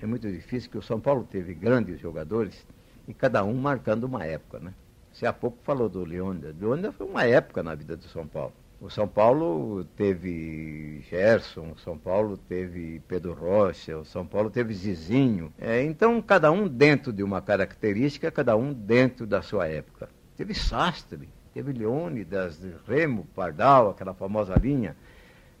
É 0.00 0.06
muito 0.06 0.30
difícil 0.30 0.70
que 0.70 0.76
o 0.76 0.82
São 0.82 1.00
Paulo 1.00 1.26
teve 1.30 1.54
grandes 1.54 1.98
jogadores 1.98 2.66
e 3.08 3.14
cada 3.14 3.44
um 3.44 3.54
marcando 3.54 4.04
uma 4.04 4.24
época, 4.24 4.58
né? 4.58 4.74
Você 5.12 5.26
há 5.26 5.32
pouco 5.32 5.58
falou 5.62 5.88
do 5.88 6.04
Leônidas. 6.04 6.56
Leônidas 6.58 6.94
foi 6.94 7.06
uma 7.06 7.24
época 7.24 7.62
na 7.62 7.74
vida 7.74 7.96
do 7.96 8.04
São 8.04 8.26
Paulo. 8.26 8.52
O 8.80 8.90
São 8.90 9.06
Paulo 9.06 9.84
teve 9.96 11.04
Gerson, 11.08 11.72
o 11.72 11.78
São 11.78 11.96
Paulo 11.96 12.36
teve 12.36 13.00
Pedro 13.06 13.32
Rocha, 13.32 13.98
o 13.98 14.04
São 14.04 14.26
Paulo 14.26 14.50
teve 14.50 14.74
Zizinho. 14.74 15.52
É, 15.58 15.82
então, 15.84 16.20
cada 16.20 16.50
um 16.50 16.66
dentro 16.66 17.12
de 17.12 17.22
uma 17.22 17.40
característica, 17.40 18.30
cada 18.30 18.56
um 18.56 18.72
dentro 18.72 19.24
da 19.26 19.40
sua 19.40 19.68
época. 19.68 20.08
Teve 20.36 20.54
Sastre, 20.54 21.28
teve 21.54 21.72
Leônidas, 21.72 22.58
Remo, 22.88 23.26
Pardal, 23.36 23.90
aquela 23.90 24.14
famosa 24.14 24.54
linha. 24.56 24.96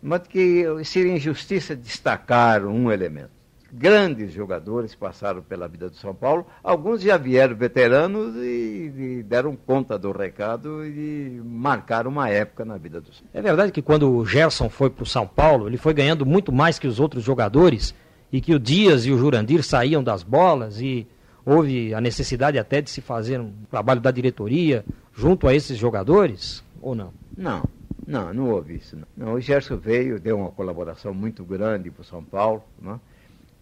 Mas 0.02 0.26
que 0.26 0.64
seria 0.84 1.14
injustiça 1.14 1.76
destacar 1.76 2.64
um 2.64 2.90
elemento 2.90 3.41
grandes 3.72 4.32
jogadores 4.32 4.94
passaram 4.94 5.40
pela 5.40 5.66
vida 5.66 5.88
do 5.88 5.96
São 5.96 6.14
Paulo. 6.14 6.46
Alguns 6.62 7.00
já 7.00 7.16
vieram 7.16 7.56
veteranos 7.56 8.36
e, 8.36 8.92
e 8.94 9.22
deram 9.22 9.56
conta 9.56 9.98
do 9.98 10.12
recado 10.12 10.84
e 10.84 11.40
marcaram 11.42 12.10
uma 12.10 12.28
época 12.28 12.64
na 12.64 12.76
vida 12.76 13.00
do 13.00 13.06
São 13.06 13.22
Paulo. 13.22 13.30
É 13.32 13.40
verdade 13.40 13.72
que 13.72 13.80
quando 13.80 14.14
o 14.14 14.26
Gerson 14.26 14.68
foi 14.68 14.90
para 14.90 15.04
o 15.04 15.06
São 15.06 15.26
Paulo, 15.26 15.68
ele 15.68 15.78
foi 15.78 15.94
ganhando 15.94 16.26
muito 16.26 16.52
mais 16.52 16.78
que 16.78 16.86
os 16.86 17.00
outros 17.00 17.24
jogadores 17.24 17.94
e 18.30 18.40
que 18.40 18.54
o 18.54 18.58
Dias 18.58 19.06
e 19.06 19.10
o 19.10 19.18
Jurandir 19.18 19.62
saíam 19.62 20.04
das 20.04 20.22
bolas 20.22 20.78
e 20.80 21.06
houve 21.44 21.94
a 21.94 22.00
necessidade 22.00 22.58
até 22.58 22.82
de 22.82 22.90
se 22.90 23.00
fazer 23.00 23.40
um 23.40 23.52
trabalho 23.70 24.00
da 24.00 24.10
diretoria 24.10 24.84
junto 25.14 25.48
a 25.48 25.54
esses 25.54 25.78
jogadores 25.78 26.62
ou 26.80 26.94
não? 26.94 27.12
Não, 27.36 27.62
não, 28.06 28.34
não 28.34 28.50
houve 28.50 28.76
isso. 28.76 28.96
Não. 28.96 29.06
não 29.16 29.34
o 29.34 29.40
Gerson 29.40 29.76
veio, 29.76 30.20
deu 30.20 30.38
uma 30.38 30.50
colaboração 30.50 31.14
muito 31.14 31.42
grande 31.42 31.90
para 31.90 32.02
o 32.02 32.04
São 32.04 32.22
Paulo, 32.22 32.62
não? 32.80 33.00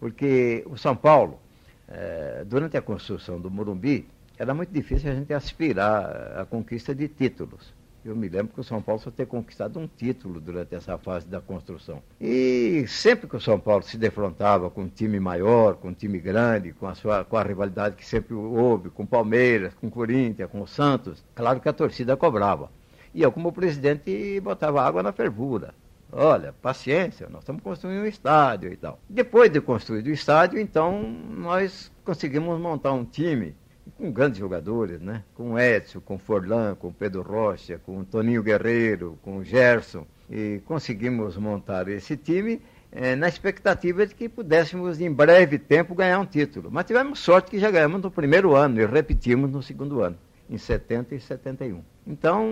Porque 0.01 0.65
o 0.67 0.79
São 0.79 0.97
Paulo, 0.97 1.39
eh, 1.87 2.43
durante 2.47 2.77
a 2.77 2.83
construção 2.83 3.39
do 3.39 3.51
Morumbi, 3.51 4.09
era 4.39 4.55
muito 4.55 4.73
difícil 4.73 5.13
a 5.13 5.15
gente 5.15 5.35
aspirar 5.35 6.39
à 6.39 6.47
conquista 6.47 6.95
de 6.95 7.07
títulos. 7.07 7.75
Eu 8.03 8.17
me 8.17 8.27
lembro 8.31 8.55
que 8.55 8.61
o 8.61 8.65
São 8.65 8.81
Paulo 8.81 8.99
só 8.99 9.11
ter 9.11 9.27
conquistado 9.27 9.79
um 9.79 9.87
título 9.87 10.41
durante 10.41 10.75
essa 10.75 10.97
fase 10.97 11.27
da 11.27 11.39
construção. 11.39 12.03
E 12.19 12.87
sempre 12.89 13.29
que 13.29 13.37
o 13.37 13.41
São 13.41 13.61
Paulo 13.61 13.83
se 13.83 13.99
defrontava 13.99 14.71
com 14.71 14.85
um 14.85 14.89
time 14.89 15.21
maior, 15.21 15.75
com 15.75 15.89
um 15.89 15.93
time 15.93 16.19
grande, 16.19 16.73
com 16.73 16.87
a, 16.87 16.95
sua, 16.95 17.23
com 17.23 17.37
a 17.37 17.43
rivalidade 17.43 17.97
que 17.97 18.07
sempre 18.07 18.33
houve, 18.33 18.89
com 18.89 19.03
o 19.03 19.07
Palmeiras, 19.07 19.75
com 19.75 19.89
o 19.89 19.91
Corinthians, 19.91 20.51
com 20.51 20.63
o 20.63 20.67
Santos, 20.67 21.23
claro 21.35 21.61
que 21.61 21.69
a 21.69 21.75
torcida 21.75 22.17
cobrava. 22.17 22.71
E 23.13 23.21
eu, 23.21 23.31
como 23.31 23.53
presidente, 23.53 24.41
botava 24.41 24.81
água 24.81 25.03
na 25.03 25.13
fervura. 25.13 25.75
Olha, 26.13 26.53
paciência, 26.61 27.29
nós 27.31 27.43
estamos 27.43 27.63
construindo 27.63 28.03
um 28.03 28.07
estádio 28.07 28.73
e 28.73 28.77
tal. 28.77 28.99
Depois 29.09 29.51
de 29.51 29.61
construído 29.61 30.09
o 30.09 30.13
estádio, 30.13 30.59
então, 30.59 31.03
nós 31.03 31.91
conseguimos 32.05 32.61
montar 32.61 32.93
um 32.93 33.05
time 33.05 33.55
com 33.97 34.11
grandes 34.11 34.39
jogadores, 34.39 35.01
né? 35.01 35.23
Com 35.35 35.59
Edson, 35.59 36.01
com 36.01 36.19
Forlan, 36.19 36.75
com 36.75 36.93
Pedro 36.93 37.23
Rocha, 37.23 37.81
com 37.85 38.03
Toninho 38.05 38.43
Guerreiro, 38.43 39.19
com 39.23 39.43
Gerson. 39.45 40.07
E 40.29 40.61
conseguimos 40.65 41.37
montar 41.37 41.89
esse 41.89 42.17
time 42.17 42.61
eh, 42.93 43.15
na 43.15 43.29
expectativa 43.29 44.07
de 44.07 44.15
que 44.15 44.29
pudéssemos, 44.29 45.01
em 45.01 45.13
breve 45.13 45.59
tempo, 45.59 45.95
ganhar 45.95 46.19
um 46.19 46.27
título. 46.27 46.71
Mas 46.73 46.87
tivemos 46.87 47.19
sorte 47.21 47.51
que 47.51 47.59
já 47.59 47.71
ganhamos 47.71 48.03
no 48.03 48.11
primeiro 48.11 48.55
ano 48.55 48.81
e 48.81 48.87
repetimos 48.87 49.51
no 49.51 49.63
segundo 49.63 50.03
ano, 50.03 50.17
em 50.51 50.59
70 50.59 51.15
e 51.15 51.21
71. 51.21 51.81
Então, 52.05 52.45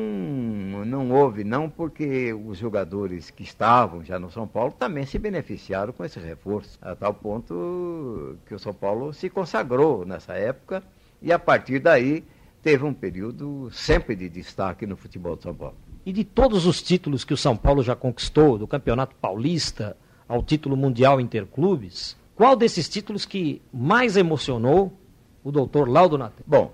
não 0.87 1.11
houve, 1.11 1.43
não 1.43 1.69
porque 1.69 2.33
os 2.33 2.57
jogadores 2.57 3.29
que 3.29 3.43
estavam 3.43 4.05
já 4.05 4.21
no 4.21 4.31
São 4.31 4.47
Paulo 4.47 4.73
também 4.73 5.05
se 5.05 5.19
beneficiaram 5.19 5.93
com 5.93 6.05
esse 6.05 6.21
reforço, 6.21 6.79
a 6.81 6.95
tal 6.95 7.13
ponto 7.13 8.37
que 8.47 8.55
o 8.55 8.59
São 8.59 8.73
Paulo 8.73 9.13
se 9.13 9.29
consagrou 9.29 10.07
nessa 10.07 10.35
época 10.35 10.81
e 11.21 11.33
a 11.33 11.39
partir 11.41 11.81
daí 11.81 12.25
teve 12.63 12.85
um 12.85 12.95
período 12.95 13.69
sempre 13.73 14.15
de 14.15 14.29
destaque 14.29 14.87
no 14.87 14.97
futebol 14.97 15.35
de 15.35 15.43
São 15.43 15.55
Paulo. 15.55 15.77
E 16.07 16.13
de 16.13 16.23
todos 16.23 16.67
os 16.67 16.81
títulos 16.81 17.25
que 17.25 17.35
o 17.35 17.37
São 17.37 17.57
Paulo 17.57 17.83
já 17.83 17.97
conquistou, 17.97 18.57
do 18.57 18.69
Campeonato 18.69 19.17
Paulista 19.17 19.97
ao 20.29 20.41
título 20.43 20.77
mundial 20.77 21.21
interclubes, 21.21 22.17
qual 22.37 22.55
desses 22.55 22.89
títulos 22.89 23.25
que 23.25 23.61
mais 23.73 24.17
emocionou 24.17 24.93
o 25.43 25.51
doutor 25.51 25.89
Laudo 25.89 26.17
Natel? 26.17 26.45
Bom, 26.47 26.73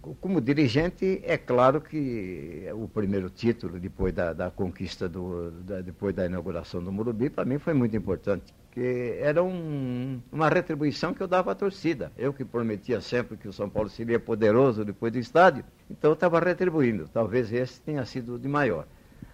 como 0.00 0.40
dirigente, 0.40 1.20
é 1.24 1.36
claro 1.36 1.80
que 1.80 2.66
o 2.72 2.88
primeiro 2.88 3.28
título, 3.28 3.78
depois 3.78 4.12
da, 4.14 4.32
da 4.32 4.50
conquista, 4.50 5.08
do, 5.08 5.50
da, 5.50 5.80
depois 5.80 6.14
da 6.14 6.26
inauguração 6.26 6.82
do 6.82 6.90
Morumbi, 6.90 7.28
para 7.28 7.44
mim 7.44 7.58
foi 7.58 7.74
muito 7.74 7.96
importante, 7.96 8.54
porque 8.64 9.18
era 9.20 9.42
um, 9.42 10.20
uma 10.32 10.48
retribuição 10.48 11.12
que 11.12 11.20
eu 11.22 11.28
dava 11.28 11.52
à 11.52 11.54
torcida. 11.54 12.10
Eu 12.16 12.32
que 12.32 12.44
prometia 12.44 13.00
sempre 13.00 13.36
que 13.36 13.48
o 13.48 13.52
São 13.52 13.68
Paulo 13.68 13.90
seria 13.90 14.18
poderoso 14.18 14.84
depois 14.84 15.12
do 15.12 15.18
estádio, 15.18 15.64
então 15.90 16.10
eu 16.10 16.14
estava 16.14 16.40
retribuindo. 16.40 17.08
Talvez 17.12 17.52
esse 17.52 17.80
tenha 17.80 18.04
sido 18.04 18.38
de 18.38 18.48
maior. 18.48 18.86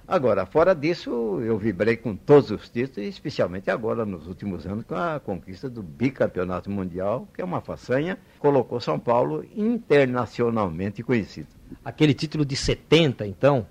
Agora, 0.08 0.46
fora 0.46 0.72
disso, 0.72 1.40
eu 1.40 1.58
vibrei 1.58 1.96
com 1.96 2.14
todos 2.14 2.52
os 2.52 2.68
títulos, 2.68 3.08
especialmente 3.08 3.68
agora, 3.72 4.06
nos 4.06 4.28
últimos 4.28 4.64
anos, 4.64 4.84
com 4.84 4.94
a 4.94 5.18
conquista 5.18 5.68
do 5.68 5.82
bicampeonato 5.82 6.70
mundial, 6.70 7.26
que 7.34 7.42
é 7.42 7.44
uma 7.44 7.60
façanha, 7.60 8.16
colocou 8.38 8.78
São 8.78 9.00
Paulo 9.00 9.44
internacionalmente 9.56 11.02
conhecido. 11.02 11.48
Aquele 11.84 12.14
título 12.14 12.44
de 12.44 12.54
70, 12.54 13.26
então, 13.26 13.66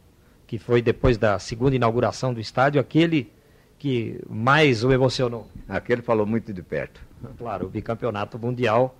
que 0.45 0.59
foi 0.59 0.81
depois 0.81 1.17
da 1.17 1.39
segunda 1.39 1.73
inauguração 1.73 2.33
do 2.33 2.41
estádio, 2.41 2.81
aquele 2.81 3.31
que 3.79 4.19
mais 4.29 4.83
o 4.83 4.91
emocionou. 4.91 5.47
Aquele 5.69 6.01
falou 6.01 6.25
muito 6.25 6.51
de 6.51 6.61
perto. 6.61 6.99
Claro, 7.37 7.67
o 7.67 7.69
bicampeonato 7.69 8.37
mundial 8.37 8.93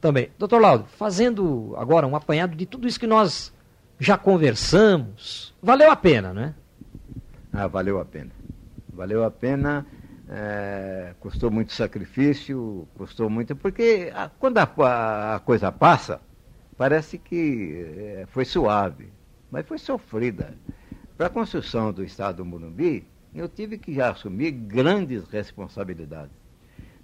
também. 0.00 0.30
Doutor 0.36 0.60
Laudo, 0.60 0.86
fazendo 0.86 1.72
agora 1.76 2.04
um 2.04 2.16
apanhado 2.16 2.56
de 2.56 2.66
tudo 2.66 2.88
isso 2.88 2.98
que 2.98 3.06
nós 3.06 3.52
já 3.98 4.18
conversamos, 4.18 5.54
valeu 5.62 5.88
a 5.90 5.96
pena, 5.96 6.34
né? 6.34 6.54
Ah, 7.52 7.66
valeu 7.66 7.98
a 7.98 8.04
pena. 8.04 8.30
Valeu 8.92 9.24
a 9.24 9.30
pena, 9.30 9.86
é, 10.28 11.14
custou 11.18 11.50
muito 11.50 11.72
sacrifício, 11.72 12.86
custou 12.94 13.28
muito. 13.28 13.56
Porque 13.56 14.12
a, 14.14 14.28
quando 14.28 14.58
a, 14.58 15.34
a, 15.34 15.40
coisa 15.40 15.72
passa, 15.72 16.20
parece 16.76 17.18
que 17.18 17.84
é, 17.98 18.26
foi 18.28 18.44
suave, 18.44 19.12
mas 19.50 19.66
foi 19.66 19.78
sofrida. 19.78 20.54
Para 21.16 21.26
a 21.26 21.30
construção 21.30 21.92
do 21.92 22.04
Estado 22.04 22.36
do 22.36 22.44
Morumbi, 22.44 23.04
eu 23.34 23.48
tive 23.48 23.78
que 23.78 24.00
assumir 24.00 24.52
grandes 24.52 25.28
responsabilidades. 25.28 26.32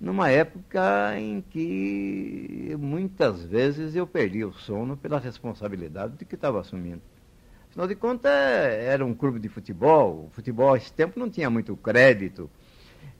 Numa 0.00 0.30
época 0.30 1.18
em 1.18 1.40
que 1.40 2.76
muitas 2.78 3.42
vezes 3.44 3.96
eu 3.96 4.06
perdi 4.06 4.44
o 4.44 4.52
sono 4.52 4.96
pela 4.96 5.18
responsabilidade 5.18 6.16
de 6.16 6.24
que 6.24 6.34
estava 6.34 6.60
assumindo. 6.60 7.02
Afinal 7.76 7.88
de 7.88 7.94
contas, 7.96 8.32
era 8.32 9.04
um 9.04 9.12
clube 9.12 9.38
de 9.38 9.50
futebol. 9.50 10.28
O 10.28 10.30
futebol, 10.30 10.74
esse 10.78 10.90
tempo, 10.90 11.20
não 11.20 11.28
tinha 11.28 11.50
muito 11.50 11.76
crédito. 11.76 12.48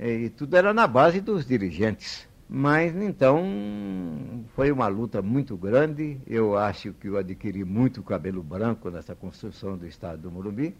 E 0.00 0.30
tudo 0.30 0.56
era 0.56 0.72
na 0.72 0.86
base 0.86 1.20
dos 1.20 1.44
dirigentes. 1.44 2.26
Mas, 2.48 2.96
então, 2.96 3.44
foi 4.54 4.72
uma 4.72 4.86
luta 4.86 5.20
muito 5.20 5.58
grande. 5.58 6.18
Eu 6.26 6.56
acho 6.56 6.94
que 6.94 7.06
eu 7.06 7.18
adquiri 7.18 7.64
muito 7.64 8.02
cabelo 8.02 8.42
branco 8.42 8.88
nessa 8.88 9.14
construção 9.14 9.76
do 9.76 9.86
estado 9.86 10.22
do 10.22 10.30
Morumbi. 10.30 10.74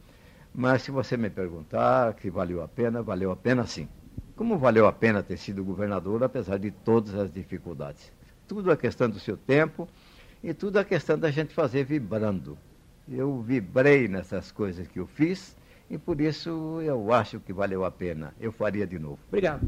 Mas, 0.55 0.81
se 0.81 0.91
você 0.91 1.15
me 1.19 1.29
perguntar 1.29 2.17
se 2.19 2.31
valeu 2.31 2.63
a 2.63 2.69
pena, 2.69 3.03
valeu 3.03 3.31
a 3.31 3.37
pena 3.37 3.67
sim. 3.67 3.87
Como 4.35 4.57
valeu 4.57 4.87
a 4.87 4.93
pena 4.93 5.23
ter 5.23 5.37
sido 5.37 5.63
governador, 5.63 6.25
apesar 6.25 6.59
de 6.59 6.71
todas 6.71 7.15
as 7.15 7.31
dificuldades? 7.31 8.11
Tudo 8.49 8.71
a 8.71 8.77
questão 8.77 9.11
do 9.11 9.21
seu 9.21 9.37
tempo 9.37 9.87
e 10.43 10.55
tudo 10.55 10.79
a 10.79 10.85
questão 10.85 11.19
da 11.19 11.31
gente 11.31 11.53
fazer 11.53 11.85
vibrando 11.85 12.57
eu 13.11 13.41
vibrei 13.41 14.09
nessas 14.09 14.51
coisas 14.51 14.87
que 14.89 14.99
eu 14.99 15.07
fiz 15.07 15.57
e 15.89 15.97
por 15.97 16.21
isso 16.21 16.81
eu 16.83 17.13
acho 17.13 17.39
que 17.39 17.53
valeu 17.53 17.85
a 17.85 17.91
pena. 17.91 18.35
Eu 18.41 18.51
faria 18.51 18.87
de 18.87 18.99
novo. 18.99 19.19
Obrigado. 19.29 19.67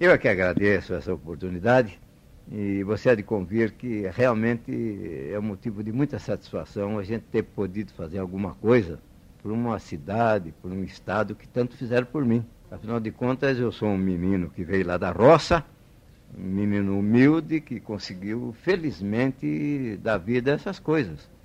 Eu 0.00 0.10
é 0.12 0.18
que 0.18 0.28
agradeço 0.28 0.94
essa 0.94 1.12
oportunidade 1.12 1.98
e 2.50 2.82
você 2.84 3.10
há 3.10 3.14
de 3.14 3.22
convir 3.22 3.72
que 3.72 4.08
realmente 4.08 4.72
é 5.30 5.38
um 5.38 5.42
motivo 5.42 5.82
de 5.82 5.92
muita 5.92 6.18
satisfação 6.18 6.98
a 6.98 7.02
gente 7.02 7.24
ter 7.24 7.42
podido 7.42 7.92
fazer 7.92 8.18
alguma 8.18 8.54
coisa 8.54 8.98
por 9.42 9.52
uma 9.52 9.78
cidade, 9.78 10.54
por 10.62 10.70
um 10.70 10.82
estado 10.82 11.34
que 11.34 11.46
tanto 11.46 11.76
fizeram 11.76 12.06
por 12.06 12.24
mim. 12.24 12.44
Afinal 12.70 12.98
de 12.98 13.10
contas, 13.10 13.58
eu 13.58 13.70
sou 13.70 13.88
um 13.88 13.98
menino 13.98 14.50
que 14.50 14.64
veio 14.64 14.86
lá 14.86 14.96
da 14.96 15.10
roça, 15.10 15.64
um 16.36 16.42
menino 16.42 16.98
humilde 16.98 17.60
que 17.60 17.78
conseguiu, 17.78 18.54
felizmente, 18.62 19.98
dar 20.02 20.18
vida 20.18 20.52
a 20.52 20.54
essas 20.54 20.78
coisas 20.78 21.35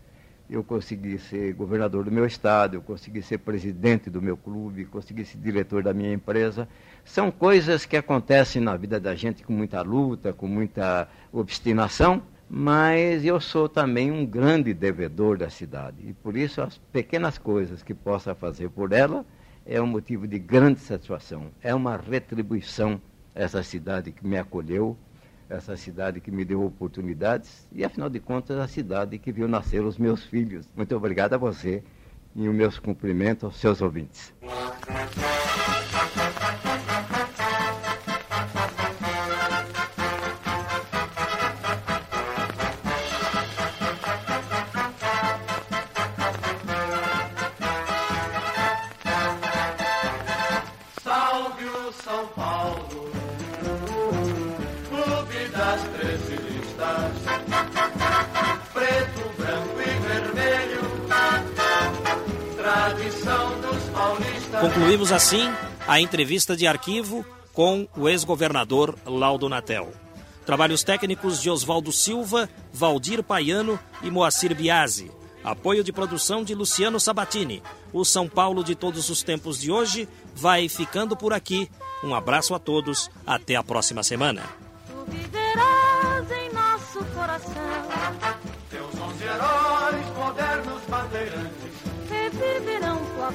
eu 0.52 0.66
consegui 0.66 1.18
ser 1.18 1.54
governador 1.54 2.04
do 2.04 2.12
meu 2.12 2.26
estado, 2.26 2.76
eu 2.76 2.82
consegui 2.82 3.22
ser 3.22 3.38
presidente 3.38 4.10
do 4.10 4.22
meu 4.22 4.36
clube, 4.36 4.84
consegui 4.84 5.24
ser 5.24 5.38
diretor 5.38 5.82
da 5.82 5.94
minha 5.94 6.12
empresa. 6.12 6.68
São 7.06 7.32
coisas 7.32 7.86
que 7.86 7.96
acontecem 7.96 8.62
na 8.62 8.76
vida 8.76 9.00
da 9.00 9.16
gente 9.16 9.44
com 9.44 9.54
muita 9.54 9.82
luta, 9.82 10.34
com 10.34 10.48
muita 10.48 11.08
obstinação, 11.32 12.22
mas 12.50 13.24
eu 13.24 13.40
sou 13.40 13.70
também 13.70 14.12
um 14.12 14.26
grande 14.26 14.74
devedor 14.74 15.38
da 15.38 15.50
cidade. 15.50 15.96
E 16.02 16.12
por 16.12 16.36
isso 16.36 16.62
as 16.62 16.78
pequenas 16.78 17.38
coisas 17.38 17.82
que 17.82 17.94
possa 17.94 18.36
fazer 18.36 18.70
por 18.70 18.92
ela 18.92 19.26
é 19.66 19.82
um 19.82 19.88
motivo 19.88 20.28
de 20.28 20.38
grande 20.38 20.82
satisfação. 20.82 21.46
É 21.64 21.74
uma 21.74 21.96
retribuição 21.96 23.02
essa 23.34 23.64
cidade 23.64 24.12
que 24.12 24.28
me 24.28 24.38
acolheu, 24.38 24.98
essa 25.52 25.76
cidade 25.76 26.22
que 26.22 26.32
me 26.32 26.46
deu 26.46 26.64
oportunidades 26.64 27.68
e, 27.72 27.84
afinal 27.84 28.10
de 28.10 28.20
contas, 28.20 28.58
a 28.58 28.68
cidade 28.68 29.20
que 29.20 29.32
viu 29.32 29.48
nascer 29.48 29.84
os 29.84 29.98
meus 29.98 30.24
filhos. 30.24 30.68
Muito 30.76 30.96
obrigado 30.96 31.34
a 31.34 31.38
você 31.38 31.84
e 32.36 32.48
o 32.48 32.54
meus 32.54 32.80
cumprimentos 32.80 33.44
aos 33.44 33.58
seus 33.58 33.82
ouvintes. 33.82 34.34
Concluímos 64.62 65.12
assim 65.12 65.52
a 65.88 66.00
entrevista 66.00 66.56
de 66.56 66.68
arquivo 66.68 67.26
com 67.52 67.88
o 67.98 68.08
ex-governador 68.08 68.96
Laudo 69.08 69.50
Natel. 69.50 69.92
Trabalhos 70.46 70.84
técnicos 70.84 71.42
de 71.42 71.50
Oswaldo 71.50 71.92
Silva, 71.92 72.48
Valdir 72.72 73.24
Paiano 73.24 73.80
e 74.04 74.12
Moacir 74.12 74.56
Biasi. 74.56 75.12
Apoio 75.44 75.84
de 75.84 75.92
produção 75.92 76.44
de 76.44 76.54
Luciano 76.54 77.00
Sabatini. 77.00 77.64
O 77.92 78.06
São 78.06 78.30
Paulo 78.30 78.64
de 78.64 78.76
todos 78.76 79.10
os 79.10 79.24
tempos 79.24 79.60
de 79.60 79.72
hoje 79.72 80.08
vai 80.36 80.70
ficando 80.70 81.18
por 81.18 81.34
aqui. 81.34 81.68
Um 82.04 82.14
abraço 82.14 82.54
a 82.54 82.60
todos. 82.60 83.10
Até 83.26 83.56
a 83.56 83.64
próxima 83.64 84.04
semana. 84.04 84.44
Tu 84.86 85.12
viverás 85.12 86.32
em 86.32 86.54
nosso 86.54 87.04
coração. 87.16 87.91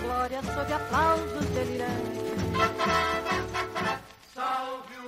Glória 0.03 0.43
sob 0.43 0.73
aplausos 0.73 1.47
delirantes. 1.55 2.39
Salve 4.35 4.97
o. 5.05 5.06